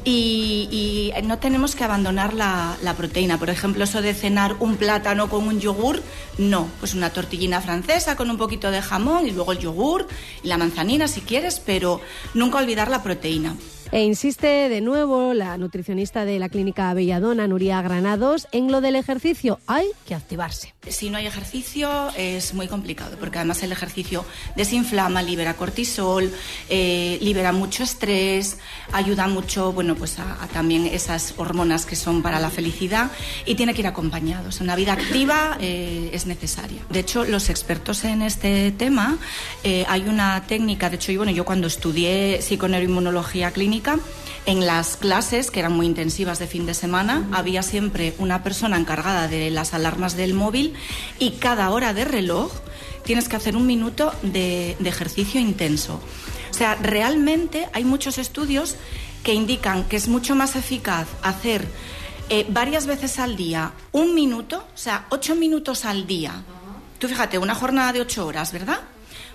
Y, 0.04 1.14
y 1.18 1.22
no 1.22 1.38
tenemos 1.38 1.76
que 1.76 1.84
abandonar 1.84 2.34
la, 2.34 2.78
la 2.82 2.96
proteína. 2.96 3.38
Por 3.38 3.52
ejemplo, 3.52 3.84
eso 3.84 4.02
de 4.02 4.16
cenar 4.16 4.56
un 4.60 4.78
plátano 4.78 5.30
con 5.30 5.48
un 5.48 5.60
yogur, 5.60 6.02
no, 6.40 6.68
pues 6.80 6.96
una 6.96 7.12
tortillina 7.12 7.62
francesa 7.62 8.16
con 8.16 8.32
un 8.32 8.38
poquito 8.38 8.72
de 8.72 8.82
jamón 8.82 9.28
y 9.28 9.32
luego 9.32 9.52
el 9.52 9.60
yogur 9.60 10.08
la 10.48 10.58
manzanina 10.58 11.08
si 11.08 11.22
quieres, 11.22 11.60
pero 11.60 12.02
nunca 12.34 12.58
olvidar 12.58 12.90
la 12.90 13.04
proteína. 13.04 13.56
E 13.92 14.04
insiste 14.04 14.70
de 14.70 14.82
nuevo 14.82 15.34
la 15.34 15.58
nutricionista 15.58 16.26
de 16.26 16.40
la 16.40 16.50
clínica 16.50 16.94
Belladona, 16.94 17.48
Nuria 17.48 17.82
Granados, 17.82 18.48
en 18.52 18.72
lo 18.72 18.82
del 18.82 18.96
ejercicio. 18.96 19.60
Hay 19.68 19.88
que 20.06 20.16
activarse. 20.16 20.77
Si 20.92 21.10
no 21.10 21.18
hay 21.18 21.28
ejercicio 21.28 22.10
es 22.16 22.54
muy 22.54 22.68
complicado, 22.68 23.18
porque 23.20 23.38
además 23.38 23.62
el 23.64 23.72
ejercicio 23.72 24.26
desinflama, 24.56 25.22
libera 25.22 25.56
cortisol, 25.56 26.32
eh, 26.70 27.18
libera 27.22 27.52
mucho 27.52 27.84
estrés, 27.84 28.58
ayuda 28.92 29.28
mucho, 29.28 29.72
bueno, 29.74 29.96
pues 29.96 30.20
a, 30.20 30.48
también 30.54 30.86
esas 30.86 31.34
hormonas 31.38 31.86
que 31.86 31.96
son 31.96 32.22
para 32.22 32.40
la 32.40 32.50
felicidad 32.50 33.12
y 33.46 33.56
tiene 33.56 33.74
que 33.74 33.82
ir 33.82 33.88
acompañado. 33.88 34.50
O 34.50 34.64
una 34.64 34.76
vida 34.76 34.94
activa 34.94 35.58
eh, 35.60 36.10
es 36.14 36.26
necesaria. 36.26 36.82
De 36.90 37.00
hecho, 37.00 37.24
los 37.26 37.50
expertos 37.50 38.04
en 38.04 38.22
este 38.22 38.72
tema, 38.72 39.18
eh, 39.64 39.86
hay 39.88 40.04
una 40.04 40.44
técnica, 40.48 40.90
de 40.90 40.96
hecho, 40.96 41.12
yo, 41.12 41.20
bueno, 41.20 41.32
yo 41.32 41.46
cuando 41.46 41.68
estudié 41.68 42.42
psiconeuroinmunología 42.42 43.52
clínica, 43.52 44.00
en 44.48 44.66
las 44.66 44.96
clases, 44.96 45.52
que 45.52 45.60
eran 45.60 45.74
muy 45.74 45.86
intensivas 45.86 46.40
de 46.40 46.48
fin 46.48 46.66
de 46.66 46.74
semana, 46.74 47.28
había 47.34 47.62
siempre 47.62 48.16
una 48.18 48.44
persona 48.44 48.78
encargada 48.78 49.28
de 49.28 49.52
las 49.52 49.74
alarmas 49.74 50.16
del 50.16 50.34
móvil 50.34 50.74
y 51.20 51.32
cada 51.32 51.70
hora 51.70 51.94
de 51.94 52.06
reloj 52.06 52.52
tienes 53.04 53.28
que 53.28 53.36
hacer 53.36 53.58
un 53.58 53.68
minuto 53.68 54.14
de, 54.24 54.78
de 54.80 54.90
ejercicio 54.90 55.40
intenso. 55.40 56.02
O 56.50 56.54
sea, 56.54 56.76
realmente 56.76 57.68
hay 57.74 57.84
muchos 57.84 58.18
estudios 58.18 58.78
que 59.22 59.34
indican 59.34 59.84
que 59.84 59.98
es 59.98 60.08
mucho 60.08 60.34
más 60.34 60.56
eficaz 60.56 61.08
hacer 61.22 61.68
eh, 62.30 62.46
varias 62.50 62.88
veces 62.88 63.20
al 63.20 63.36
día 63.36 63.74
un 63.92 64.16
minuto, 64.16 64.66
o 64.74 64.78
sea, 64.78 65.08
ocho 65.10 65.36
minutos 65.36 65.84
al 65.84 66.08
día. 66.08 66.34
Tú 67.00 67.10
fíjate, 67.10 67.38
una 67.38 67.54
jornada 67.54 67.92
de 67.92 68.02
ocho 68.02 68.26
horas, 68.26 68.54
¿verdad? 68.54 68.80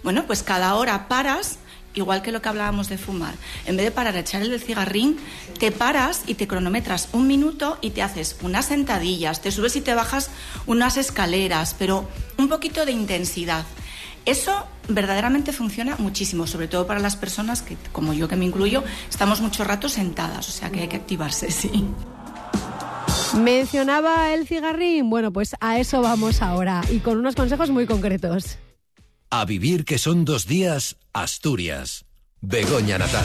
Bueno, 0.03 0.27
pues 0.27 0.43
cada 0.43 0.75
hora 0.75 1.07
paras 1.07 1.59
igual 1.95 2.23
que 2.23 2.33
lo 2.33 2.43
que 2.43 2.49
hablábamos 2.49 2.89
de 2.89 2.99
fumar, 2.99 3.35
en 3.67 3.77
vez 3.77 3.87
de 3.87 3.91
parar 3.91 4.17
a 4.17 4.21
echar 4.21 4.43
el 4.43 4.61
cigarrín, 4.61 5.19
te 5.59 5.73
paras 5.73 6.23
y 6.27 6.35
te 6.35 6.47
cronometras 6.47 7.09
un 7.13 7.27
minuto 7.27 7.79
y 7.81 7.91
te 7.91 8.03
haces 8.03 8.37
unas 8.43 8.67
sentadillas, 8.67 9.41
te 9.41 9.51
subes 9.51 9.77
y 9.77 9.81
te 9.81 9.95
bajas 9.95 10.31
unas 10.67 10.97
escaleras, 10.97 11.75
pero 11.79 12.09
un 12.39 12.49
poquito 12.49 12.85
de 12.87 12.93
intensidad. 12.93 13.65
Eso 14.25 14.67
verdaderamente 14.89 15.53
funciona 15.53 15.97
muchísimo, 15.97 16.47
sobre 16.47 16.69
todo 16.69 16.87
para 16.87 17.01
las 17.01 17.17
personas 17.17 17.63
que, 17.63 17.77
como 17.91 18.13
yo 18.13 18.29
que 18.29 18.37
me 18.37 18.45
incluyo, 18.45 18.85
estamos 19.11 19.41
mucho 19.41 19.65
rato 19.65 19.89
sentadas, 19.89 20.49
o 20.49 20.53
sea 20.53 20.71
que 20.71 20.81
hay 20.81 20.89
que 20.89 20.97
activarse, 20.97 21.51
sí. 21.51 21.89
Mencionaba 23.37 24.33
el 24.35 24.47
cigarrín. 24.47 25.09
Bueno, 25.09 25.33
pues 25.33 25.57
a 25.61 25.79
eso 25.79 26.03
vamos 26.03 26.43
ahora 26.43 26.83
y 26.91 26.99
con 26.99 27.19
unos 27.19 27.35
consejos 27.35 27.71
muy 27.71 27.87
concretos. 27.87 28.59
A 29.35 29.47
vivir 29.47 29.87
que 29.87 29.97
son 29.97 30.27
dos 30.27 30.47
días, 30.47 30.99
Asturias. 31.15 32.05
Begoña 32.43 32.99
Natal. 32.99 33.25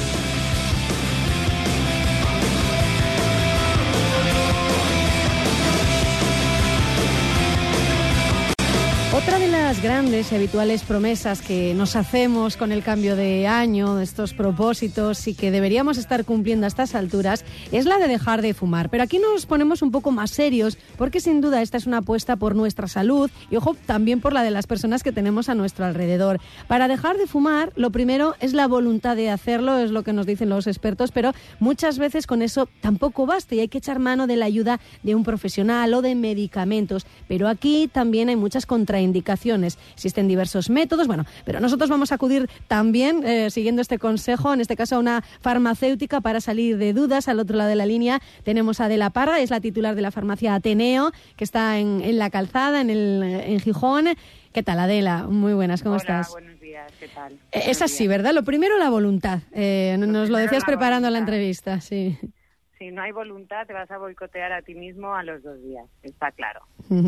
Otra 9.17 9.39
de 9.39 9.47
las 9.47 9.81
grandes 9.81 10.31
y 10.31 10.35
habituales 10.35 10.83
promesas 10.83 11.41
que 11.41 11.73
nos 11.73 11.95
hacemos 11.95 12.55
con 12.55 12.71
el 12.71 12.83
cambio 12.83 13.15
de 13.15 13.47
año, 13.47 13.99
estos 13.99 14.35
propósitos 14.35 15.27
y 15.27 15.33
que 15.33 15.49
deberíamos 15.49 15.97
estar 15.97 16.23
cumpliendo 16.23 16.65
a 16.65 16.67
estas 16.67 16.93
alturas, 16.93 17.43
es 17.71 17.85
la 17.85 17.97
de 17.97 18.07
dejar 18.07 18.43
de 18.43 18.53
fumar. 18.53 18.91
Pero 18.91 19.01
aquí 19.01 19.17
nos 19.17 19.47
ponemos 19.47 19.81
un 19.81 19.89
poco 19.89 20.11
más 20.11 20.29
serios 20.29 20.77
porque 20.99 21.19
sin 21.19 21.41
duda 21.41 21.63
esta 21.63 21.77
es 21.77 21.87
una 21.87 21.97
apuesta 21.97 22.35
por 22.35 22.53
nuestra 22.55 22.87
salud 22.87 23.31
y 23.49 23.55
ojo 23.55 23.75
también 23.87 24.21
por 24.21 24.33
la 24.33 24.43
de 24.43 24.51
las 24.51 24.67
personas 24.67 25.01
que 25.01 25.11
tenemos 25.11 25.49
a 25.49 25.55
nuestro 25.55 25.85
alrededor. 25.85 26.39
Para 26.67 26.87
dejar 26.87 27.17
de 27.17 27.25
fumar, 27.25 27.73
lo 27.75 27.89
primero 27.89 28.35
es 28.39 28.53
la 28.53 28.67
voluntad 28.67 29.15
de 29.15 29.31
hacerlo, 29.31 29.79
es 29.79 29.89
lo 29.89 30.03
que 30.03 30.13
nos 30.13 30.27
dicen 30.27 30.49
los 30.49 30.67
expertos, 30.67 31.11
pero 31.11 31.33
muchas 31.59 31.97
veces 31.97 32.27
con 32.27 32.43
eso 32.43 32.69
tampoco 32.81 33.25
basta 33.25 33.55
y 33.55 33.61
hay 33.61 33.67
que 33.67 33.79
echar 33.79 33.97
mano 33.97 34.27
de 34.27 34.35
la 34.35 34.45
ayuda 34.45 34.79
de 35.01 35.15
un 35.15 35.23
profesional 35.23 35.91
o 35.95 36.03
de 36.03 36.13
medicamentos. 36.13 37.07
Pero 37.27 37.47
aquí 37.47 37.89
también 37.91 38.29
hay 38.29 38.35
muchas 38.35 38.67
contraindicaciones 38.67 39.06
soluciones. 39.13 39.77
Existen 39.93 40.27
diversos 40.27 40.69
métodos, 40.69 41.07
bueno, 41.07 41.25
pero 41.45 41.59
nosotros 41.59 41.89
vamos 41.89 42.11
a 42.11 42.15
acudir 42.15 42.49
también, 42.67 43.23
eh, 43.25 43.49
siguiendo 43.49 43.81
este 43.81 43.97
consejo, 43.99 44.53
en 44.53 44.61
este 44.61 44.75
caso 44.75 44.95
a 44.95 44.99
una 44.99 45.23
farmacéutica 45.41 46.21
para 46.21 46.41
salir 46.41 46.77
de 46.77 46.93
dudas. 46.93 47.27
Al 47.27 47.39
otro 47.39 47.55
lado 47.57 47.69
de 47.69 47.75
la 47.75 47.85
línea 47.85 48.21
tenemos 48.43 48.79
a 48.79 48.85
Adela 48.85 49.09
Parra, 49.09 49.39
es 49.39 49.49
la 49.49 49.59
titular 49.59 49.95
de 49.95 50.01
la 50.01 50.11
farmacia 50.11 50.55
Ateneo, 50.55 51.11
que 51.35 51.43
está 51.43 51.79
en, 51.79 52.01
en 52.01 52.17
la 52.17 52.29
calzada, 52.29 52.81
en, 52.81 52.89
el, 52.89 53.23
en 53.23 53.59
Gijón. 53.59 54.07
¿Qué 54.53 54.63
tal, 54.63 54.79
Adela? 54.79 55.27
Muy 55.27 55.53
buenas, 55.53 55.83
¿cómo 55.83 55.95
Hola, 55.95 56.01
estás? 56.01 56.31
buenos 56.31 56.59
días, 56.59 56.91
¿qué 56.99 57.07
tal? 57.09 57.33
Eh, 57.51 57.63
Es 57.67 57.81
así. 57.81 58.07
¿verdad? 58.07 58.33
Lo 58.33 58.43
primero, 58.43 58.77
la 58.77 58.89
voluntad. 58.89 59.39
Eh, 59.51 59.95
nos 59.99 60.29
lo 60.29 60.37
decías 60.37 60.63
la 60.63 60.67
preparando 60.67 61.09
la 61.09 61.19
entrevista, 61.19 61.81
sí. 61.81 62.17
Si 62.77 62.91
no 62.91 63.01
hay 63.01 63.11
voluntad, 63.11 63.65
te 63.65 63.73
vas 63.73 63.89
a 63.89 63.97
boicotear 63.97 64.51
a 64.51 64.61
ti 64.61 64.75
mismo 64.75 65.15
a 65.15 65.23
los 65.23 65.41
dos 65.41 65.61
días, 65.63 65.85
está 66.03 66.31
claro. 66.31 66.61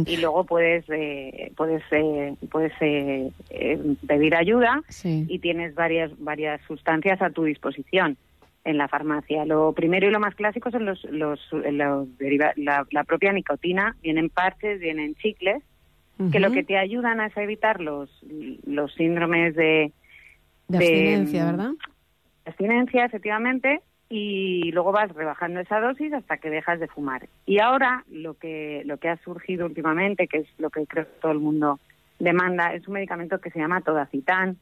Y 0.05 0.17
luego 0.17 0.43
puedes 0.45 0.83
eh, 0.89 1.51
puedes 1.55 1.83
eh, 1.91 2.35
puedes 2.51 2.73
eh, 2.81 3.29
eh, 3.49 3.79
pedir 4.07 4.35
ayuda 4.35 4.81
Sí. 4.89 5.25
y 5.29 5.39
tienes 5.39 5.75
varias 5.75 6.11
varias 6.19 6.59
sustancias 6.67 7.21
a 7.21 7.29
tu 7.29 7.43
disposición 7.43 8.17
en 8.65 8.77
la 8.77 8.87
farmacia. 8.87 9.45
Lo 9.45 9.71
primero 9.73 10.07
y 10.07 10.11
lo 10.11 10.19
más 10.19 10.35
clásico 10.35 10.71
son 10.71 10.85
los 10.85 11.03
los, 11.05 11.39
los 11.51 12.07
deriva- 12.17 12.53
la, 12.55 12.85
la 12.91 13.03
propia 13.03 13.31
nicotina, 13.31 13.95
vienen 14.01 14.29
parches, 14.29 14.79
vienen 14.79 15.15
chicles 15.15 15.63
que 16.33 16.41
lo 16.41 16.51
que 16.51 16.63
te 16.65 16.77
ayudan 16.77 17.21
es 17.21 17.37
a 17.37 17.43
evitar 17.43 17.79
los 17.79 18.09
los 18.65 18.93
síndromes 18.95 19.55
de 19.55 19.93
De 20.67 20.77
abstinencia, 20.77 21.45
¿verdad? 21.45 21.71
abstinencia, 22.45 23.05
efectivamente, 23.05 23.79
y 24.09 24.71
luego 24.71 24.91
vas 24.91 25.13
rebajando 25.13 25.59
esa 25.59 25.79
dosis 25.79 26.11
hasta 26.13 26.37
que 26.37 26.49
dejas 26.49 26.79
de 26.79 26.87
fumar. 26.87 27.29
Y 27.45 27.59
ahora 27.59 28.03
lo 28.09 28.33
que 28.33 28.81
lo 28.85 28.97
que 28.97 29.09
ha 29.09 29.17
surgido 29.17 29.67
últimamente, 29.67 30.27
que 30.27 30.39
es 30.39 30.47
lo 30.57 30.71
que 30.71 30.85
creo 30.87 31.05
que 31.05 31.19
todo 31.21 31.31
el 31.31 31.39
mundo 31.39 31.79
demanda, 32.17 32.73
es 32.73 32.87
un 32.87 32.95
medicamento 32.95 33.39
que 33.39 33.51
se 33.51 33.59
llama 33.59 33.81
Todacitán. 33.81 34.57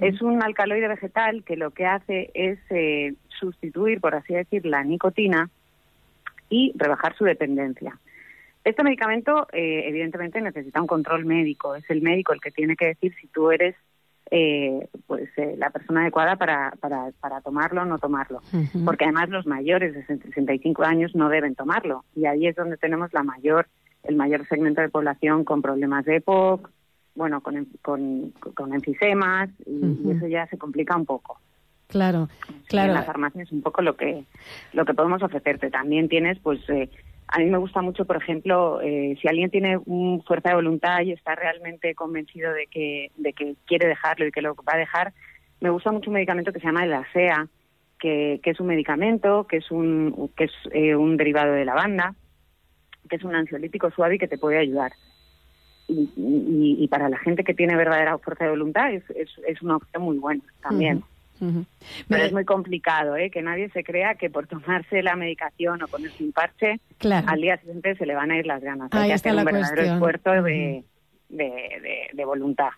Es 0.00 0.20
un 0.20 0.42
alcaloide 0.42 0.86
vegetal 0.86 1.44
que 1.44 1.56
lo 1.56 1.70
que 1.70 1.86
hace 1.86 2.30
es 2.34 2.58
eh, 2.70 3.14
sustituir, 3.40 4.00
por 4.00 4.14
así 4.14 4.34
decir, 4.34 4.66
la 4.66 4.84
nicotina 4.84 5.48
y 6.50 6.72
rebajar 6.76 7.16
su 7.16 7.24
dependencia. 7.24 7.98
Este 8.64 8.84
medicamento, 8.84 9.48
eh, 9.50 9.84
evidentemente, 9.86 10.40
necesita 10.40 10.80
un 10.80 10.86
control 10.86 11.24
médico. 11.24 11.74
Es 11.74 11.88
el 11.88 12.02
médico 12.02 12.32
el 12.32 12.40
que 12.40 12.50
tiene 12.50 12.76
que 12.76 12.88
decir 12.88 13.14
si 13.20 13.26
tú 13.28 13.50
eres 13.50 13.74
eh, 14.30 14.88
pues 15.06 15.28
eh, 15.36 15.54
la 15.58 15.70
persona 15.70 16.02
adecuada 16.02 16.36
para, 16.36 16.72
para, 16.80 17.10
para 17.20 17.40
tomarlo 17.42 17.82
o 17.82 17.84
no 17.84 17.98
tomarlo. 17.98 18.40
Porque 18.84 19.04
además 19.04 19.28
los 19.28 19.46
mayores 19.46 19.94
de 19.94 20.06
65 20.06 20.82
años 20.84 21.14
no 21.14 21.28
deben 21.28 21.54
tomarlo. 21.54 22.04
Y 22.14 22.26
ahí 22.26 22.46
es 22.46 22.56
donde 22.56 22.76
tenemos 22.78 23.12
la 23.12 23.22
mayor, 23.22 23.66
el 24.04 24.16
mayor 24.16 24.46
segmento 24.48 24.80
de 24.80 24.88
población 24.88 25.44
con 25.44 25.60
problemas 25.60 26.04
de 26.06 26.16
EPOC, 26.16 26.70
bueno, 27.14 27.42
con, 27.42 27.56
en- 27.58 27.68
con, 27.82 28.30
con 28.54 28.72
enfisemas, 28.72 29.50
y, 29.66 30.10
eso 30.10 30.26
ya 30.26 30.46
se 30.46 30.56
complica 30.56 30.96
un 30.96 31.04
poco. 31.04 31.38
Claro, 31.88 32.30
En 32.48 32.62
claro. 32.68 32.94
la 32.94 33.02
farmacia 33.02 33.42
es 33.42 33.52
un 33.52 33.60
poco 33.60 33.82
lo 33.82 33.96
que 33.96 34.24
lo 34.72 34.86
que 34.86 34.94
podemos 34.94 35.22
ofrecerte. 35.22 35.68
También 35.70 36.08
tienes, 36.08 36.38
pues, 36.38 36.60
eh, 36.70 36.88
a 37.32 37.38
mí 37.38 37.46
me 37.46 37.58
gusta 37.58 37.80
mucho, 37.82 38.04
por 38.04 38.16
ejemplo, 38.16 38.80
eh, 38.82 39.16
si 39.20 39.26
alguien 39.28 39.50
tiene 39.50 39.78
un 39.86 40.22
fuerza 40.24 40.50
de 40.50 40.54
voluntad 40.56 41.00
y 41.00 41.12
está 41.12 41.34
realmente 41.34 41.94
convencido 41.94 42.52
de 42.52 42.66
que 42.66 43.10
de 43.16 43.32
que 43.32 43.54
quiere 43.66 43.88
dejarlo 43.88 44.26
y 44.26 44.32
que 44.32 44.42
lo 44.42 44.54
va 44.54 44.74
a 44.74 44.78
dejar, 44.78 45.12
me 45.60 45.70
gusta 45.70 45.90
mucho 45.92 46.10
un 46.10 46.14
medicamento 46.14 46.52
que 46.52 46.60
se 46.60 46.66
llama 46.66 46.84
el 46.84 46.92
ASEA, 46.92 47.48
que, 47.98 48.40
que 48.42 48.50
es 48.50 48.60
un 48.60 48.66
medicamento, 48.66 49.46
que 49.46 49.56
es 49.58 49.70
un 49.70 50.30
que 50.36 50.44
es 50.44 50.52
eh, 50.72 50.94
un 50.94 51.16
derivado 51.16 51.52
de 51.54 51.64
lavanda, 51.64 52.14
que 53.08 53.16
es 53.16 53.24
un 53.24 53.34
ansiolítico 53.34 53.90
suave 53.90 54.16
y 54.16 54.18
que 54.18 54.28
te 54.28 54.38
puede 54.38 54.58
ayudar. 54.58 54.92
Y, 55.88 56.08
y- 56.16 56.76
y 56.84 56.88
para 56.88 57.08
la 57.08 57.18
gente 57.18 57.44
que 57.44 57.54
tiene 57.54 57.76
verdadera 57.76 58.16
fuerza 58.18 58.44
de 58.44 58.50
voluntad 58.50 58.92
es, 58.92 59.02
es, 59.10 59.28
es 59.46 59.62
una 59.62 59.76
opción 59.76 60.02
muy 60.04 60.18
buena 60.18 60.42
también. 60.62 61.02
Pero 62.08 62.24
es 62.24 62.32
muy 62.32 62.44
complicado, 62.44 63.16
¿eh? 63.16 63.30
Que 63.30 63.42
nadie 63.42 63.68
se 63.70 63.82
crea 63.82 64.14
que 64.14 64.30
por 64.30 64.46
tomarse 64.46 65.02
la 65.02 65.16
medicación 65.16 65.82
o 65.82 65.88
ponerse 65.88 66.22
un 66.22 66.32
parche, 66.32 66.78
Claro. 66.98 67.26
al 67.28 67.40
día 67.40 67.56
siguiente 67.58 67.96
se 67.96 68.06
le 68.06 68.14
van 68.14 68.30
a 68.30 68.38
ir 68.38 68.46
las 68.46 68.62
ganas. 68.62 68.88
Hay 68.92 69.08
que 69.08 69.14
hacer 69.14 69.34
un 69.34 69.44
verdadero 69.44 69.68
cuestión. 69.74 69.94
esfuerzo 69.94 70.42
de, 70.42 70.84
de, 71.32 71.44
de- 71.46 72.06
de 72.12 72.24
voluntad. 72.24 72.68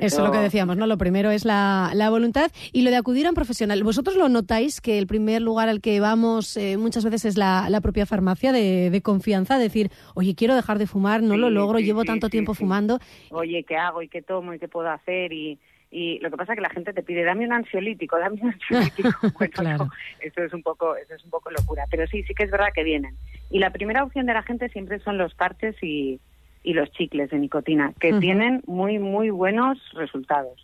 Eso 0.00 0.18
es 0.18 0.24
lo 0.24 0.30
que 0.32 0.38
decíamos, 0.38 0.76
¿no? 0.76 0.86
Lo 0.86 0.96
primero 0.96 1.30
es 1.30 1.44
la, 1.44 1.90
la 1.94 2.08
voluntad 2.10 2.50
y 2.72 2.82
lo 2.82 2.90
de 2.90 2.96
acudir 2.96 3.26
a 3.26 3.30
un 3.30 3.34
profesional. 3.34 3.82
¿Vosotros 3.82 4.16
lo 4.16 4.28
notáis 4.28 4.80
que 4.80 4.98
el 4.98 5.06
primer 5.06 5.42
lugar 5.42 5.68
al 5.68 5.80
que 5.80 5.98
vamos 6.00 6.56
eh, 6.56 6.76
muchas 6.78 7.04
veces 7.04 7.24
es 7.24 7.36
la, 7.36 7.66
la 7.68 7.80
propia 7.80 8.06
farmacia 8.06 8.52
de, 8.52 8.88
de 8.90 9.02
confianza? 9.02 9.58
Decir, 9.58 9.90
oye, 10.14 10.34
quiero 10.34 10.54
dejar 10.54 10.78
de 10.78 10.86
fumar, 10.86 11.22
no 11.22 11.36
lo 11.36 11.50
logro, 11.50 11.78
sí, 11.80 11.84
llevo 11.84 12.02
sí, 12.02 12.06
tanto 12.06 12.28
tiempo 12.30 12.54
fumando. 12.54 12.98
Oye, 13.30 13.64
¿qué 13.64 13.76
hago 13.76 14.00
y 14.00 14.08
qué 14.08 14.22
tomo 14.22 14.54
y 14.54 14.58
qué 14.60 14.68
puedo 14.68 14.88
hacer? 14.88 15.32
Y, 15.32 15.58
y 15.90 16.18
lo 16.20 16.30
que 16.30 16.36
pasa 16.36 16.52
es 16.52 16.56
que 16.56 16.62
la 16.62 16.70
gente 16.70 16.92
te 16.92 17.02
pide, 17.02 17.24
dame 17.24 17.44
un 17.46 17.52
ansiolítico, 17.52 18.16
dame 18.18 18.38
un 18.40 18.52
ansiolítico. 18.52 19.10
Bueno, 19.38 19.78
no, 19.84 19.90
eso 20.20 20.42
es 20.42 20.52
un 20.54 20.62
poco, 20.62 20.96
eso 20.96 21.14
es 21.14 21.24
un 21.24 21.30
poco 21.30 21.50
locura. 21.50 21.84
Pero 21.90 22.06
sí, 22.06 22.22
sí 22.22 22.32
que 22.34 22.44
es 22.44 22.50
verdad 22.50 22.68
que 22.74 22.84
vienen. 22.84 23.16
Y 23.50 23.58
la 23.58 23.70
primera 23.70 24.04
opción 24.04 24.26
de 24.26 24.34
la 24.34 24.42
gente 24.44 24.68
siempre 24.68 25.00
son 25.00 25.18
los 25.18 25.34
parches 25.34 25.74
y, 25.82 26.20
y 26.64 26.72
los 26.74 26.90
chicles 26.90 27.30
de 27.30 27.38
nicotina, 27.38 27.92
que 28.00 28.10
tienen 28.20 28.62
muy, 28.66 28.98
muy 28.98 29.30
buenos 29.30 29.78
resultados. 29.92 30.60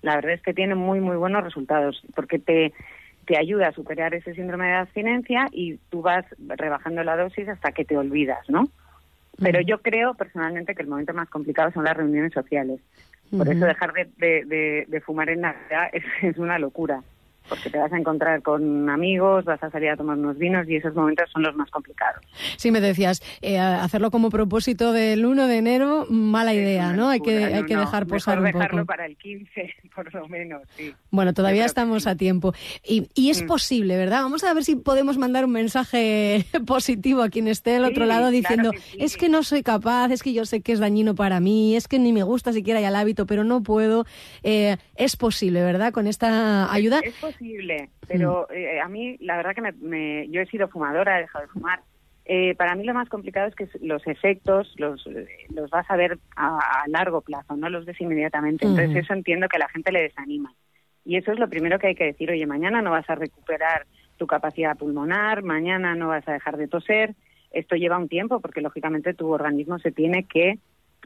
La 0.00 0.14
verdad 0.14 0.32
es 0.32 0.40
que 0.42 0.54
tiene 0.54 0.74
muy, 0.74 1.00
muy 1.00 1.16
buenos 1.16 1.44
resultados, 1.44 2.00
porque 2.14 2.38
te, 2.38 2.72
te 3.26 3.36
ayuda 3.36 3.68
a 3.68 3.72
superar 3.72 4.14
ese 4.14 4.34
síndrome 4.34 4.66
de 4.68 4.74
abstinencia 4.74 5.48
y 5.52 5.76
tú 5.90 6.00
vas 6.00 6.24
rebajando 6.38 7.04
la 7.04 7.16
dosis 7.16 7.48
hasta 7.48 7.72
que 7.72 7.84
te 7.84 7.98
olvidas, 7.98 8.48
¿no? 8.48 8.68
Pero 9.38 9.60
yo 9.60 9.78
creo 9.82 10.14
personalmente 10.14 10.74
que 10.74 10.82
el 10.82 10.88
momento 10.88 11.12
más 11.12 11.28
complicado 11.28 11.70
son 11.72 11.84
las 11.84 11.96
reuniones 11.96 12.32
sociales. 12.32 12.80
Por 13.36 13.48
eso 13.48 13.64
dejar 13.66 13.92
de, 13.92 14.04
de- 14.18 14.44
de- 14.44 14.84
de 14.88 15.00
fumar 15.00 15.28
en 15.30 15.40
Navidad 15.40 15.88
es, 15.92 16.04
es 16.22 16.38
una 16.38 16.58
locura, 16.58 17.02
porque 17.52 17.68
te 17.68 17.76
vas 17.78 17.92
a 17.92 17.98
encontrar 17.98 18.40
con 18.42 18.88
amigos, 18.88 19.44
vas 19.44 19.62
a 19.62 19.70
salir 19.70 19.90
a 19.90 19.96
tomar 19.96 20.16
unos 20.16 20.38
vinos 20.38 20.66
y 20.70 20.76
esos 20.76 20.94
momentos 20.94 21.28
son 21.30 21.42
los 21.42 21.54
más 21.54 21.70
complicados. 21.70 22.24
Sí, 22.56 22.70
me 22.70 22.80
decías, 22.80 23.20
eh, 23.42 23.58
hacerlo 23.58 24.10
como 24.10 24.30
propósito 24.30 24.92
del 24.92 25.26
1 25.26 25.46
de 25.46 25.58
enero, 25.58 26.06
mala 26.08 26.54
idea, 26.54 26.94
¿no? 26.94 27.10
Hay 27.10 27.20
que, 27.20 27.44
hay 27.44 27.64
que 27.66 27.76
dejar 27.76 28.06
posar 28.06 28.38
un 28.38 28.46
dejarlo 28.46 28.78
poco. 28.78 28.86
para 28.86 29.04
el 29.04 29.16
15, 29.18 29.74
por 29.94 30.12
lo 30.14 30.26
menos, 30.28 30.62
sí. 30.78 30.94
Bueno, 31.10 31.34
todavía 31.34 31.66
estamos 31.66 32.06
a 32.06 32.16
tiempo. 32.16 32.54
Y, 32.86 33.08
y 33.14 33.28
es 33.28 33.42
Mm. 33.42 33.46
posible, 33.46 33.96
¿verdad? 33.98 34.22
Vamos 34.22 34.44
a 34.44 34.54
ver 34.54 34.64
si 34.64 34.76
podemos 34.76 35.18
mandar 35.18 35.44
un 35.44 35.52
mensaje 35.52 36.46
positivo 36.66 37.22
a 37.22 37.28
quien 37.28 37.48
esté 37.48 37.76
al 37.76 37.84
Sí, 37.84 37.90
otro 37.90 38.06
lado 38.06 38.20
claro 38.22 38.30
diciendo, 38.36 38.72
que 38.72 38.78
sí. 38.80 38.96
es 39.00 39.16
que 39.18 39.28
no 39.28 39.42
soy 39.42 39.62
capaz, 39.62 40.10
es 40.10 40.22
que 40.22 40.32
yo 40.32 40.46
sé 40.46 40.62
que 40.62 40.72
es 40.72 40.78
dañino 40.78 41.14
para 41.14 41.38
mí, 41.40 41.76
es 41.76 41.86
que 41.88 41.98
ni 41.98 42.12
me 42.14 42.22
gusta 42.22 42.52
siquiera 42.52 42.80
ya 42.80 42.88
el 42.88 42.96
hábito, 42.96 43.26
pero 43.26 43.44
no 43.44 43.62
puedo. 43.62 44.06
Eh, 44.42 44.76
es 44.96 45.16
posible, 45.16 45.62
¿verdad? 45.62 45.92
Con 45.92 46.06
esta 46.06 46.72
ayuda. 46.72 47.00
Es 47.02 47.14
posible, 47.42 47.90
pero 48.06 48.48
eh, 48.50 48.80
a 48.80 48.88
mí 48.88 49.16
la 49.20 49.36
verdad 49.36 49.54
que 49.54 49.60
me, 49.62 49.72
me- 49.72 50.28
yo 50.28 50.40
he 50.40 50.46
sido 50.46 50.68
fumadora, 50.68 51.18
he 51.18 51.22
dejado 51.22 51.44
de 51.46 51.50
fumar. 51.52 51.80
Eh, 52.24 52.54
para 52.54 52.76
mí 52.76 52.84
lo 52.84 52.94
más 52.94 53.08
complicado 53.08 53.48
es 53.48 53.54
que 53.56 53.68
los 53.80 54.06
efectos 54.06 54.72
los, 54.78 55.04
eh, 55.08 55.26
los 55.52 55.70
vas 55.70 55.90
a 55.90 55.96
ver 55.96 56.18
a, 56.36 56.58
a 56.82 56.88
largo 56.88 57.20
plazo, 57.20 57.56
no 57.56 57.68
los 57.68 57.84
ves 57.84 58.00
inmediatamente. 58.00 58.64
Entonces 58.64 58.94
eso 59.04 59.12
entiendo 59.12 59.48
que 59.48 59.56
a 59.56 59.60
la 59.60 59.68
gente 59.68 59.90
le 59.90 60.02
desanima. 60.02 60.54
Y 61.04 61.16
eso 61.16 61.32
es 61.32 61.38
lo 61.40 61.48
primero 61.48 61.80
que 61.80 61.88
hay 61.88 61.94
que 61.96 62.04
decir, 62.04 62.30
oye, 62.30 62.46
mañana 62.46 62.80
no 62.80 62.92
vas 62.92 63.10
a 63.10 63.16
recuperar 63.16 63.86
tu 64.18 64.26
capacidad 64.28 64.76
pulmonar, 64.78 65.42
mañana 65.42 65.96
no 65.96 66.08
vas 66.08 66.26
a 66.28 66.32
dejar 66.32 66.56
de 66.56 66.68
toser. 66.68 67.14
Esto 67.50 67.74
lleva 67.74 67.98
un 67.98 68.08
tiempo 68.08 68.38
porque 68.40 68.60
lógicamente 68.60 69.14
tu 69.14 69.28
organismo 69.32 69.80
se 69.80 69.90
tiene 69.90 70.24
que 70.24 70.58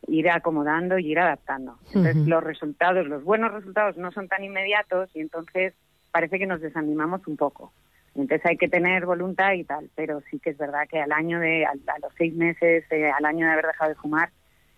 ir 0.09 0.28
acomodando 0.28 0.99
y 0.99 1.11
ir 1.12 1.18
adaptando. 1.18 1.78
Entonces 1.87 2.16
los 2.28 2.45
resultados, 2.45 3.07
los 3.07 3.24
buenos 3.24 3.53
resultados 3.55 3.97
no 3.97 4.12
son 4.12 4.28
tan 4.28 4.45
inmediatos 4.45 5.09
y 5.16 5.20
entonces 5.20 5.72
parece 6.16 6.38
que 6.38 6.46
nos 6.46 6.60
desanimamos 6.62 7.20
un 7.26 7.36
poco. 7.36 7.72
Entonces 8.14 8.40
hay 8.46 8.56
que 8.56 8.68
tener 8.68 9.04
voluntad 9.04 9.52
y 9.52 9.64
tal, 9.64 9.90
pero 9.94 10.22
sí 10.30 10.38
que 10.38 10.50
es 10.50 10.56
verdad 10.56 10.88
que 10.90 10.98
al 10.98 11.12
año 11.12 11.38
de, 11.38 11.66
al- 11.66 11.80
a, 11.94 11.98
los 12.00 12.12
seis 12.16 12.34
meses, 12.34 12.84
eh, 12.90 13.10
al 13.10 13.24
año 13.26 13.44
de 13.46 13.52
haber 13.52 13.66
dejado 13.66 13.90
de 13.90 13.96
fumar, 13.96 14.30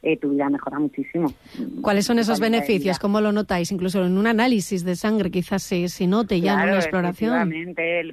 eh, 0.02 0.16
tu 0.16 0.30
vida 0.30 0.48
mejora 0.50 0.78
muchísimo. 0.80 1.32
¿Cuáles 1.80 2.04
son 2.06 2.18
esos 2.18 2.40
beneficios? 2.40 2.98
¿Cómo 2.98 3.20
lo 3.20 3.30
notáis? 3.30 3.70
Incluso 3.70 4.04
en 4.04 4.18
un 4.18 4.26
análisis 4.26 4.84
de 4.84 4.96
sangre 4.96 5.30
quizás 5.30 5.62
se, 5.62 5.88
se 5.88 6.06
note 6.08 6.40
ya 6.40 6.54
en 6.54 6.68
una 6.70 6.76
exploración. 6.78 7.52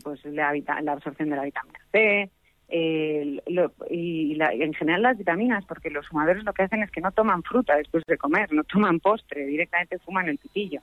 pues 0.04 0.24
la, 0.26 0.54
la 0.84 0.92
absorción 0.92 1.30
de 1.32 1.36
la 1.36 1.44
vitamina 1.44 1.80
C 1.92 2.30
el- 2.70 3.42
lo- 3.48 3.72
y 3.90 4.36
la- 4.36 4.52
en 4.54 4.74
general 4.74 5.02
las 5.04 5.18
vitaminas, 5.18 5.64
porque 5.66 5.90
los 5.90 6.08
fumadores 6.08 6.44
lo 6.44 6.54
que 6.54 6.64
hacen 6.64 6.82
es 6.84 6.92
que 6.92 7.02
no 7.02 7.12
toman 7.12 7.44
fruta 7.44 7.76
después 7.78 8.04
de 8.08 8.18
comer, 8.18 8.52
no 8.54 8.64
toman 8.64 9.00
postre, 9.00 9.46
directamente 9.46 10.00
fuman 10.00 10.28
el 10.30 10.38
pitillo. 10.38 10.82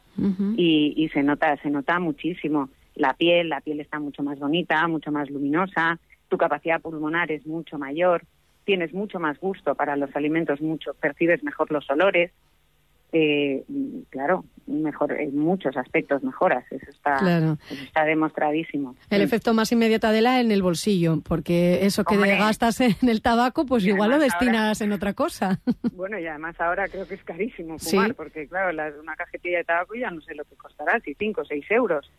Y, 0.56 0.94
y 0.96 1.08
se 1.08 1.22
nota 1.22 1.56
se 1.56 1.70
nota 1.70 1.98
muchísimo. 1.98 2.68
La 2.94 3.14
piel 3.14 3.48
la 3.48 3.60
piel 3.60 3.80
está 3.80 3.98
mucho 3.98 4.22
más 4.22 4.38
bonita 4.38 4.86
mucho 4.86 5.10
más 5.10 5.30
luminosa 5.30 5.98
tu 6.28 6.36
capacidad 6.36 6.80
pulmonar 6.80 7.30
es 7.32 7.46
mucho 7.46 7.78
mayor 7.78 8.22
tienes 8.64 8.92
mucho 8.92 9.18
más 9.18 9.38
gusto 9.40 9.74
para 9.74 9.96
los 9.96 10.14
alimentos 10.14 10.60
mucho 10.60 10.92
percibes 10.94 11.42
mejor 11.42 11.70
los 11.72 11.88
olores 11.90 12.30
eh, 13.12 13.64
claro, 14.10 14.44
mejor, 14.66 15.12
en 15.20 15.36
muchos 15.38 15.76
aspectos 15.76 16.22
mejoras. 16.22 16.64
Eso 16.70 16.90
está, 16.90 17.16
Claro. 17.18 17.58
eso 17.70 17.82
está 17.84 18.04
demostradísimo. 18.04 18.96
El 19.10 19.20
efecto 19.22 19.52
más 19.54 19.70
inmediato 19.72 20.08
de 20.08 20.22
la 20.22 20.40
en 20.40 20.50
el 20.50 20.62
bolsillo, 20.62 21.20
porque 21.20 21.84
eso 21.84 22.04
que 22.04 22.14
Hombre. 22.14 22.36
gastas 22.38 22.80
en 22.80 22.96
el 23.08 23.20
tabaco, 23.22 23.66
pues 23.66 23.84
Y 23.84 23.88
igual 23.90 24.10
lo 24.10 24.18
destinas 24.18 24.80
en 24.80 24.92
otra 24.92 25.12
cosa. 25.14 25.60
Bueno, 25.94 26.18
y 26.18 26.26
además 26.26 26.58
ahora 26.60 26.88
creo 26.88 27.06
que 27.06 27.14
es 27.14 27.22
carísimo 27.22 27.78
Sí. 27.78 27.90
fumar, 27.96 28.14
porque 28.14 28.48
claro, 28.48 28.72
la- 28.72 28.92
una 29.00 29.14
cajetilla 29.14 29.58
de 29.58 29.64
tabaco 29.64 29.94
ya 29.94 30.10
no 30.10 30.20
sé 30.22 30.34
lo 30.34 30.44
que 30.44 30.56
costará, 30.56 30.98
si 31.00 31.14
5 31.14 31.42
o 31.42 31.44
6 31.44 31.64
euros. 31.70 32.10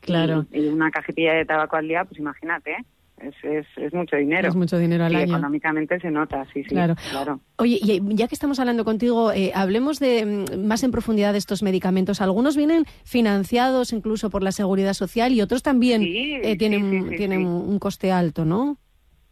Claro. 0.00 0.46
Y, 0.52 0.60
y 0.60 0.68
una 0.68 0.90
cajetilla 0.90 1.32
de 1.34 1.44
tabaco 1.44 1.76
al 1.76 1.88
día, 1.88 2.04
pues 2.04 2.18
imagínate, 2.20 2.70
¿eh? 2.72 2.84
Es, 3.18 3.34
es, 3.42 3.66
es 3.76 3.92
mucho 3.94 4.16
dinero. 4.16 4.48
Es 4.48 4.54
mucho 4.54 4.78
dinero 4.78 5.04
al 5.04 5.14
año. 5.14 5.34
económicamente 5.34 5.98
se 6.00 6.10
nota, 6.10 6.44
sí, 6.52 6.62
sí. 6.64 6.70
Claro. 6.70 6.94
claro. 7.10 7.40
Oye, 7.56 7.78
y 7.82 8.00
ya 8.14 8.28
que 8.28 8.34
estamos 8.34 8.60
hablando 8.60 8.84
contigo, 8.84 9.32
eh, 9.32 9.52
hablemos 9.54 9.98
de 9.98 10.26
mm, 10.50 10.66
más 10.66 10.82
en 10.84 10.90
profundidad 10.90 11.32
de 11.32 11.38
estos 11.38 11.62
medicamentos. 11.62 12.20
Algunos 12.20 12.56
vienen 12.56 12.84
financiados 13.04 13.92
incluso 13.92 14.30
por 14.30 14.42
la 14.42 14.52
Seguridad 14.52 14.92
Social 14.92 15.32
y 15.32 15.40
otros 15.40 15.62
también 15.62 16.02
eh, 16.04 16.56
tienen, 16.58 17.10
sí, 17.10 17.16
tienen 17.16 17.46
un 17.46 17.78
coste 17.78 18.12
alto, 18.12 18.44
¿no? 18.44 18.76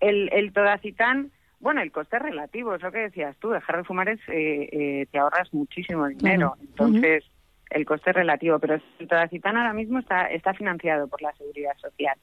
El, 0.00 0.30
el 0.32 0.52
todacitán, 0.52 1.30
bueno, 1.60 1.80
el 1.80 1.92
coste 1.92 2.16
es 2.16 2.22
relativo, 2.22 2.74
es 2.74 2.82
lo 2.82 2.92
que 2.92 2.98
decías 2.98 3.36
tú, 3.38 3.50
dejar 3.50 3.78
de 3.78 3.84
fumar 3.84 4.08
es, 4.08 4.20
eh, 4.28 4.68
eh, 4.72 5.06
te 5.10 5.18
ahorras 5.18 5.52
muchísimo 5.54 6.06
dinero, 6.08 6.54
Claro. 6.56 6.56
entonces 6.60 7.24
el 7.70 7.86
coste 7.86 8.10
es 8.10 8.16
relativo, 8.16 8.58
pero 8.58 8.74
el 8.98 9.08
todacitán 9.08 9.56
ahora 9.56 9.72
mismo 9.72 9.98
está, 9.98 10.26
está 10.26 10.52
financiado 10.54 11.08
por 11.08 11.22
la 11.22 11.32
Seguridad 11.34 11.72
Social. 11.80 12.16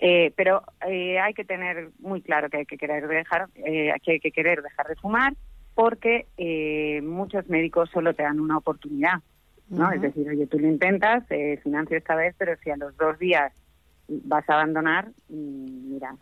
Eh, 0.00 0.32
pero 0.36 0.62
eh, 0.86 1.18
hay 1.18 1.34
que 1.34 1.44
tener 1.44 1.90
muy 1.98 2.22
claro 2.22 2.48
que 2.48 2.58
hay 2.58 2.66
que 2.66 2.78
querer 2.78 3.08
dejar, 3.08 3.48
eh, 3.56 3.92
que 4.02 4.12
hay 4.12 4.20
que 4.20 4.30
querer 4.30 4.62
dejar 4.62 4.86
de 4.86 4.94
fumar 4.96 5.34
porque 5.78 6.26
eh, 6.36 7.00
muchos 7.02 7.48
médicos 7.48 7.88
solo 7.92 8.12
te 8.12 8.24
dan 8.24 8.40
una 8.40 8.56
oportunidad, 8.56 9.20
¿no? 9.68 9.92
Es 9.92 10.00
decir, 10.00 10.28
oye, 10.28 10.48
tú 10.48 10.58
lo 10.58 10.66
intentas, 10.66 11.22
eh, 11.30 11.60
financio 11.62 11.96
esta 11.96 12.16
vez, 12.16 12.34
pero 12.36 12.56
si 12.64 12.70
a 12.70 12.76
los 12.76 12.96
dos 12.96 13.16
días 13.20 13.52
vas 14.08 14.48
a 14.50 14.54
abandonar, 14.54 15.06
mm, 15.28 15.92
mira. 15.92 16.16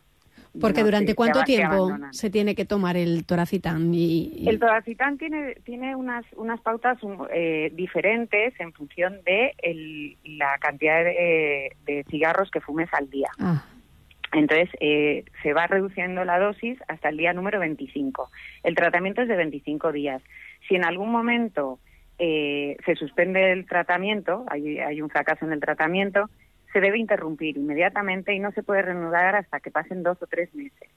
Porque 0.61 0.81
no, 0.81 0.87
durante 0.87 1.07
te- 1.07 1.13
te 1.13 1.17
cuánto 1.17 1.43
tiempo 1.45 1.97
se 2.13 2.31
tiene 2.31 2.55
que 2.55 2.65
tomar 2.65 2.97
el 2.97 3.25
toracitán 3.27 3.93
y, 3.95 4.33
y- 4.35 4.49
El 4.49 4.59
todacitán 4.59 5.19
tiene, 5.19 5.55
tiene 5.65 5.95
unas, 5.97 6.25
unas 6.37 6.61
pautas 6.61 6.99
eh, 7.33 7.71
diferentes 7.75 8.59
en 8.61 8.73
función 8.73 9.21
de 9.25 9.55
el- 9.63 10.17
la 10.25 10.57
cantidad 10.59 11.05
de, 11.05 11.73
de 11.85 12.05
cigarros 12.11 12.51
que 12.51 12.61
fumes 12.61 12.89
al 12.93 13.09
día. 13.11 13.29
Ah, 13.39 13.65
Entonces, 14.33 14.69
eh, 14.81 15.25
se 15.43 15.53
va 15.53 15.67
reduciendo 15.67 16.25
la 16.25 16.39
dosis 16.39 16.79
hasta 16.89 17.09
el 17.09 17.17
día 17.17 17.33
número 17.33 17.59
25. 17.61 18.31
El 18.65 18.75
tratamiento 18.75 19.23
es 19.23 19.29
de 19.29 19.37
25 19.37 19.93
días. 19.93 20.23
Si 20.69 20.75
en 20.75 20.85
algún 20.85 21.11
momento 21.11 21.79
eh, 22.19 22.77
se 22.85 22.95
suspende 22.97 23.53
el 23.53 23.67
tratamiento, 23.67 24.45
hay, 24.49 24.79
hay 24.79 25.01
un 25.03 25.11
fracaso 25.11 25.45
en 25.45 25.53
el 25.53 25.61
tratamiento, 25.61 26.29
se 26.77 26.81
debe 26.83 26.99
interrumpir 26.99 27.57
inmediatamente 27.57 28.35
y 28.35 28.39
no 28.39 28.53
se 28.53 28.62
puede 28.62 28.83
reanudar 28.83 29.35
hasta 29.35 29.61
que 29.61 29.70
pasen 29.70 30.03
dos 30.03 30.22
o 30.22 30.27
tres 30.27 30.55
meses. 30.55 30.91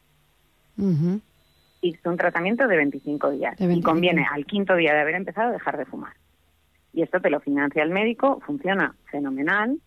Y 1.81 1.93
es 1.95 2.05
un 2.05 2.17
tratamiento 2.17 2.67
de 2.67 2.75
25 2.75 3.29
días. 3.31 3.55
De 3.57 3.63
Y 3.63 3.67
25 3.67 3.89
conviene 3.89 4.27
al 4.29 4.45
quinto 4.45 4.75
día 4.75 4.93
de 4.93 4.99
haber 4.99 5.15
empezado 5.15 5.53
dejar 5.53 5.77
de 5.77 5.85
fumar. 5.85 6.11
Y 6.91 7.01
esto 7.01 7.21
te 7.21 7.29
lo 7.29 7.39
financia 7.39 7.81
el 7.81 7.91
médico, 7.91 8.41
funciona 8.45 8.93
fenomenal. 9.09 9.77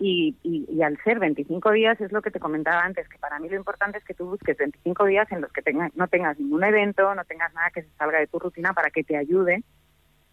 Y, 0.00 0.34
y, 0.42 0.66
y 0.68 0.82
al 0.82 0.98
ser 1.04 1.20
25 1.20 1.70
días 1.70 2.00
es 2.00 2.10
lo 2.10 2.20
que 2.20 2.32
te 2.32 2.40
comentaba 2.40 2.80
antes, 2.82 3.08
que 3.08 3.18
para 3.18 3.38
mí 3.38 3.48
lo 3.48 3.54
importante 3.54 3.98
es 3.98 4.04
que 4.04 4.14
tú 4.14 4.26
busques 4.26 4.56
25 4.56 5.04
días 5.04 5.30
en 5.30 5.40
los 5.42 5.52
que 5.52 5.62
tenga- 5.62 5.92
no 5.94 6.08
tengas 6.08 6.36
ningún 6.40 6.64
evento, 6.64 7.14
no 7.14 7.24
tengas 7.24 7.54
nada 7.54 7.70
que 7.70 7.82
se 7.82 7.90
salga 7.96 8.18
de 8.18 8.26
tu 8.26 8.40
rutina 8.40 8.72
para 8.72 8.90
que 8.90 9.04
te 9.04 9.16
ayude 9.16 9.62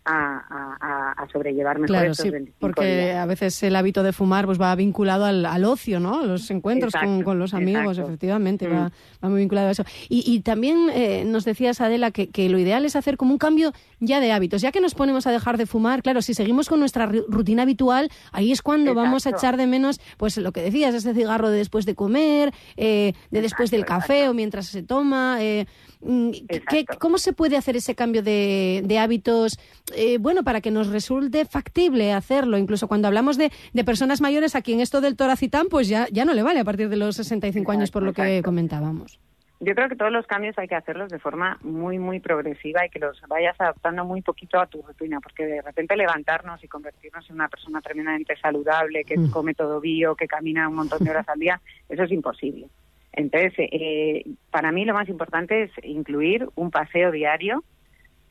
a, 0.05 0.75
a- 0.79 1.11
a- 1.23 1.27
sobrellevar 1.31 1.75
mejor 1.77 1.87
Claro, 1.87 2.11
estos 2.11 2.23
sí, 2.23 2.29
25 2.31 2.57
porque 2.59 3.03
días. 3.05 3.17
a 3.17 3.25
veces 3.25 3.61
el 3.63 3.75
hábito 3.75 4.01
de 4.01 4.13
fumar 4.13 4.45
pues 4.45 4.59
va 4.59 4.73
vinculado 4.75 5.25
al, 5.25 5.45
al 5.45 5.63
ocio, 5.65 5.99
¿no? 5.99 6.21
A 6.21 6.23
los 6.25 6.49
encuentros 6.49 6.93
con, 6.93 7.03
Exacto, 7.03 7.23
con 7.25 7.39
los 7.39 7.53
amigos, 7.53 7.83
exacto. 7.97 8.09
efectivamente, 8.09 8.67
Mm. 8.67 8.73
va, 8.73 8.91
va 9.23 9.29
muy 9.29 9.39
vinculado 9.41 9.67
a 9.67 9.71
eso. 9.71 9.83
Y, 10.07 10.23
y 10.25 10.39
también 10.41 10.89
eh, 10.93 11.23
nos 11.25 11.45
decías, 11.45 11.79
Adela, 11.81 12.11
que, 12.11 12.29
que 12.29 12.49
lo 12.49 12.57
ideal 12.57 12.85
es 12.85 12.95
hacer 12.95 13.17
como 13.17 13.31
un 13.33 13.37
cambio 13.37 13.71
ya 13.99 14.19
de 14.19 14.31
hábitos. 14.31 14.61
Ya 14.61 14.71
que 14.71 14.81
nos 14.81 14.95
ponemos 14.95 15.27
a 15.27 15.31
dejar 15.31 15.57
de 15.57 15.65
fumar, 15.67 16.01
claro, 16.01 16.21
si 16.21 16.33
seguimos 16.33 16.69
con 16.69 16.79
nuestra 16.79 17.07
ru- 17.07 17.25
rutina 17.27 17.63
habitual, 17.63 18.09
ahí 18.31 18.51
es 18.51 18.61
cuando 18.61 18.95
vamos 18.95 19.27
a 19.27 19.31
echar 19.31 19.57
de 19.57 19.67
menos, 19.67 19.99
pues 20.17 20.37
lo 20.37 20.51
que 20.51 20.61
decías, 20.61 20.95
ese 20.95 21.13
cigarro 21.13 21.49
de 21.49 21.57
después 21.59 21.85
de 21.85 21.93
comer, 21.95 22.51
eh, 22.77 23.13
de 23.29 23.41
después 23.41 23.69
del 23.69 23.85
café 23.85 24.27
o 24.29 24.33
mientras 24.33 24.67
se 24.67 24.81
toma. 24.81 25.37
eh, 25.41 25.65
¿qué- 26.01 26.85
¿Cómo 26.99 27.17
se 27.17 27.33
puede 27.33 27.57
hacer 27.57 27.75
ese 27.75 27.95
cambio 27.95 28.23
de, 28.23 28.81
de 28.85 28.97
hábitos, 28.99 29.59
eh, 29.95 30.17
bueno, 30.17 30.43
para 30.43 30.61
que 30.61 30.71
nos 30.71 30.87
resulte 30.87 31.45
factible 31.45 32.13
hacerlo? 32.13 32.57
Incluso 32.57 32.87
cuando 32.87 33.07
hablamos 33.07 33.37
de, 33.37 33.51
de 33.73 33.83
personas 33.83 34.21
mayores, 34.21 34.55
a 34.55 34.61
quien 34.61 34.79
esto 34.79 35.01
del 35.01 35.15
toracitán, 35.15 35.67
pues 35.69 35.87
ya, 35.87 36.07
ya 36.11 36.25
no 36.25 36.33
le 36.33 36.43
vale 36.43 36.59
a 36.59 36.63
partir 36.65 36.89
de 36.89 36.97
los 36.97 37.15
65 37.15 37.71
años, 37.71 37.91
por 37.91 38.03
lo 38.03 38.13
que 38.13 38.41
comentábamos. 38.43 39.19
Yo 39.61 39.75
creo 39.75 39.89
que 39.89 39.97
todos 39.97 40.11
los 40.13 40.25
cambios 40.25 40.57
hay 40.57 40.69
que 40.69 40.75
hacerlos 40.75 41.09
de 41.11 41.19
forma 41.19 41.57
muy, 41.63 41.99
muy 41.99 42.21
progresiva 42.21 42.85
y 42.85 42.89
que 42.89 42.97
los 42.99 43.19
vayas 43.27 43.59
adaptando 43.59 44.05
muy 44.05 44.21
poquito 44.21 44.57
a 44.57 44.67
tu 44.67 44.81
rutina, 44.81 45.19
porque 45.19 45.45
de 45.45 45.61
repente 45.61 45.97
levantarnos 45.97 46.63
y 46.63 46.69
convertirnos 46.69 47.29
en 47.29 47.35
una 47.35 47.49
persona 47.49 47.81
tremendamente 47.81 48.37
saludable, 48.41 49.03
que 49.03 49.17
Mm. 49.17 49.31
come 49.31 49.53
todo 49.53 49.81
bio, 49.81 50.15
que 50.15 50.27
camina 50.29 50.69
un 50.69 50.75
montón 50.75 51.03
de 51.03 51.09
horas 51.11 51.27
al 51.27 51.39
día, 51.39 51.59
eso 51.89 52.03
es 52.03 52.11
imposible. 52.13 52.69
Entonces, 53.14 53.53
eh, 53.57 54.24
para 54.51 54.72
mí 54.72 54.86
lo 54.86 54.93
más 54.93 55.10
importante 55.10 55.64
es 55.64 55.72
incluir 55.84 56.47
un 56.55 56.72
paseo 56.72 57.12
diario, 57.12 57.64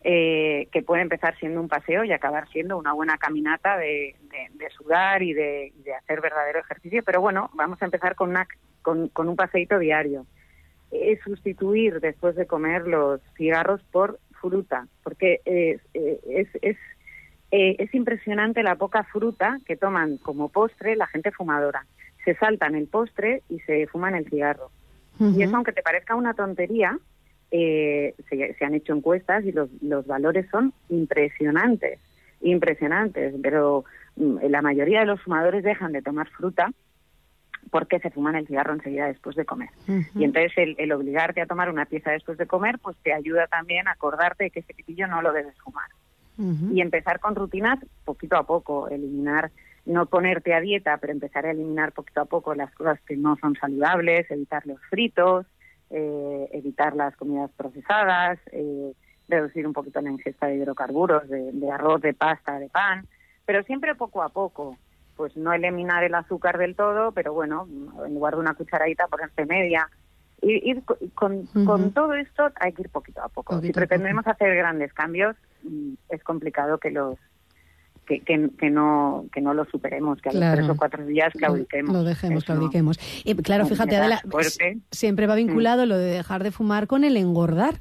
eh, 0.05 0.69
que 0.71 0.83
puede 0.83 1.03
empezar 1.03 1.37
siendo 1.39 1.61
un 1.61 1.69
paseo 1.69 2.05
y 2.05 2.13
acabar 2.13 2.49
siendo 2.51 2.79
una 2.79 2.93
buena 2.93 3.19
caminata 3.19 3.77
de, 3.77 4.15
sudar 4.77 5.23
y 5.23 5.33
de, 5.33 5.73
hacer 5.99 6.21
verdadero 6.21 6.61
ejercicio. 6.61 7.03
Pero 7.05 7.21
bueno, 7.21 7.51
vamos 7.55 7.83
a 7.83 7.85
empezar 7.85 8.15
con, 8.15 8.31
una, 8.31 8.47
con, 8.83 9.11
un 9.17 9.37
paseíto 9.37 9.79
diario 9.79 10.27
es 10.91 11.21
sustituir 11.21 12.01
después 12.01 12.35
de 12.37 12.47
comer 12.47 12.87
los 12.87 13.21
cigarros 13.37 13.83
por 13.93 14.19
fruta, 14.41 14.87
porque 15.03 15.41
eh, 15.45 15.79
eh, 15.95 16.21
es, 16.63 16.77
eh, 17.51 17.77
es 17.79 17.95
impresionante 17.95 18.63
la 18.63 18.77
poca 18.77 19.05
fruta 19.05 19.59
que 19.67 19.77
toman 19.77 20.19
como 20.19 20.49
postre 20.49 20.97
la 20.97 21.07
gente 21.07 21.33
fumadora. 21.33 21.87
Se 22.29 22.35
saltan 22.35 22.75
el 22.75 22.89
postre 22.89 23.43
y 23.49 23.59
se 23.61 23.87
fuman 23.87 24.15
el 24.15 24.29
cigarro. 24.29 24.71
Y 25.19 25.43
eso, 25.43 25.57
aunque 25.57 25.73
te 25.73 25.83
parezca 25.83 26.15
una 26.15 26.35
tontería, 26.35 26.99
eh, 27.51 28.15
se, 28.29 28.55
se 28.55 28.65
han 28.65 28.75
hecho 28.75 28.93
encuestas 28.93 29.45
y 29.47 29.53
los, 29.53 29.71
los 29.81 30.07
valores 30.07 30.47
son 30.51 30.75
impresionantes, 30.91 31.99
impresionantes, 32.43 33.35
pero 33.43 33.87
mm, 34.17 34.37
la 34.51 34.61
mayoría 34.61 35.01
de 35.01 35.07
los 35.07 35.23
fumadores 35.23 35.65
dejan 35.65 35.93
de 35.93 36.03
tomar 36.03 36.29
fruta 36.29 36.71
porque 37.71 37.99
se 38.01 38.11
fuman 38.11 38.37
el 38.37 38.47
cigarro 38.47 38.75
enseguida 38.75 39.07
después 39.07 39.35
de 39.35 39.47
comer. 39.47 39.71
Y 40.15 40.25
entonces 40.25 40.53
el, 40.57 40.77
el 40.79 40.93
obligarte 40.93 41.41
a 41.41 41.47
tomar 41.47 41.71
una 41.71 41.87
pieza 41.87 42.11
después 42.11 42.37
de 42.37 42.47
comer, 42.47 42.79
pues 42.79 42.97
te 43.03 43.13
ayuda 43.15 43.47
también 43.47 43.89
a 43.89 43.93
acordarte 43.93 44.45
de 44.45 44.51
que 44.51 44.61
ese 44.61 44.75
pitillo 44.75 45.07
no 45.07 45.23
lo 45.23 45.33
debes 45.33 45.57
fumar. 45.59 45.89
Y 46.73 46.81
empezar 46.81 47.19
con 47.19 47.35
rutinas 47.35 47.81
poquito 48.05 48.37
a 48.37 48.45
poco, 48.45 48.89
eliminar, 48.89 49.51
no 49.89 50.07
ponerte 50.07 50.55
a 50.55 50.61
dieta, 50.61 50.99
pero 50.99 51.13
empezar 51.13 51.47
a 51.47 51.51
eliminar 51.51 51.93
poquito 51.93 52.21
a 52.21 52.27
poco 52.27 52.55
las 52.55 52.73
cosas 52.75 53.01
que 53.07 53.17
no 53.17 53.37
son 53.41 53.57
saludables, 53.57 54.31
evitar 54.31 54.67
los 54.67 54.79
fritos, 54.91 55.47
eh, 55.91 56.49
evitar 56.53 56.95
las 56.95 57.17
comidas 57.17 57.51
procesadas, 57.57 58.39
eh, 58.53 58.93
reducir 59.29 59.67
un 59.67 59.73
poquito 59.73 60.01
la 60.01 60.11
ingesta 60.11 60.47
de 60.47 60.57
hidrocarburos, 60.57 61.29
de, 61.29 61.53
de 61.53 61.71
arroz, 61.71 62.01
de 62.03 62.15
pasta, 62.15 62.59
de 62.59 62.69
pan, 62.69 63.07
pero 63.47 63.63
siempre 63.65 63.95
poco 63.95 64.23
a 64.23 64.29
poco 64.29 64.77
pues 65.17 65.37
no 65.37 65.53
eliminar 65.53 66.05
el 66.05 66.15
azúcar 66.15 66.59
del 66.59 66.77
todo, 66.77 67.11
pero 67.11 67.33
bueno, 67.33 67.67
en 68.07 68.15
lugar 68.15 68.35
de 68.35 68.41
una 68.41 68.55
cucharadita 68.55 69.09
ponerte 69.09 69.47
media. 69.47 69.89
Ir, 70.41 70.65
ir 70.65 70.85
co- 70.85 70.97
con, 71.17 71.47
con 71.65 71.93
todo 71.93 72.15
esto 72.15 72.53
hay 72.61 72.73
que 72.73 72.83
ir 72.83 72.89
poquito 72.91 73.21
a 73.23 73.29
poco. 73.29 73.55
si 73.55 73.59
Poquito 73.59 73.75
pretendemos 73.81 74.25
hacer 74.29 74.55
grandes 74.55 74.93
cambios, 74.93 75.35
mm, 75.65 75.95
es 76.11 76.23
complicado 76.23 76.79
que 76.79 76.93
los 76.93 77.19
que, 78.09 78.21
que, 78.21 78.49
que 78.59 78.71
no 78.71 79.27
que 79.33 79.41
no 79.41 79.55
los 79.55 79.69
superemos, 79.69 80.21
que 80.21 80.31
a 80.31 80.33
Claro. 80.33 80.57
los 80.57 80.67
tres 80.67 80.71
o 80.71 80.79
cuatro 80.79 81.05
días 81.07 81.33
claudiquemos. 81.35 81.95
Lo 81.95 82.03
dejemos, 82.03 82.43
Eso 82.43 82.53
claudiquemos. 82.55 82.99
Y 83.25 83.35
claro, 83.37 83.67
fíjate, 83.67 83.97
Adela, 83.97 84.21
fuerte. 84.29 84.79
siempre 84.91 85.27
va 85.27 85.35
vinculado 85.35 85.87
lo 85.87 85.97
de 85.99 86.13
dejar 86.13 86.43
de 86.43 86.51
fumar 86.51 86.87
con 86.87 87.05
el 87.05 87.17
engordar. 87.17 87.75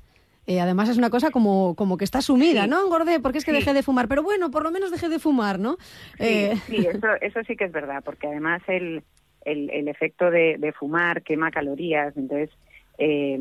Eh, 0.45 0.61
además 0.61 0.87
es 0.87 0.97
una 0.97 1.09
cosa 1.09 1.29
como, 1.31 1.75
como 1.75 1.97
que 1.97 2.05
está 2.05 2.21
sumida, 2.21 2.63
Sí. 2.63 2.69
¿no? 2.69 2.81
Engordé 2.83 3.19
porque 3.19 3.37
es 3.39 3.43
que 3.45 3.51
Sí. 3.51 3.57
dejé 3.57 3.73
de 3.73 3.83
fumar, 3.83 4.07
pero 4.07 4.23
bueno, 4.23 4.49
por 4.51 4.63
lo 4.63 4.71
menos 4.71 4.91
dejé 4.91 5.09
de 5.09 5.19
fumar, 5.19 5.59
¿no? 5.59 5.77
Sí, 6.17 6.23
Eh, 6.23 6.53
sí, 6.67 6.87
eso, 6.87 7.07
eso 7.21 7.39
sí 7.45 7.55
que 7.57 7.65
es 7.65 7.71
verdad, 7.73 8.01
porque 8.05 8.27
además 8.27 8.61
el, 8.67 9.03
el, 9.43 9.69
el 9.71 9.87
efecto 9.89 10.31
de, 10.31 10.55
de 10.57 10.71
fumar 10.71 11.21
quema 11.23 11.51
calorías, 11.51 12.15
entonces, 12.15 12.49
eh, 12.97 13.37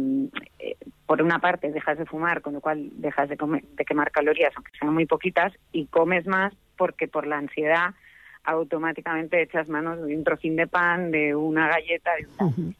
eh, 0.59 0.77
por 1.07 1.23
una 1.23 1.39
parte 1.39 1.71
dejas 1.71 1.97
de 1.97 2.07
fumar, 2.07 2.43
con 2.43 2.55
lo 2.55 2.61
cual 2.61 2.91
dejas 2.97 3.29
de, 3.29 3.37
comer, 3.37 3.63
de 3.77 3.85
quemar 3.85 4.11
calorías, 4.11 4.53
aunque 4.57 4.73
sean 4.79 4.93
muy 4.93 5.07
poquitas, 5.07 5.53
y 5.73 5.87
comes 5.87 6.27
más 6.27 6.53
porque 6.77 7.09
por 7.09 7.27
la 7.27 7.39
ansiedad 7.39 7.95
automáticamente 8.45 9.43
echas 9.43 9.69
manos 9.69 10.07
de 10.07 10.17
un 10.17 10.25
trocín 10.25 10.57
de 10.57 10.67
pan, 10.67 11.11
de 11.11 11.35
una 11.35 11.69
galleta, 11.69 12.13
de 12.17 12.27
un 12.27 12.37
tal. 12.37 12.77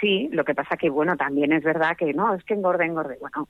Sí, 0.00 0.28
lo 0.32 0.44
que 0.44 0.54
pasa 0.54 0.76
que, 0.76 0.88
bueno, 0.88 1.16
también 1.16 1.52
es 1.52 1.62
verdad 1.62 1.96
que 1.96 2.12
no, 2.14 2.34
es 2.34 2.44
que 2.44 2.54
engorde, 2.54 2.84
engorde. 2.84 3.18
Bueno, 3.20 3.48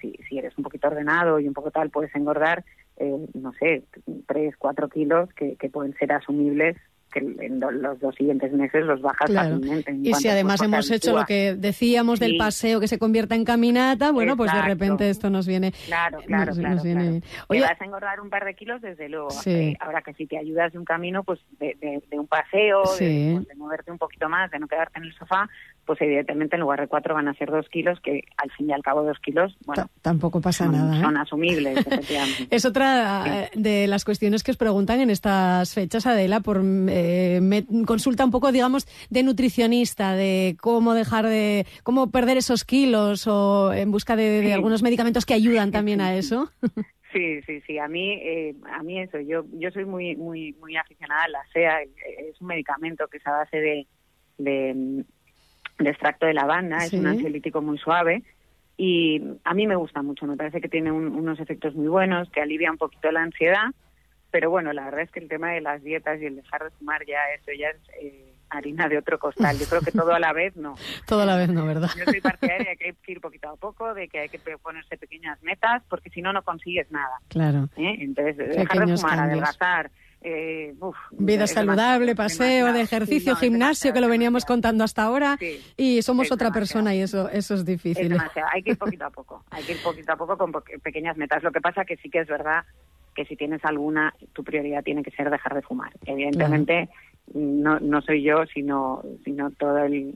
si, 0.00 0.12
si 0.28 0.38
eres 0.38 0.56
un 0.56 0.64
poquito 0.64 0.88
ordenado 0.88 1.40
y 1.40 1.48
un 1.48 1.54
poco 1.54 1.70
tal, 1.70 1.90
puedes 1.90 2.14
engordar, 2.14 2.64
eh, 2.96 3.26
no 3.34 3.52
sé, 3.54 3.82
3, 4.26 4.56
4 4.56 4.88
kilos 4.88 5.32
que, 5.34 5.56
que 5.56 5.68
pueden 5.68 5.94
ser 5.94 6.12
asumibles 6.12 6.76
que 7.12 7.20
en 7.20 7.60
los 7.60 8.00
dos 8.00 8.14
siguientes 8.14 8.52
meses 8.52 8.84
los 8.84 9.00
bajas 9.00 9.30
Claro. 9.30 9.60
Y 10.02 10.14
si 10.14 10.28
además 10.28 10.60
hemos 10.62 10.90
hecho 10.90 11.14
lo 11.16 11.24
que 11.24 11.54
decíamos 11.54 12.18
del 12.18 12.36
paseo 12.36 12.80
que 12.80 12.88
se 12.88 12.98
convierta 12.98 13.34
en 13.34 13.44
caminata, 13.44 14.10
bueno, 14.12 14.36
pues 14.36 14.52
de 14.52 14.62
repente 14.62 15.08
esto 15.10 15.30
nos 15.30 15.46
viene. 15.46 15.72
Claro, 15.86 16.18
claro, 16.26 16.46
nos- 16.46 16.58
claro. 16.58 16.74
nos 16.76 16.82
viene 16.84 17.20
claro. 17.20 17.44
Oye, 17.48 17.60
vas 17.60 17.80
a 17.80 17.84
engordar 17.84 18.20
un 18.20 18.30
par 18.30 18.44
de 18.44 18.54
kilos, 18.54 18.80
desde 18.82 19.08
luego. 19.08 19.30
Sí. 19.30 19.50
Eh, 19.50 19.76
ahora 19.80 20.02
que 20.02 20.12
si 20.14 20.26
te 20.26 20.38
ayudas 20.38 20.72
de 20.72 20.78
un 20.78 20.84
camino, 20.84 21.22
pues 21.22 21.38
de, 21.60 21.76
de- 21.80 22.02
de 22.10 22.18
un 22.18 22.26
paseo, 22.26 22.82
de- 22.98 23.32
pues, 23.36 23.48
de, 23.48 23.54
moverte 23.56 23.92
un 23.92 23.98
poquito 23.98 24.28
más, 24.28 24.50
de 24.50 24.58
no 24.58 24.66
quedarte 24.66 24.98
en 24.98 25.04
el 25.04 25.14
sofá, 25.14 25.48
pues 25.84 26.00
evidentemente 26.00 26.54
en 26.56 26.60
lugar 26.60 26.80
de 26.80 26.86
cuatro 26.86 27.14
van 27.14 27.26
a 27.28 27.34
ser 27.34 27.50
dos 27.50 27.68
kilos, 27.68 27.98
que 28.00 28.22
al 28.36 28.50
fin 28.52 28.70
y 28.70 28.72
al 28.72 28.82
cabo 28.82 29.02
dos 29.02 29.18
kilos, 29.18 29.56
bueno, 29.66 29.86
tampoco 30.00 30.40
pasa 30.40 30.64
son, 30.64 30.72
nada. 30.76 30.96
¿eh? 30.96 31.00
son 31.02 31.16
asumibles, 31.16 31.76
efectivamente. 31.86 32.46
Es 32.50 32.64
otra 32.64 33.24
eh, 33.44 33.50
de 33.54 33.86
las 33.88 34.04
cuestiones 34.04 34.42
que 34.44 34.52
os 34.52 34.56
preguntan 34.56 35.00
en 35.00 35.10
estas 35.10 35.74
fechas, 35.74 36.06
Adela, 36.06 36.40
por 36.40 36.58
eh, 36.58 37.01
me- 37.42 37.64
consulta 37.86 38.24
un 38.24 38.30
poco, 38.30 38.52
digamos, 38.52 38.86
de 39.10 39.22
nutricionista, 39.22 40.14
de 40.14 40.56
cómo 40.60 40.94
dejar 40.94 41.26
de, 41.26 41.66
cómo 41.82 42.10
perder 42.10 42.36
esos 42.36 42.64
kilos 42.64 43.26
o 43.26 43.72
en 43.72 43.90
busca 43.90 44.16
de, 44.16 44.24
de 44.40 44.46
Sí. 44.46 44.52
algunos 44.52 44.82
medicamentos 44.82 45.24
que 45.26 45.34
ayudan 45.34 45.70
también 45.72 46.00
a 46.00 46.14
eso. 46.14 46.50
Sí, 47.12 47.42
sí, 47.42 47.60
sí. 47.66 47.76
A 47.78 47.88
mí, 47.88 48.14
eh, 48.22 48.54
a 48.72 48.82
mí 48.82 48.98
eso. 48.98 49.20
Yo, 49.20 49.44
yo 49.52 49.70
soy 49.70 49.84
muy, 49.84 50.16
muy, 50.16 50.54
muy 50.58 50.78
aficionada 50.78 51.24
a 51.24 51.28
la 51.28 51.40
SEA. 51.52 51.82
Es 51.82 52.40
un 52.40 52.46
medicamento 52.46 53.06
que 53.08 53.18
es 53.18 53.26
a 53.26 53.32
base 53.32 53.58
de, 53.58 53.86
de, 54.38 55.04
de 55.78 55.90
extracto 55.90 56.24
de 56.24 56.32
lavanda. 56.32 56.80
Sí. 56.80 56.86
Es 56.96 57.00
un 57.02 57.06
ansiolítico 57.08 57.60
muy 57.60 57.76
suave. 57.76 58.22
Y 58.78 59.20
a 59.44 59.52
mí 59.52 59.66
me 59.66 59.76
gusta 59.76 60.00
mucho. 60.00 60.26
Me 60.26 60.38
parece 60.38 60.62
que 60.62 60.70
tiene 60.70 60.90
un- 60.90 61.08
unos 61.14 61.38
efectos 61.38 61.74
muy 61.74 61.88
buenos, 61.88 62.30
que 62.30 62.40
alivia 62.40 62.70
un 62.72 62.78
poquito 62.78 63.12
la 63.12 63.20
ansiedad. 63.24 63.66
Pero 64.32 64.50
bueno, 64.50 64.72
la 64.72 64.84
verdad 64.86 65.02
es 65.02 65.10
que 65.12 65.20
el 65.20 65.28
tema 65.28 65.52
de 65.52 65.60
las 65.60 65.82
dietas 65.84 66.20
y 66.20 66.26
el 66.26 66.34
dejar 66.36 66.64
de 66.64 66.70
fumar 66.70 67.04
ya, 67.06 67.18
eso 67.38 67.52
ya 67.56 67.68
es 67.68 67.76
eh, 68.02 68.34
harina 68.50 68.88
de 68.88 68.98
otro 68.98 69.18
costal. 69.18 69.56
Yo 69.58 69.66
creo 69.66 69.80
que 69.82 69.92
todo 69.92 70.12
a 70.12 70.18
la 70.18 70.32
vez 70.32 70.56
no. 70.56 70.74
Todo 71.06 71.20
a 71.22 71.26
la 71.26 71.36
vez 71.36 71.48
no, 71.50 71.64
¿verdad? 71.66 71.90
Yo 71.96 72.04
soy 72.06 72.20
partidaria 72.20 72.70
de 72.70 72.76
que 72.76 72.84
hay 72.86 72.92
que 72.94 73.12
ir 73.12 73.20
poquito 73.20 73.48
a 73.50 73.56
poco, 73.56 73.94
de 73.94 74.08
que 74.08 74.20
hay 74.20 74.28
que 74.28 74.38
ponerse 74.58 74.96
pequeñas 74.96 75.40
metas, 75.42 75.82
porque 75.88 76.10
si 76.10 76.20
no, 76.22 76.32
no 76.32 76.42
consigues 76.42 76.90
nada. 76.90 77.14
Claro. 77.28 77.68
¿eh? 77.76 77.96
Entonces, 78.00 78.36
dejar 78.36 78.86
de 78.86 78.96
fumar, 78.96 79.16
cambios. 79.16 79.20
adelgazar, 79.20 79.90
eh, 80.24 80.72
uf, 80.80 80.96
Vida 81.10 81.44
es 81.44 81.50
saludable, 81.50 82.14
paseo, 82.14 82.72
de 82.72 82.80
ejercicio, 82.82 83.18
Sí, 83.20 83.28
no, 83.30 83.34
es 83.34 83.40
gimnasio, 83.40 83.92
que 83.92 84.00
lo 84.00 84.08
veníamos 84.08 84.44
contando 84.44 84.84
hasta 84.84 85.02
ahora, 85.02 85.36
Sí, 85.40 85.60
y 85.76 86.00
somos 86.02 86.26
es 86.26 86.32
otra 86.32 86.46
demasiado. 86.46 86.60
persona 86.60 86.94
y 86.94 87.00
eso, 87.02 87.28
eso 87.28 87.54
es 87.54 87.60
Es 87.60 87.66
difícil. 87.66 88.08
demasiado. 88.08 88.48
Hay 88.52 88.62
que 88.62 88.70
ir 88.70 88.78
poquito 88.78 89.04
a 89.04 89.10
poco. 89.10 89.44
Hay 89.50 89.62
que 89.64 89.72
ir 89.72 89.82
poquito 89.82 90.12
a 90.12 90.16
poco 90.16 90.38
con 90.38 90.52
po- 90.52 90.62
pequeñas 90.82 91.16
metas. 91.16 91.42
Lo 91.42 91.50
que 91.52 91.60
pasa 91.60 91.84
que 91.84 91.96
sí 91.96 92.08
que 92.08 92.20
es 92.20 92.28
verdad 92.28 92.64
que 93.14 93.24
si 93.26 93.36
tienes 93.36 93.64
alguna, 93.64 94.14
tu 94.32 94.42
prioridad 94.44 94.82
tiene 94.82 95.02
que 95.02 95.10
ser 95.10 95.30
dejar 95.30 95.54
de 95.54 95.62
fumar. 95.62 95.92
Evidentemente, 96.06 96.88
no, 97.34 97.78
no 97.80 98.00
soy 98.02 98.22
yo, 98.22 98.44
sino, 98.52 99.02
sino 99.24 99.50
toda 99.52 99.86
eh, 99.86 100.12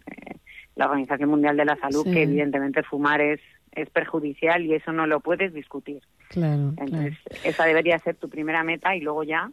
la 0.75 0.87
Organización 0.87 1.29
Mundial 1.31 1.57
de 1.57 1.65
la 1.65 1.77
Salud, 1.77 2.05
Sí. 2.05 2.13
que 2.13 2.23
evidentemente 2.23 2.83
fumar 2.83 3.21
es, 3.21 3.41
es 3.73 3.89
perjudicial 3.91 4.65
y 4.65 4.75
eso 4.75 4.93
no 4.93 5.07
lo 5.07 5.21
puedes 5.21 5.53
discutir. 5.53 6.01
Claro, 6.31 6.73
claro. 6.77 6.97
Entonces, 7.07 7.19
esa 7.45 7.65
debería 7.67 7.99
ser 7.99 8.17
tu 8.17 8.29
primera 8.29 8.63
meta 8.65 8.97
y 8.97 9.01
luego 9.01 9.23
ya, 9.25 9.51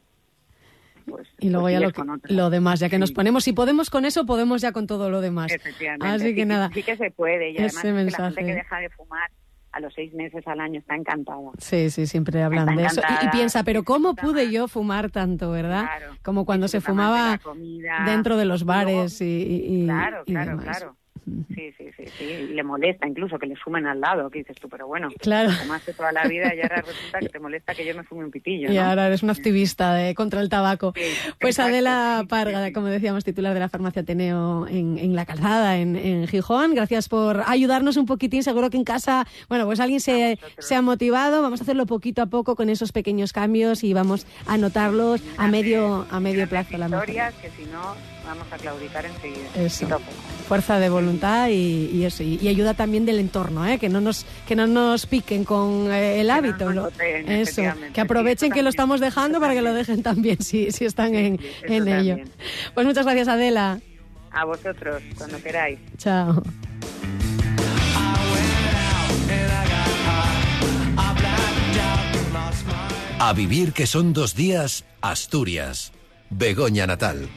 pues, 1.05 1.27
Y 1.39 1.49
luego 1.49 1.65
pues 1.65 1.73
ya 1.73 1.79
lo, 1.81 1.91
que- 1.91 2.49
demás, 2.55 2.79
ya 2.79 2.89
que 2.89 2.97
nos 2.97 3.11
ponemos, 3.11 3.43
si 3.43 3.51
podemos 3.51 3.89
con 3.89 4.05
eso, 4.05 4.25
podemos 4.25 4.61
ya 4.61 4.71
con 4.71 4.87
todo 4.87 5.09
lo 5.09 5.19
demás. 5.19 5.51
Efectivamente. 5.51 6.07
Así 6.07 6.29
sí 6.29 6.35
que 6.35 6.45
nada, 6.45 6.69
Sí 6.73 6.81
que 6.81 6.95
se 6.95 7.11
puede. 7.11 7.51
Y 7.51 7.57
además 7.57 7.75
ese 7.75 7.87
la 7.89 7.93
mensaje. 7.93 8.35
gente 8.35 8.45
que 8.51 8.55
deja 8.55 8.79
de 8.79 8.89
fumar 8.89 9.29
a 9.73 9.79
los 9.79 9.93
seis 9.93 10.13
meses 10.13 10.47
al 10.47 10.59
año 10.59 10.79
está 10.79 10.95
encantada. 10.95 11.39
sí, 11.57 11.89
sí, 11.89 12.07
siempre 12.07 12.41
hablan 12.43 12.69
Está 12.69 12.81
de 12.81 12.87
eso. 12.87 13.01
Y- 13.23 13.29
piensa, 13.29 13.63
pero 13.63 13.83
¿cómo 13.83 14.15
pude 14.15 14.51
yo 14.51 14.67
fumar 14.67 15.09
tanto, 15.09 15.51
verdad? 15.51 15.81
Claro. 15.85 16.13
Como 16.23 16.45
cuando 16.45 16.67
se 16.67 16.77
de 16.77 16.81
fumaba 16.81 17.37
comida. 17.39 18.03
dentro 18.05 18.37
de 18.37 18.45
los 18.45 18.63
bares 18.65 19.19
y, 19.21 19.25
y- 19.25 19.81
y- 19.81 19.85
Claro, 19.85 20.23
claro, 20.25 20.51
demás. 20.57 20.77
claro. 20.77 20.95
Sí, 21.55 21.73
sí, 21.77 21.85
sí, 21.97 22.03
sí. 22.17 22.23
Y 22.23 22.47
le 22.53 22.63
molesta 22.63 23.07
incluso 23.07 23.37
que 23.39 23.45
le 23.47 23.55
sumen 23.55 23.85
al 23.87 23.99
lado, 24.01 24.29
que 24.29 24.39
dices 24.39 24.57
tú, 24.59 24.67
pero 24.69 24.87
bueno, 24.87 25.09
Claro. 25.19 25.51
fumaste 25.51 25.93
toda 25.93 26.11
la 26.11 26.23
vida 26.27 26.53
y 26.53 26.61
ahora 26.61 26.81
resulta 26.81 27.19
que 27.19 27.29
te 27.29 27.39
molesta 27.39 27.73
que 27.73 27.85
yo 27.85 27.95
me 27.95 28.03
fume 28.03 28.25
un 28.25 28.31
pitillo, 28.31 28.71
Y 28.71 28.77
ahora 28.77 29.07
eres 29.07 29.23
un 29.23 29.29
activista 29.29 29.93
de, 29.95 30.13
contra 30.15 30.41
el 30.41 30.49
tabaco. 30.49 30.93
Pues 30.93 31.57
exacto, 31.57 31.71
Adela 31.71 32.25
Parga, 32.27 32.71
como 32.73 32.87
decíamos, 32.87 33.23
titular 33.23 33.53
de 33.53 33.59
la 33.59 33.69
farmacia 33.69 34.01
Ateneo 34.01 34.67
en, 34.67 34.97
en 34.97 35.15
La 35.15 35.25
Calzada, 35.25 35.77
en, 35.77 35.95
en 35.95 36.27
Gijón. 36.27 36.75
Gracias 36.75 37.07
por 37.09 37.43
ayudarnos 37.47 37.97
un 37.97 38.05
poquitín. 38.05 38.43
Seguro 38.43 38.69
que 38.69 38.77
en 38.77 38.83
casa, 38.83 39.25
bueno, 39.49 39.65
pues 39.65 39.79
alguien 39.79 39.99
se, 39.99 40.37
se 40.59 40.75
ha 40.75 40.81
motivado. 40.81 41.41
Vamos 41.41 41.61
a 41.61 41.63
hacerlo 41.63 41.85
poquito 41.85 42.21
a 42.21 42.25
poco 42.27 42.55
con 42.55 42.69
esos 42.69 42.91
pequeños 42.91 43.33
cambios 43.33 43.83
y 43.83 43.93
vamos 43.93 44.27
a 44.47 44.57
notarlos 44.57 45.21
a 45.37 45.47
medio, 45.47 46.05
a 46.11 46.19
medio 46.19 46.47
plazo. 46.49 46.77
la. 46.77 46.87
Historias 46.87 47.33
que 47.35 47.49
si 47.51 47.63
no 47.65 47.95
vamos 48.25 48.47
a 48.51 48.57
claudicar 48.57 49.05
enseguida. 49.05 49.47
Eso. 49.55 49.87
Fuerza 50.53 50.77
de 50.77 50.87
voluntad 50.87 51.47
y, 51.49 51.89
y 51.91 52.03
eso. 52.05 52.21
Y, 52.21 52.37
y 52.39 52.47
ayuda 52.47 52.75
también 52.75 53.07
del 53.07 53.17
entorno, 53.17 53.65
¿eh? 53.65 53.79
que 53.79 53.89
no 53.89 54.01
nos 54.01 54.23
que 54.47 54.55
no 54.55 54.67
nos 54.67 55.07
piquen 55.07 55.45
con 55.45 55.91
eh, 55.91 56.21
el 56.21 56.29
hábito. 56.29 56.69
lo- 56.71 56.89
eso. 57.27 57.63
Que 57.91 58.01
aprovechen 58.01 58.51
que 58.51 58.61
lo 58.61 58.69
estamos 58.69 58.99
dejando 58.99 59.39
para 59.39 59.55
que 59.55 59.63
lo 59.63 59.73
dejen 59.73 60.03
también 60.03 60.39
si, 60.43 60.71
si 60.71 60.85
están 60.85 61.15
en, 61.15 61.39
en 61.63 61.87
ello. 61.87 62.17
Pues 62.75 62.85
muchas 62.85 63.03
gracias, 63.05 63.27
Adela. 63.29 63.79
A 64.29 64.45
vosotros, 64.45 65.01
cuando 65.17 65.41
queráis. 65.41 65.79
Chao. 65.97 66.43
A 73.19 73.33
vivir 73.33 73.71
que 73.73 73.87
son 73.87 74.13
dos 74.13 74.35
días, 74.35 74.83
Asturias. 75.01 75.93
Begoña 76.29 76.85
Natal. 76.87 77.29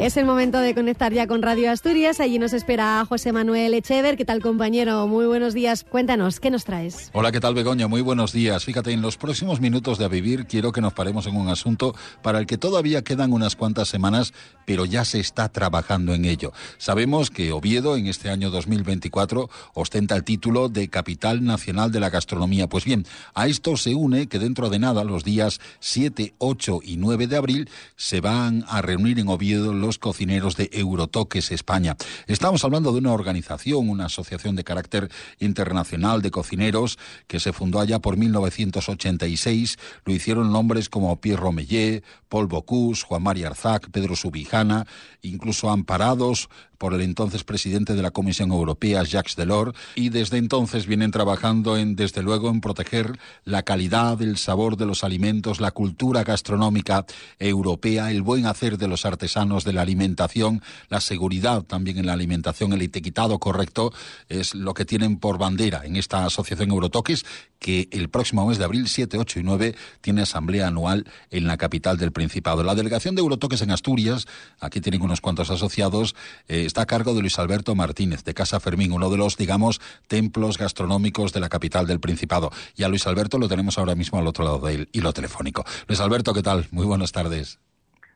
Es 0.00 0.16
el 0.16 0.24
momento 0.24 0.60
de 0.60 0.74
conectar 0.74 1.12
ya 1.12 1.26
con 1.26 1.42
Radio 1.42 1.70
Asturias. 1.70 2.20
Allí 2.20 2.38
nos 2.38 2.54
espera 2.54 3.04
José 3.06 3.32
Manuel 3.32 3.74
Echever. 3.74 4.16
¿Qué 4.16 4.24
tal, 4.24 4.40
compañero? 4.40 5.06
Muy 5.06 5.26
buenos 5.26 5.52
días. 5.52 5.84
Cuéntanos, 5.84 6.40
¿qué 6.40 6.50
nos 6.50 6.64
traes? 6.64 7.10
Hola, 7.12 7.30
¿qué 7.32 7.38
tal 7.38 7.52
Begoña? 7.52 7.86
Muy 7.86 8.00
buenos 8.00 8.32
días. 8.32 8.64
Fíjate, 8.64 8.92
en 8.92 9.02
los 9.02 9.18
próximos 9.18 9.60
minutos 9.60 9.98
de 9.98 10.06
A 10.06 10.08
Vivir 10.08 10.46
quiero 10.46 10.72
que 10.72 10.80
nos 10.80 10.94
paremos 10.94 11.26
en 11.26 11.36
un 11.36 11.50
asunto 11.50 11.94
para 12.22 12.38
el 12.38 12.46
que 12.46 12.56
todavía 12.56 13.04
quedan 13.04 13.34
unas 13.34 13.56
cuantas 13.56 13.88
semanas, 13.88 14.32
pero 14.64 14.86
ya 14.86 15.04
se 15.04 15.20
está 15.20 15.50
trabajando 15.50 16.14
en 16.14 16.24
ello. 16.24 16.54
Sabemos 16.78 17.28
que 17.28 17.52
Oviedo 17.52 17.94
en 17.98 18.06
este 18.06 18.30
año 18.30 18.48
2024 18.50 19.50
ostenta 19.74 20.16
el 20.16 20.24
título 20.24 20.70
de 20.70 20.88
Capital 20.88 21.44
Nacional 21.44 21.92
de 21.92 22.00
la 22.00 22.08
Gastronomía. 22.08 22.70
Pues 22.70 22.86
bien, 22.86 23.04
a 23.34 23.48
esto 23.48 23.76
se 23.76 23.94
une 23.94 24.28
que 24.28 24.38
dentro 24.38 24.70
de 24.70 24.78
nada, 24.78 25.04
los 25.04 25.24
días 25.24 25.60
7, 25.80 26.36
8 26.38 26.80
y 26.84 26.96
9 26.96 27.26
de 27.26 27.36
abril, 27.36 27.68
se 27.96 28.22
van 28.22 28.64
a 28.66 28.80
reunir 28.80 29.18
en 29.18 29.28
Oviedo 29.28 29.74
los 29.74 29.89
cocineros 29.98 30.56
de 30.56 30.70
Eurotoques 30.72 31.50
España. 31.50 31.96
Estamos 32.26 32.64
hablando 32.64 32.92
de 32.92 32.98
una 32.98 33.12
organización, 33.12 33.88
una 33.88 34.06
asociación 34.06 34.56
de 34.56 34.64
carácter 34.64 35.10
internacional 35.38 36.22
de 36.22 36.30
cocineros 36.30 36.98
que 37.26 37.40
se 37.40 37.52
fundó 37.52 37.80
allá 37.80 37.98
por 37.98 38.16
1986. 38.16 39.78
Lo 40.04 40.12
hicieron 40.12 40.52
nombres 40.52 40.88
como 40.88 41.20
Pierre 41.20 41.42
Romeyer, 41.42 42.02
Paul 42.28 42.46
Bocuse, 42.46 43.04
Juan 43.06 43.22
María 43.22 43.48
Arzac, 43.48 43.90
Pedro 43.90 44.16
Subijana, 44.16 44.86
incluso 45.22 45.70
amparados 45.70 46.48
por 46.80 46.94
el 46.94 47.02
entonces 47.02 47.44
presidente 47.44 47.94
de 47.94 48.00
la 48.00 48.10
Comisión 48.10 48.52
Europea, 48.52 49.04
Jacques 49.04 49.36
Delors, 49.36 49.76
y 49.96 50.08
desde 50.08 50.38
entonces 50.38 50.86
vienen 50.86 51.10
trabajando 51.10 51.76
en, 51.76 51.94
desde 51.94 52.22
luego, 52.22 52.48
en 52.48 52.62
proteger 52.62 53.18
la 53.44 53.64
calidad, 53.64 54.22
el 54.22 54.38
sabor 54.38 54.78
de 54.78 54.86
los 54.86 55.04
alimentos, 55.04 55.60
la 55.60 55.72
cultura 55.72 56.24
gastronómica 56.24 57.04
europea, 57.38 58.10
el 58.10 58.22
buen 58.22 58.46
hacer 58.46 58.78
de 58.78 58.88
los 58.88 59.04
artesanos 59.04 59.64
de 59.64 59.74
la 59.74 59.82
alimentación, 59.82 60.62
la 60.88 61.02
seguridad 61.02 61.64
también 61.64 61.98
en 61.98 62.06
la 62.06 62.14
alimentación, 62.14 62.72
el 62.72 62.80
etiquetado 62.80 63.38
correcto, 63.38 63.92
es 64.30 64.54
lo 64.54 64.72
que 64.72 64.86
tienen 64.86 65.18
por 65.18 65.36
bandera 65.36 65.82
en 65.84 65.96
esta 65.96 66.24
asociación 66.24 66.70
Eurotoques, 66.70 67.26
que 67.58 67.88
el 67.90 68.08
próximo 68.08 68.46
mes 68.46 68.56
de 68.56 68.64
abril, 68.64 68.88
7, 68.88 69.18
8 69.18 69.40
y 69.40 69.42
9, 69.42 69.74
tiene 70.00 70.22
asamblea 70.22 70.68
anual 70.68 71.06
en 71.30 71.46
la 71.46 71.58
capital 71.58 71.98
del 71.98 72.10
Principado. 72.10 72.64
La 72.64 72.74
delegación 72.74 73.14
de 73.14 73.20
Eurotoques 73.20 73.60
en 73.60 73.70
Asturias, 73.70 74.26
aquí 74.60 74.80
tienen 74.80 75.02
unos 75.02 75.20
cuantos 75.20 75.50
asociados, 75.50 76.16
eh, 76.48 76.69
está 76.70 76.82
a 76.82 76.86
cargo 76.86 77.14
de 77.14 77.20
Luis 77.20 77.36
Alberto 77.40 77.74
Martínez, 77.74 78.22
de 78.22 78.32
Casa 78.32 78.60
Fermín, 78.60 78.92
uno 78.92 79.10
de 79.10 79.16
los, 79.16 79.36
digamos, 79.36 79.80
templos 80.06 80.56
gastronómicos 80.56 81.32
de 81.32 81.40
la 81.40 81.48
capital 81.48 81.88
del 81.88 81.98
Principado. 81.98 82.52
Y 82.76 82.84
a 82.84 82.88
Luis 82.88 83.08
Alberto 83.08 83.38
lo 83.38 83.48
tenemos 83.48 83.76
ahora 83.76 83.96
mismo 83.96 84.20
al 84.20 84.28
otro 84.28 84.44
lado 84.44 84.60
del 84.60 84.88
hilo 84.92 85.12
telefónico. 85.12 85.64
Luis 85.88 85.98
Alberto, 85.98 86.32
¿qué 86.32 86.42
tal? 86.42 86.68
Muy 86.70 86.86
buenas 86.86 87.10
tardes. 87.10 87.58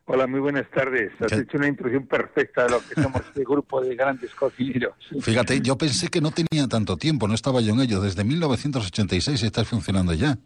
Hola, 0.05 0.25
muy 0.25 0.39
buenas 0.39 0.69
tardes. 0.69 1.11
Has 1.19 1.33
¿Qué? 1.33 1.39
hecho 1.39 1.57
una 1.57 1.67
introducción 1.67 2.07
perfecta 2.07 2.63
de 2.63 2.69
lo 2.69 2.79
que 2.79 3.01
somos 3.01 3.21
este 3.27 3.43
grupo 3.43 3.81
de 3.81 3.93
grandes 3.95 4.33
cocineros. 4.35 4.93
Fíjate, 5.21 5.59
yo 5.59 5.77
pensé 5.77 6.07
que 6.07 6.21
no 6.21 6.31
tenía 6.31 6.67
tanto 6.69 6.95
tiempo, 6.95 7.27
no 7.27 7.33
estaba 7.33 7.59
yo 7.59 7.73
en 7.73 7.81
ello. 7.81 7.99
Desde 7.99 8.23
1986 8.23 9.43
estás 9.43 9.67
funcionando 9.67 10.13
ya. 10.13 10.37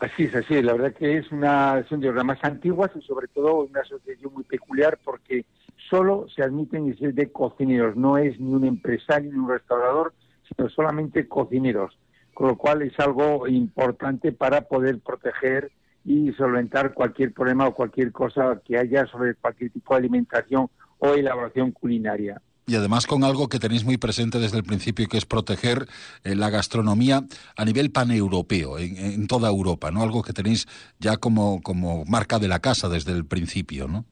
Así 0.00 0.24
es, 0.24 0.34
así 0.34 0.54
es. 0.54 0.64
La 0.64 0.72
verdad 0.72 0.94
que 0.96 1.18
es 1.18 1.30
una 1.30 1.84
son 1.88 2.00
de 2.00 2.10
las 2.10 2.24
más 2.24 2.38
antiguas 2.42 2.90
y 2.94 3.02
sobre 3.02 3.28
todo 3.28 3.64
una 3.64 3.80
asociación 3.80 4.32
muy 4.32 4.44
peculiar 4.44 4.98
porque 5.04 5.44
solo 5.90 6.26
se 6.34 6.42
admiten 6.42 6.88
y 6.88 6.94
se 6.94 7.12
de 7.12 7.30
cocineros, 7.30 7.96
no 7.96 8.16
es 8.16 8.38
ni 8.40 8.54
un 8.54 8.64
empresario 8.64 9.30
ni 9.32 9.38
un 9.38 9.50
restaurador, 9.50 10.14
sino 10.48 10.68
solamente 10.70 11.28
cocineros, 11.28 11.98
con 12.32 12.48
lo 12.48 12.56
cual 12.56 12.82
es 12.82 12.98
algo 12.98 13.46
importante 13.48 14.32
para 14.32 14.62
poder 14.62 15.00
proteger 15.00 15.70
y 16.04 16.32
solventar 16.32 16.94
cualquier 16.94 17.34
problema 17.34 17.66
o 17.66 17.74
cualquier 17.74 18.12
cosa 18.12 18.60
que 18.64 18.78
haya 18.78 19.06
sobre 19.06 19.34
cualquier 19.34 19.70
tipo 19.70 19.92
de 19.92 19.98
alimentación 19.98 20.70
o 20.98 21.08
elaboración 21.14 21.72
culinaria. 21.72 22.40
Y 22.66 22.76
además 22.76 23.06
con 23.06 23.24
algo 23.24 23.48
que 23.48 23.58
tenéis 23.58 23.84
muy 23.84 23.96
presente 23.96 24.38
desde 24.38 24.56
el 24.56 24.62
principio, 24.62 25.08
que 25.08 25.18
es 25.18 25.26
proteger 25.26 25.88
eh, 26.22 26.36
la 26.36 26.50
gastronomía 26.50 27.24
a 27.56 27.64
nivel 27.64 27.90
paneuropeo, 27.90 28.78
en, 28.78 28.96
en 28.96 29.26
toda 29.26 29.48
Europa, 29.48 29.90
¿no? 29.90 30.02
Algo 30.02 30.22
que 30.22 30.32
tenéis 30.32 30.68
ya 31.00 31.16
como, 31.16 31.60
como 31.62 32.04
marca 32.04 32.38
de 32.38 32.46
la 32.46 32.60
casa 32.60 32.88
desde 32.88 33.12
el 33.12 33.26
principio, 33.26 33.88
¿no? 33.88 34.04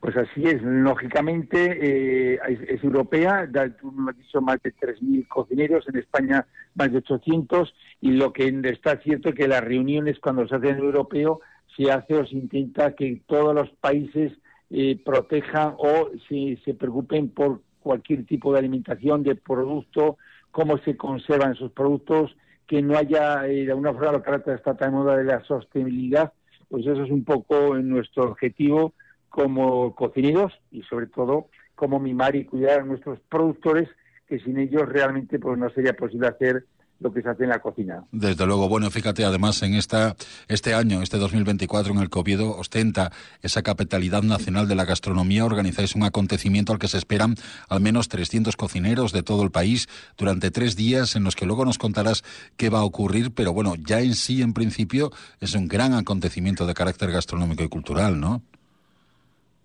Pues 0.00 0.16
así 0.16 0.44
es, 0.44 0.62
lógicamente 0.62 2.34
eh, 2.34 2.40
es, 2.48 2.82
europea, 2.82 3.46
da- 3.46 3.68
tú 3.76 3.92
me 3.92 4.10
has 4.12 4.16
dicho 4.16 4.40
más 4.40 4.58
de 4.62 4.72
3.000 4.72 5.28
cocineros, 5.28 5.86
en 5.88 5.98
España 5.98 6.46
más 6.74 6.90
de 6.90 6.98
800, 6.98 7.74
y 8.00 8.12
lo 8.12 8.32
que 8.32 8.48
está 8.64 8.96
cierto 9.02 9.28
es 9.28 9.34
que 9.34 9.46
las 9.46 9.62
reuniones 9.62 10.18
cuando 10.18 10.48
se 10.48 10.54
hacen 10.56 10.70
en 10.76 10.78
europeo 10.78 11.40
se 11.76 11.90
hace 11.92 12.14
o 12.14 12.26
se 12.26 12.34
intenta 12.34 12.94
que 12.94 13.20
todos 13.26 13.54
los 13.54 13.68
países 13.72 14.32
eh, 14.70 14.98
protejan 15.04 15.74
o 15.76 16.08
se, 16.28 16.74
preocupen 16.74 17.28
por 17.28 17.60
cualquier 17.80 18.24
tipo 18.24 18.52
de 18.54 18.60
alimentación, 18.60 19.22
de 19.22 19.34
producto, 19.34 20.16
cómo 20.50 20.78
se 20.78 20.96
conservan 20.96 21.52
esos 21.52 21.72
productos, 21.72 22.34
que 22.66 22.80
no 22.80 22.96
haya 22.96 23.46
eh, 23.46 23.66
de 23.66 23.70
alguna 23.72 23.92
forma 23.92 24.12
lo 24.12 24.22
que 24.22 24.30
tan 24.32 24.76
de 24.76 24.90
moda 24.90 25.16
de 25.18 25.24
la 25.24 25.44
sostenibilidad, 25.44 26.32
pues 26.70 26.86
eso 26.86 27.02
es 27.04 27.10
un 27.10 27.24
poco 27.24 27.76
nuestro 27.76 28.30
objetivo 28.30 28.94
como 29.30 29.94
cocineros 29.94 30.52
y 30.70 30.82
sobre 30.82 31.06
todo 31.06 31.46
como 31.74 31.98
mimar 31.98 32.36
y 32.36 32.44
cuidar 32.44 32.80
a 32.80 32.84
nuestros 32.84 33.18
productores 33.30 33.88
que 34.26 34.38
sin 34.40 34.58
ellos 34.58 34.86
realmente 34.86 35.38
pues 35.38 35.58
no 35.58 35.70
sería 35.70 35.94
posible 35.94 36.28
hacer 36.28 36.66
lo 37.00 37.12
que 37.12 37.22
se 37.22 37.28
hace 37.30 37.44
en 37.44 37.50
la 37.50 37.60
cocina. 37.60 38.04
Desde 38.12 38.46
luego, 38.46 38.68
bueno, 38.68 38.90
fíjate, 38.90 39.24
además 39.24 39.62
en 39.62 39.74
esta 39.74 40.14
este 40.48 40.74
año, 40.74 41.02
este 41.02 41.16
2024 41.16 41.92
en 41.92 41.98
el 41.98 42.10
que 42.10 42.20
ostenta 42.20 43.10
esa 43.42 43.62
capitalidad 43.62 44.22
nacional 44.22 44.68
de 44.68 44.74
la 44.74 44.84
gastronomía, 44.84 45.44
organizáis 45.44 45.94
un 45.94 46.04
acontecimiento 46.04 46.72
al 46.72 46.78
que 46.78 46.88
se 46.88 46.98
esperan 46.98 47.36
al 47.68 47.80
menos 47.80 48.08
300 48.08 48.54
cocineros 48.56 49.12
de 49.12 49.22
todo 49.22 49.42
el 49.42 49.50
país 49.50 49.88
durante 50.18 50.50
tres 50.50 50.76
días 50.76 51.16
en 51.16 51.24
los 51.24 51.34
que 51.34 51.46
luego 51.46 51.64
nos 51.64 51.78
contarás 51.78 52.22
qué 52.56 52.68
va 52.68 52.80
a 52.80 52.84
ocurrir, 52.84 53.32
pero 53.32 53.52
bueno, 53.52 53.74
ya 53.76 54.00
en 54.00 54.14
sí, 54.14 54.42
en 54.42 54.52
principio, 54.52 55.10
es 55.40 55.54
un 55.54 55.66
gran 55.66 55.94
acontecimiento 55.94 56.66
de 56.66 56.74
carácter 56.74 57.10
gastronómico 57.10 57.64
y 57.64 57.68
cultural, 57.68 58.20
¿no? 58.20 58.42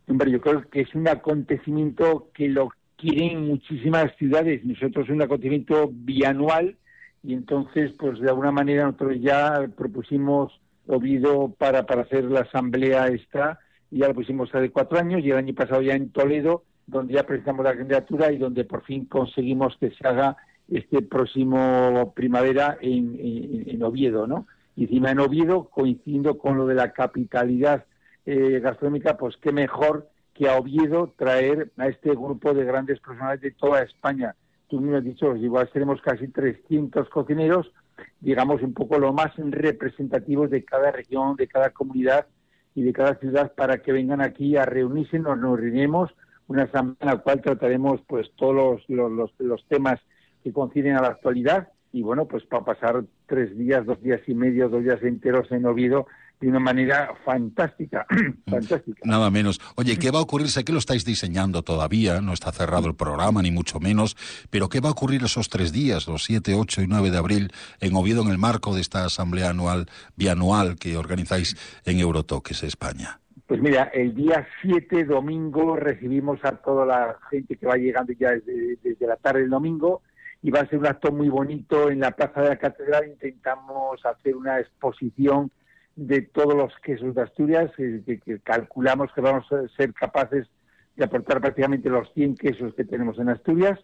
Hombre, 0.07 0.31
yo 0.31 0.39
creo 0.39 0.61
que 0.69 0.81
es 0.81 0.93
un 0.93 1.07
acontecimiento 1.07 2.29
que 2.33 2.47
lo 2.47 2.69
quieren 2.95 3.47
muchísimas 3.47 4.15
ciudades. 4.17 4.63
Nosotros 4.63 5.07
es 5.07 5.13
un 5.13 5.21
acontecimiento 5.21 5.89
bianual 5.91 6.77
y 7.23 7.33
entonces, 7.33 7.91
pues 7.97 8.19
de 8.19 8.29
alguna 8.29 8.51
manera 8.51 8.85
nosotros 8.85 9.17
ya 9.19 9.67
propusimos 9.75 10.59
Oviedo 10.87 11.55
para, 11.57 11.87
para 11.87 12.03
hacer 12.03 12.25
la 12.25 12.41
asamblea 12.41 13.07
esta 13.07 13.59
y 13.89 13.99
ya 13.99 14.07
lo 14.07 14.13
pusimos 14.13 14.53
hace 14.53 14.69
cuatro 14.69 14.99
años 14.99 15.23
y 15.23 15.31
el 15.31 15.37
año 15.37 15.55
pasado 15.55 15.81
ya 15.81 15.95
en 15.95 16.09
Toledo, 16.09 16.63
donde 16.85 17.15
ya 17.15 17.25
presentamos 17.25 17.65
la 17.65 17.75
candidatura 17.75 18.31
y 18.31 18.37
donde 18.37 18.65
por 18.65 18.83
fin 18.83 19.05
conseguimos 19.05 19.75
que 19.79 19.89
se 19.89 20.07
haga 20.07 20.37
este 20.69 21.01
próximo 21.01 22.13
primavera 22.15 22.77
en, 22.81 23.17
en, 23.19 23.69
en 23.69 23.83
Oviedo, 23.83 24.27
¿no? 24.27 24.45
Y 24.75 24.83
encima 24.83 25.09
en 25.09 25.19
Oviedo, 25.19 25.69
coincidiendo 25.69 26.37
con 26.37 26.57
lo 26.57 26.67
de 26.67 26.75
la 26.75 26.91
capitalidad 26.91 27.85
eh, 28.25 28.59
gastronómica, 28.59 29.17
pues 29.17 29.35
qué 29.37 29.51
mejor 29.51 30.09
que 30.33 30.49
a 30.49 30.57
Oviedo 30.57 31.13
traer 31.17 31.71
a 31.77 31.87
este 31.87 32.09
grupo 32.11 32.53
de 32.53 32.65
grandes 32.65 32.99
profesionales 32.99 33.41
de 33.41 33.51
toda 33.51 33.83
España. 33.83 34.35
Tú 34.67 34.81
mismo 34.81 34.97
has 34.97 35.03
dicho, 35.03 35.35
igual 35.35 35.69
seremos 35.71 36.01
casi 36.01 36.27
300 36.27 37.07
cocineros, 37.09 37.71
digamos 38.19 38.61
un 38.61 38.73
poco 38.73 38.99
lo 38.99 39.13
más 39.13 39.31
representativos 39.37 40.49
de 40.49 40.65
cada 40.65 40.91
región, 40.91 41.35
de 41.35 41.47
cada 41.47 41.69
comunidad 41.69 42.27
y 42.73 42.83
de 42.83 42.91
cada 42.91 43.15
ciudad 43.15 43.53
para 43.55 43.77
que 43.77 43.93
vengan 43.93 44.21
aquí 44.21 44.57
a 44.57 44.65
reunirse, 44.65 45.19
nos, 45.19 45.37
nos 45.37 45.57
reuniremos, 45.57 46.11
una 46.47 46.63
asamblea 46.63 46.97
en 46.99 47.07
la 47.07 47.17
cual 47.17 47.41
trataremos 47.41 48.01
pues 48.05 48.29
todos 48.35 48.83
los, 48.89 48.89
los, 48.89 49.31
los, 49.39 49.65
temas 49.67 49.99
que 50.43 50.51
coinciden 50.51 50.95
a 50.95 51.01
la 51.01 51.07
actualidad 51.09 51.69
y 51.93 52.01
bueno, 52.01 52.27
pues 52.27 52.43
para 52.43 52.65
pasar 52.65 53.03
tres 53.25 53.57
días, 53.57 53.85
dos 53.85 54.01
días 54.01 54.21
y 54.27 54.35
medio, 54.35 54.67
dos 54.67 54.83
días 54.83 55.01
enteros 55.01 55.49
en 55.51 55.65
Oviedo 55.65 56.07
de 56.45 56.51
una 56.51 56.59
manera 56.59 57.11
fantástica, 57.25 58.05
fantástica. 58.47 59.01
Nada 59.03 59.31
menos. 59.31 59.59
Oye, 59.75 59.97
¿qué 59.97 60.11
va 60.11 60.19
a 60.19 60.21
ocurrir? 60.21 60.47
Sé 60.49 60.63
que 60.63 60.71
lo 60.71 60.77
estáis 60.77 61.03
diseñando 61.03 61.63
todavía, 61.63 62.21
no 62.21 62.33
está 62.33 62.51
cerrado 62.51 62.87
el 62.87 62.93
programa, 62.95 63.41
ni 63.41 63.49
mucho 63.49 63.79
menos, 63.79 64.15
pero 64.51 64.69
¿qué 64.69 64.79
va 64.79 64.89
a 64.89 64.91
ocurrir 64.91 65.23
esos 65.23 65.49
tres 65.49 65.71
días, 65.71 66.07
los 66.07 66.23
7, 66.23 66.53
8 66.53 66.83
y 66.83 66.87
9 66.87 67.09
de 67.09 67.17
abril, 67.17 67.51
en 67.79 67.95
Oviedo, 67.95 68.21
en 68.21 68.29
el 68.29 68.37
marco 68.37 68.75
de 68.75 68.81
esta 68.81 69.05
asamblea 69.05 69.49
anual, 69.49 69.87
bianual 70.15 70.75
que 70.75 70.97
organizáis 70.97 71.57
en 71.83 71.97
Eurotoques, 71.97 72.61
España? 72.61 73.19
Pues 73.47 73.59
mira, 73.59 73.89
el 73.91 74.13
día 74.13 74.47
7, 74.61 75.03
domingo, 75.05 75.75
recibimos 75.75 76.45
a 76.45 76.51
toda 76.51 76.85
la 76.85 77.17
gente 77.31 77.57
que 77.57 77.65
va 77.65 77.75
llegando 77.75 78.13
ya 78.13 78.29
desde, 78.29 78.77
desde 78.83 79.07
la 79.07 79.15
tarde 79.15 79.41
del 79.41 79.49
domingo 79.49 80.03
y 80.43 80.51
va 80.51 80.59
a 80.59 80.67
ser 80.67 80.77
un 80.77 80.85
acto 80.85 81.11
muy 81.11 81.27
bonito 81.27 81.89
en 81.89 82.01
la 82.01 82.11
Plaza 82.11 82.41
de 82.41 82.49
la 82.49 82.57
Catedral. 82.57 83.07
Intentamos 83.07 84.05
hacer 84.05 84.35
una 84.35 84.59
exposición 84.59 85.49
de 85.95 86.21
todos 86.21 86.55
los 86.55 86.73
quesos 86.79 87.15
de 87.15 87.21
Asturias, 87.21 87.71
eh, 87.77 88.01
que, 88.05 88.19
que, 88.19 88.39
calculamos 88.39 89.11
que 89.13 89.21
vamos 89.21 89.49
a 89.51 89.67
ser 89.75 89.93
capaces 89.93 90.47
de 90.95 91.05
aportar 91.05 91.41
prácticamente 91.41 91.89
los 91.89 92.11
100 92.13 92.35
quesos 92.35 92.73
que 92.75 92.85
tenemos 92.85 93.17
en 93.19 93.29
Asturias. 93.29 93.79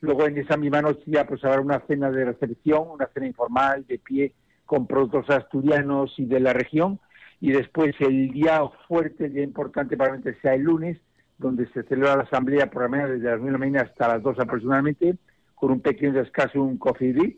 Luego 0.00 0.26
en 0.26 0.38
esa 0.38 0.56
misma 0.56 0.82
noche 0.82 1.02
ya 1.06 1.26
pues 1.26 1.44
habrá 1.44 1.60
una 1.60 1.80
cena 1.86 2.10
de 2.10 2.24
recepción, 2.24 2.88
una 2.90 3.06
cena 3.14 3.26
informal 3.26 3.86
de 3.86 3.98
pie 3.98 4.34
con 4.66 4.86
productos 4.86 5.30
asturianos 5.30 6.12
y 6.18 6.26
de 6.26 6.40
la 6.40 6.52
región. 6.52 6.98
Y 7.40 7.52
después 7.52 7.94
el 8.00 8.30
día 8.30 8.62
fuerte, 8.88 9.26
el 9.26 9.34
día 9.34 9.44
importante 9.44 9.96
probablemente 9.96 10.40
sea 10.40 10.54
el 10.54 10.62
lunes, 10.62 10.98
donde 11.38 11.66
se 11.72 11.82
celebra 11.84 12.16
la 12.16 12.22
asamblea 12.22 12.70
por 12.70 12.82
la 12.82 12.88
mañana 12.88 13.10
desde 13.10 13.30
las 13.30 13.40
9 13.40 13.46
de 13.46 13.52
la 13.52 13.58
mañana 13.58 13.82
hasta 13.82 14.08
las 14.08 14.22
2 14.22 14.38
aproximadamente, 14.40 15.16
con 15.54 15.72
un 15.72 15.80
pequeño 15.80 16.12
descanso, 16.12 16.62
un 16.62 16.78
coffee 16.78 17.12
break 17.12 17.36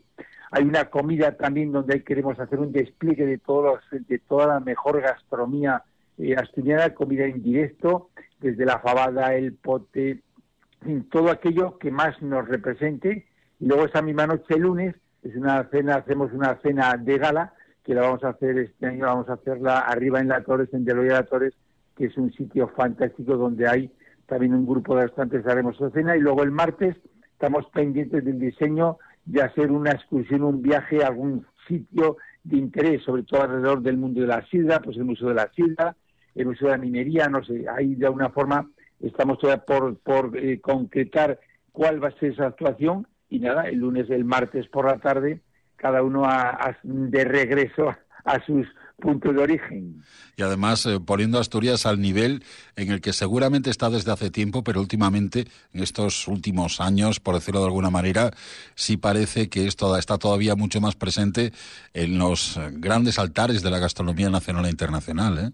hay 0.55 0.63
una 0.63 0.85
comida 0.85 1.33
también 1.33 1.73
donde 1.73 2.01
queremos 2.01 2.39
hacer 2.39 2.61
un 2.61 2.71
despliegue 2.71 3.25
de 3.25 3.37
todos 3.39 3.77
los, 3.91 4.07
de 4.07 4.19
toda 4.19 4.47
la 4.47 4.59
mejor 4.61 5.01
gastronomía 5.01 5.83
eh, 6.17 6.33
asturiana, 6.37 6.93
comida 6.93 7.25
en 7.25 7.43
directo, 7.43 8.09
desde 8.39 8.63
la 8.63 8.79
fabada, 8.79 9.35
el 9.35 9.55
pote, 9.55 10.21
en 10.85 11.09
todo 11.09 11.29
aquello 11.29 11.77
que 11.77 11.91
más 11.91 12.21
nos 12.21 12.47
represente. 12.47 13.27
Y 13.59 13.65
luego 13.65 13.85
esa 13.85 14.01
misma 14.01 14.27
noche, 14.27 14.53
el 14.53 14.61
lunes, 14.61 14.95
es 15.23 15.35
una 15.35 15.61
cena, 15.65 15.95
hacemos 15.95 16.31
una 16.31 16.55
cena 16.61 16.95
de 16.95 17.17
gala, 17.17 17.53
que 17.83 17.93
la 17.93 18.03
vamos 18.03 18.23
a 18.23 18.29
hacer 18.29 18.57
este 18.57 18.85
año, 18.85 19.07
vamos 19.07 19.27
a 19.27 19.33
hacerla 19.33 19.79
arriba 19.79 20.21
en 20.21 20.29
La 20.29 20.41
Torres, 20.41 20.69
en 20.71 20.85
Deloya 20.85 21.15
de 21.15 21.19
La 21.19 21.25
Torres, 21.25 21.53
que 21.97 22.05
es 22.05 22.15
un 22.17 22.31
sitio 22.31 22.69
fantástico 22.69 23.35
donde 23.35 23.67
hay 23.67 23.91
también 24.25 24.53
un 24.53 24.65
grupo 24.65 24.95
de 24.95 25.03
restaurantes, 25.03 25.45
haremos 25.47 25.75
esa 25.75 25.89
cena. 25.89 26.15
Y 26.15 26.21
luego 26.21 26.43
el 26.43 26.51
martes 26.51 26.95
estamos 27.33 27.65
pendientes 27.73 28.23
del 28.23 28.39
diseño 28.39 28.99
de 29.25 29.41
hacer 29.41 29.71
una 29.71 29.91
excursión, 29.91 30.43
un 30.43 30.61
viaje 30.61 31.03
a 31.03 31.07
algún 31.07 31.45
sitio 31.67 32.17
de 32.43 32.57
interés, 32.57 33.03
sobre 33.03 33.23
todo 33.23 33.41
alrededor 33.41 33.81
del 33.81 33.97
mundo 33.97 34.21
de 34.21 34.27
la 34.27 34.45
sidra, 34.47 34.79
pues 34.79 34.97
el 34.97 35.05
Museo 35.05 35.29
de 35.29 35.35
la 35.35 35.51
Sidra, 35.55 35.95
el 36.35 36.45
Museo 36.45 36.67
de 36.67 36.77
la 36.77 36.81
Minería, 36.81 37.27
no 37.27 37.43
sé, 37.43 37.65
ahí 37.75 37.95
de 37.95 38.05
alguna 38.05 38.29
forma 38.29 38.69
estamos 38.99 39.39
todavía 39.39 39.63
por, 39.65 39.97
por 39.97 40.37
eh, 40.37 40.59
concretar 40.61 41.39
cuál 41.71 42.03
va 42.03 42.09
a 42.09 42.19
ser 42.19 42.33
esa 42.33 42.47
actuación. 42.47 43.07
Y 43.29 43.39
nada, 43.39 43.63
el 43.63 43.79
lunes, 43.79 44.09
el 44.09 44.23
martes 44.23 44.67
por 44.67 44.85
la 44.85 44.99
tarde, 44.99 45.41
cada 45.75 46.03
uno 46.03 46.25
a, 46.25 46.77
de 46.83 47.25
regreso 47.25 47.93
a 48.23 48.45
sus 48.45 48.67
puntos 48.97 49.35
de 49.35 49.41
origen. 49.41 50.03
Y 50.37 50.41
además 50.41 50.85
eh, 50.85 50.99
poniendo 50.99 51.39
Asturias 51.39 51.85
al 51.85 51.99
nivel 51.99 52.43
en 52.75 52.91
el 52.91 53.01
que 53.01 53.13
seguramente 53.13 53.69
está 53.69 53.89
desde 53.89 54.11
hace 54.11 54.29
tiempo, 54.29 54.63
pero 54.63 54.79
últimamente, 54.79 55.45
en 55.73 55.83
estos 55.83 56.27
últimos 56.27 56.81
años, 56.81 57.19
por 57.19 57.35
decirlo 57.35 57.61
de 57.61 57.67
alguna 57.67 57.89
manera, 57.89 58.31
sí 58.75 58.97
parece 58.97 59.49
que 59.49 59.67
esto 59.67 59.95
está 59.97 60.17
todavía 60.17 60.55
mucho 60.55 60.81
más 60.81 60.95
presente 60.95 61.51
en 61.93 62.17
los 62.17 62.59
grandes 62.73 63.19
altares 63.19 63.61
de 63.61 63.71
la 63.71 63.79
gastronomía 63.79 64.29
nacional 64.29 64.65
e 64.65 64.69
internacional. 64.69 65.37
¿eh? 65.39 65.51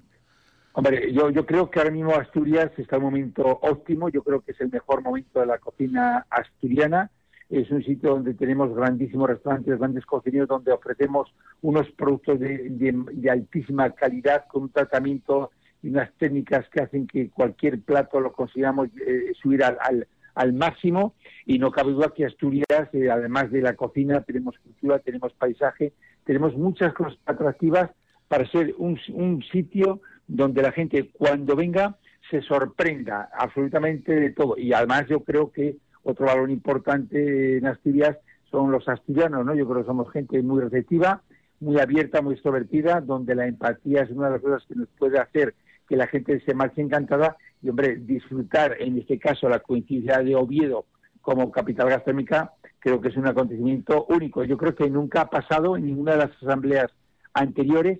Hombre, 0.73 1.11
yo, 1.13 1.29
yo 1.29 1.45
creo 1.45 1.69
que 1.69 1.79
ahora 1.79 1.91
mismo 1.91 2.15
Asturias 2.15 2.71
está 2.77 2.95
en 2.95 3.03
un 3.03 3.09
momento 3.09 3.43
óptimo, 3.61 4.09
yo 4.09 4.23
creo 4.23 4.41
que 4.41 4.51
es 4.53 4.61
el 4.61 4.69
mejor 4.69 5.01
momento 5.01 5.39
de 5.39 5.45
la 5.45 5.57
cocina 5.57 6.25
asturiana 6.29 7.11
es 7.51 7.69
un 7.69 7.83
sitio 7.83 8.11
donde 8.11 8.33
tenemos 8.33 8.73
grandísimos 8.73 9.29
restaurantes, 9.29 9.77
grandes 9.77 10.05
cocineros, 10.05 10.47
donde 10.47 10.71
ofrecemos 10.71 11.33
unos 11.61 11.89
productos 11.91 12.39
de, 12.39 12.69
de, 12.69 13.29
altísima 13.29 13.89
calidad 13.91 14.45
con 14.47 14.63
un 14.63 14.69
tratamiento 14.69 15.51
y 15.83 15.89
unas 15.89 16.11
técnicas 16.13 16.67
que 16.69 16.81
hacen 16.81 17.07
que 17.07 17.29
cualquier 17.29 17.81
plato 17.81 18.21
lo 18.21 18.31
consigamos 18.31 18.87
eh, 19.05 19.33
subir 19.41 19.63
al, 19.65 20.07
máximo. 20.53 21.13
Y 21.45 21.59
no 21.59 21.71
cabe 21.71 21.91
duda 21.91 22.13
que 22.15 22.25
Asturias, 22.25 22.89
eh, 22.93 23.11
además 23.11 23.51
de 23.51 23.61
la 23.61 23.75
cocina, 23.75 24.21
tenemos 24.21 24.57
cultura, 24.59 24.99
tenemos 24.99 25.33
paisaje, 25.33 25.91
tenemos 26.23 26.55
muchas 26.55 26.93
cosas 26.93 27.19
atractivas 27.25 27.91
para 28.29 28.49
ser 28.49 28.73
un, 28.77 28.97
un 29.13 29.43
sitio 29.43 29.99
donde 30.25 30.61
la 30.61 30.71
gente 30.71 31.09
cuando 31.11 31.57
venga 31.57 31.97
se 32.29 32.41
sorprenda 32.43 33.29
absolutamente 33.37 34.15
de 34.15 34.29
todo. 34.31 34.57
Y 34.57 34.71
además 34.71 35.05
yo 35.09 35.19
creo 35.19 35.51
que 35.51 35.75
otro 36.03 36.25
valor 36.25 36.49
importante 36.49 37.57
en 37.57 37.67
Asturias 37.67 38.17
son 38.49 38.71
los 38.71 38.87
asturianos, 38.87 39.45
¿no? 39.45 39.55
Yo 39.55 39.67
creo 39.67 39.81
que 39.81 39.87
somos 39.87 40.11
gente 40.11 40.41
muy 40.41 40.61
receptiva, 40.61 41.21
muy 41.59 41.79
abierta, 41.79 42.21
muy 42.21 42.33
extrovertida, 42.33 43.01
donde 43.01 43.35
la 43.35 43.47
empatía 43.47 44.03
es 44.03 44.11
una 44.11 44.27
de 44.27 44.33
las 44.33 44.41
cosas 44.41 44.65
que 44.67 44.75
nos 44.75 44.89
puede 44.97 45.19
hacer 45.19 45.53
que 45.87 45.95
la 45.95 46.07
gente 46.07 46.41
se 46.45 46.53
marche 46.53 46.81
encantada 46.81 47.37
y, 47.61 47.69
hombre, 47.69 47.97
disfrutar, 47.97 48.77
en 48.79 48.97
este 48.97 49.19
caso, 49.19 49.47
la 49.47 49.59
coincidencia 49.59 50.19
de 50.19 50.35
Oviedo 50.35 50.85
como 51.21 51.51
capital 51.51 51.89
gastronómica, 51.89 52.53
creo 52.79 52.99
que 52.99 53.09
es 53.09 53.17
un 53.17 53.27
acontecimiento 53.27 54.05
único. 54.09 54.43
Yo 54.43 54.57
creo 54.57 54.73
que 54.73 54.89
nunca 54.89 55.21
ha 55.21 55.29
pasado 55.29 55.77
en 55.77 55.85
ninguna 55.85 56.13
de 56.13 56.17
las 56.17 56.31
asambleas 56.41 56.91
anteriores 57.33 57.99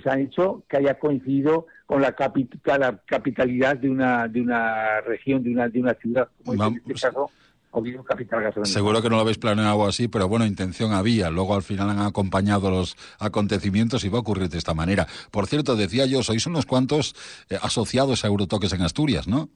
se 0.00 0.10
han 0.10 0.20
hecho 0.20 0.62
que 0.68 0.78
haya 0.78 0.98
coincidido 0.98 1.66
con 1.86 2.00
la, 2.02 2.12
capital, 2.12 2.80
la 2.80 3.00
capitalidad 3.06 3.76
de 3.76 3.90
una, 3.90 4.28
de 4.28 4.40
una 4.40 5.00
región, 5.02 5.42
de 5.42 5.50
una, 5.50 5.68
de 5.68 5.80
una 5.80 5.94
ciudad, 5.94 6.28
como 6.44 6.54
es 6.54 6.60
en 6.70 6.76
este 6.76 6.94
caso 7.06 7.30
Oviedo 7.74 8.04
capital 8.04 8.42
gastronómica. 8.42 8.74
Seguro 8.74 9.00
que 9.00 9.08
no 9.08 9.16
lo 9.16 9.22
habéis 9.22 9.38
planeado 9.38 9.86
así, 9.86 10.06
pero 10.06 10.28
bueno, 10.28 10.44
intención 10.44 10.92
había. 10.92 11.30
Luego 11.30 11.54
al 11.54 11.62
final 11.62 11.88
han 11.88 12.00
acompañado 12.00 12.70
los 12.70 12.96
acontecimientos 13.18 14.04
y 14.04 14.10
va 14.10 14.18
a 14.18 14.20
ocurrir 14.20 14.50
de 14.50 14.58
esta 14.58 14.74
manera. 14.74 15.06
Por 15.30 15.46
cierto, 15.46 15.74
decía 15.74 16.04
yo, 16.04 16.22
sois 16.22 16.46
unos 16.46 16.66
cuantos 16.66 17.14
eh, 17.48 17.56
asociados 17.62 18.24
a 18.24 18.28
Eurotoques 18.28 18.74
en 18.74 18.82
Asturias, 18.82 19.26
¿no? 19.26 19.48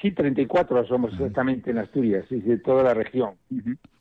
Sí, 0.00 0.10
34 0.10 0.86
somos 0.86 1.12
exactamente 1.12 1.70
en 1.70 1.78
Asturias, 1.78 2.24
y 2.30 2.40
de 2.40 2.56
toda 2.58 2.82
la 2.82 2.94
región. 2.94 3.32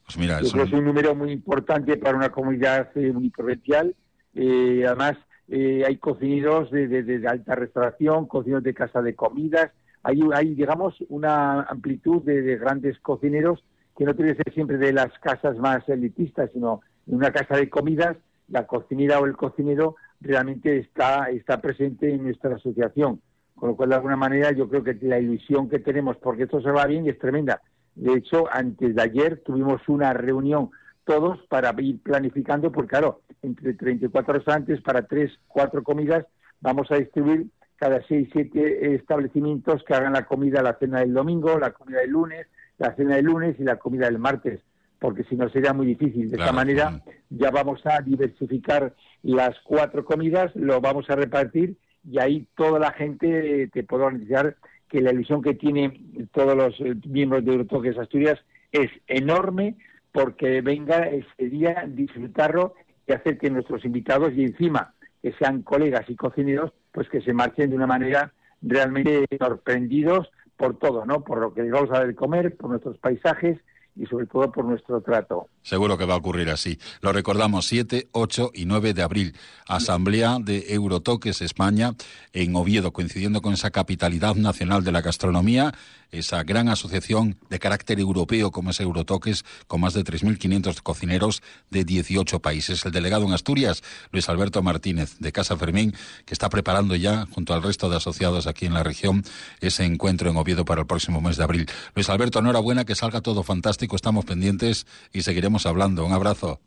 Pues 0.06 0.18
mira, 0.18 0.40
Yo 0.40 0.48
eso- 0.48 0.54
creo 0.54 0.66
que 0.66 0.72
es 0.72 0.80
un 0.80 0.86
número 0.86 1.14
muy 1.14 1.32
importante 1.32 1.98
para 1.98 2.16
una 2.16 2.30
comunidad 2.30 2.90
eh, 2.96 3.12
muy 3.12 3.30
provincial. 3.30 3.94
Eh, 4.34 4.84
además, 4.88 5.18
eh, 5.48 5.84
hay 5.86 5.98
cocineros 5.98 6.72
de, 6.72 6.88
de- 6.88 7.28
alta 7.28 7.56
restauración, 7.56 8.28
cocineros 8.28 8.64
de 8.64 8.74
casa 8.74 9.02
de 9.02 9.16
comidas. 9.16 9.72
Hay, 10.04 10.20
hay 10.34 10.56
digamos, 10.56 10.96
una 11.10 11.62
amplitud 11.64 12.24
de, 12.24 12.42
de 12.42 12.58
grandes 12.58 13.00
cocineros 13.00 13.64
que 13.98 14.06
no 14.06 14.16
tiene 14.16 14.36
que 14.36 14.44
ser 14.44 14.54
siempre 14.54 14.78
de 14.78 14.94
las 14.94 15.12
casas 15.20 15.58
más 15.58 15.88
elitistas, 15.90 16.50
sino 16.54 16.82
en 17.08 17.16
una 17.16 17.32
casa 17.32 17.56
de 17.58 17.70
comidas, 17.70 18.18
la 18.48 18.66
cocinera 18.66 19.20
o 19.20 19.26
el 19.26 19.36
cocinero 19.38 19.96
realmente 20.22 20.78
está, 20.78 21.30
está 21.30 21.60
presente 21.62 22.14
en 22.14 22.24
nuestra 22.24 22.56
asociación. 22.56 23.22
Con 23.56 23.70
lo 23.70 23.76
cual, 23.76 23.90
de 23.90 23.96
alguna 23.96 24.16
manera, 24.16 24.52
yo 24.52 24.68
creo 24.70 24.84
que 24.84 24.98
la 25.02 25.20
ilusión 25.20 25.70
que 25.70 25.80
tenemos, 25.80 26.18
porque 26.18 26.44
esto 26.44 26.62
se 26.62 26.72
va 26.72 26.86
bien, 26.88 27.08
es 27.08 27.20
tremenda. 27.20 27.62
De 27.96 28.14
hecho, 28.14 28.46
antes 28.52 28.96
de 28.96 29.02
ayer 29.02 29.42
tuvimos 29.46 29.88
una 29.88 30.14
reunión 30.14 30.72
todos 31.12 31.40
para 31.50 31.74
ir 31.82 32.00
planificando, 32.02 32.72
porque 32.72 32.90
claro, 32.92 33.22
entre 33.42 33.74
34 33.74 34.34
restaurantes 34.34 34.82
para 34.82 35.02
3, 35.06 35.30
4 35.48 35.84
comidas, 35.84 36.26
vamos 36.62 36.90
a 36.92 36.96
distribuir 36.96 37.48
cada 37.76 38.02
6, 38.08 38.30
7 38.32 38.96
establecimientos 38.96 39.84
que 39.84 39.94
hagan 39.94 40.14
la 40.14 40.26
comida, 40.26 40.62
la 40.62 40.78
cena 40.78 41.00
del 41.00 41.14
domingo, 41.14 41.60
la 41.60 41.72
comida 41.72 42.00
del 42.00 42.12
lunes, 42.12 42.48
la 42.78 42.96
cena 42.96 43.16
del 43.16 43.26
lunes 43.26 43.56
y 43.60 43.64
la 43.64 43.76
comida 43.78 44.06
del 44.06 44.20
martes, 44.20 44.62
porque 45.00 45.24
si 45.26 45.36
no 45.36 45.50
sería 45.50 45.74
muy 45.74 45.86
difícil. 45.86 46.30
De 46.30 46.38
esta 46.38 46.52
Claro, 46.52 46.54
manera 46.54 47.02
ya 47.30 47.52
vamos 47.52 47.82
a 47.86 48.02
diversificar 48.02 48.94
las 49.24 49.60
cuatro 49.66 50.06
comidas, 50.06 50.56
lo 50.56 50.80
vamos 50.80 51.10
a 51.10 51.16
repartir 51.16 51.76
y 52.10 52.20
ahí 52.20 52.48
toda 52.56 52.80
la 52.80 52.92
gente 52.94 53.70
te 53.74 53.84
puedo 53.84 54.06
garantizar 54.06 54.56
que 54.88 55.02
la 55.02 55.12
ilusión 55.12 55.42
que 55.42 55.56
tienen 55.56 56.30
todos 56.34 56.56
los 56.56 56.80
eh, 56.80 56.96
miembros 57.08 57.44
de 57.44 57.52
Eurotoques 57.52 57.98
Asturias 57.98 58.40
es 58.72 58.90
enorme 59.08 59.76
porque 60.12 60.62
venga 60.62 61.08
ese 61.08 61.50
día 61.50 61.86
disfrutarlo 61.88 62.76
y 63.08 63.14
hacer 63.14 63.38
que 63.38 63.50
nuestros 63.50 63.86
invitados 63.86 64.34
y 64.36 64.44
encima 64.44 64.94
que 65.22 65.34
sean 65.34 65.62
colegas 65.62 66.10
y 66.10 66.16
cocineros 66.16 66.72
pues 66.92 67.08
que 67.10 67.22
se 67.22 67.34
marchen 67.34 67.70
de 67.70 67.76
una 67.76 67.88
manera 67.88 68.34
realmente 68.62 69.26
sorprendidos 69.40 70.30
por 70.58 70.78
todo, 70.78 71.06
¿no? 71.06 71.24
Por 71.24 71.40
lo 71.40 71.54
que 71.54 71.64
vamos 71.64 71.90
a 71.92 72.06
de 72.06 72.14
comer, 72.14 72.56
por 72.56 72.70
nuestros 72.70 72.98
paisajes 72.98 73.58
y 73.96 74.06
sobre 74.06 74.26
todo 74.26 74.52
por 74.52 74.66
nuestro 74.66 75.02
trato. 75.02 75.48
Seguro 75.62 75.98
que 75.98 76.06
va 76.06 76.14
a 76.14 76.18
ocurrir 76.18 76.50
así. 76.50 76.80
Lo 77.02 77.12
recordamos 77.12 77.66
7, 77.68 78.10
8 78.12 78.52
y 78.54 78.66
9 78.66 78.94
de 78.94 79.02
abril. 79.02 79.36
Asamblea 79.68 80.38
de 80.40 80.74
Eurotoques 80.74 81.42
España 81.42 81.92
en 82.34 82.56
Oviedo, 82.56 82.94
coincidiendo 82.94 83.42
con 83.42 83.54
esa 83.54 83.72
capitalidad 83.72 84.36
nacional 84.36 84.84
de 84.84 84.92
la 84.92 85.02
gastronomía, 85.02 85.74
esa 86.12 86.44
gran 86.44 86.70
asociación 86.70 87.38
de 87.50 87.60
carácter 87.60 88.00
europeo 88.00 88.52
como 88.52 88.72
es 88.72 88.80
Eurotoques, 88.80 89.46
con 89.68 89.82
más 89.82 89.94
de 89.94 90.04
3.500 90.04 90.82
cocineros 90.82 91.42
de 91.70 91.84
18 91.84 92.40
países. 92.40 92.86
El 92.86 92.92
delegado 92.92 93.26
en 93.26 93.34
Asturias, 93.34 93.84
Luis 94.12 94.30
Alberto 94.30 94.62
Martínez, 94.62 95.18
de 95.20 95.32
Casa 95.32 95.58
Fermín, 95.58 95.96
que 96.26 96.34
está 96.34 96.50
preparando 96.50 96.96
ya, 96.96 97.26
junto 97.28 97.54
al 97.54 97.64
resto 97.64 97.90
de 97.90 97.98
asociados 97.98 98.48
aquí 98.48 98.66
en 98.66 98.74
la 98.74 98.84
región, 98.84 99.24
ese 99.60 99.86
encuentro 99.86 100.30
en 100.30 100.38
Oviedo 100.38 100.66
para 100.66 100.82
el 100.82 100.88
próximo 100.88 101.22
mes 101.22 101.38
de 101.38 101.44
abril. 101.44 101.68
Luis 101.96 102.10
Alberto, 102.10 102.40
enhorabuena, 102.40 102.86
que 102.86 102.96
salga 102.96 103.22
todo 103.22 103.44
fantástico, 103.44 103.96
estamos 103.96 104.26
pendientes 104.26 104.86
y 105.14 105.22
seguiremos 105.22 105.66
hablando. 105.66 106.06
Un 106.06 106.14
abrazo. 106.14 106.60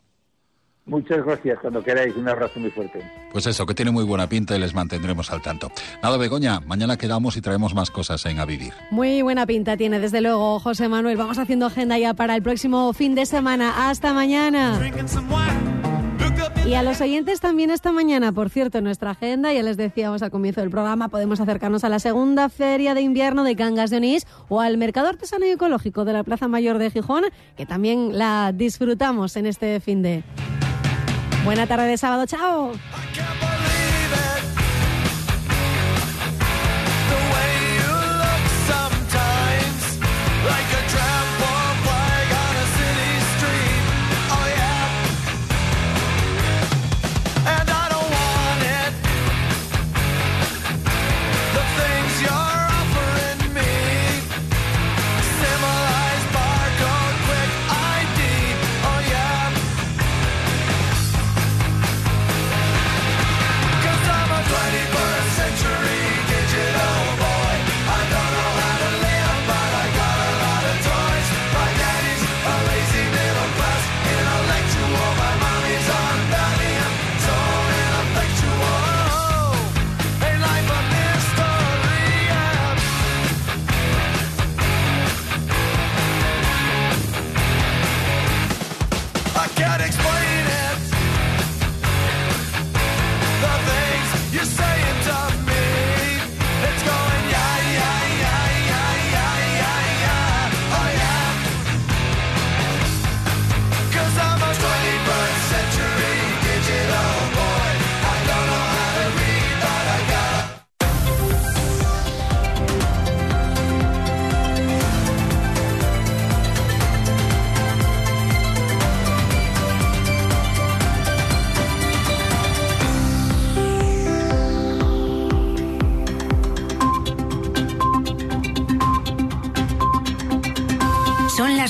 Muchas 0.87 1.24
gracias, 1.24 1.59
cuando 1.61 1.82
queráis, 1.82 2.14
un 2.14 2.28
abrazo 2.28 2.61
muy 2.61 2.70
fuerte. 2.70 3.01
Pues 3.32 3.47
eso, 3.47 3.64
que 3.64 3.74
tiene 3.74 3.91
muy 3.91 4.05
buena 4.05 4.28
pinta 4.28 4.55
y 4.55 4.59
les 4.59 4.74
mantendremos 4.74 5.30
al 5.30 5.41
tanto. 5.41 5.70
Nada, 6.03 6.18
Begoña, 6.18 6.61
mañana 6.61 6.99
quedamos 6.99 7.39
y 7.39 7.41
traemos 7.41 7.74
más 7.74 7.91
cosas 7.91 8.24
en 8.26 8.39
A 8.39 8.45
Vivir. 8.45 8.74
Muy 8.91 9.22
buena 9.22 9.47
pinta 9.47 9.78
tiene, 9.78 9.99
desde 9.99 10.20
luego, 10.20 10.61
José 10.61 10.89
Manuel. 10.89 11.16
Vamos 11.16 11.39
haciendo 11.39 11.66
agenda 11.66 11.97
ya 11.97 12.12
para 12.12 12.37
el 12.37 12.43
próximo 12.43 12.93
fin 12.93 13.14
de 13.14 13.24
semana. 13.24 13.89
Hasta 13.89 14.12
mañana. 14.12 14.78
Y 16.66 16.74
a 16.74 16.82
los 16.82 17.01
oyentes 17.01 17.41
también 17.41 17.70
esta 17.70 17.93
mañana, 17.93 18.32
por 18.32 18.49
cierto, 18.49 18.78
en 18.78 18.85
nuestra 18.85 19.11
agenda, 19.11 19.53
ya 19.53 19.62
les 19.62 19.76
decíamos 19.76 20.22
al 20.22 20.30
comienzo 20.30 20.61
del 20.62 20.70
programa, 20.70 21.09
podemos 21.09 21.39
acercarnos 21.41 21.85
a 21.85 21.91
la 21.91 21.99
segunda 21.99 22.49
feria 22.49 22.95
de 22.95 23.03
invierno 23.03 23.45
de 23.45 23.55
Cangas 23.55 23.91
de 23.91 23.99
Onís 23.99 24.26
o 24.49 24.61
al 24.61 24.78
mercado 24.78 25.09
artesano 25.09 25.45
y 25.45 25.51
ecológico 25.51 26.05
de 26.05 26.14
la 26.14 26.24
Plaza 26.24 26.49
Mayor 26.49 26.78
de 26.78 26.91
Gijón, 26.91 27.24
que 27.57 27.66
también 27.66 28.16
la 28.18 28.53
disfrutamos 28.55 29.37
en 29.37 29.47
este 29.47 29.78
fin 29.80 30.03
de. 30.03 30.24
Buena 31.45 31.66
tarde 31.66 31.86
de 31.88 31.99
sábado, 31.99 32.26
chao. 32.26 32.72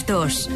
2. 0.06 0.48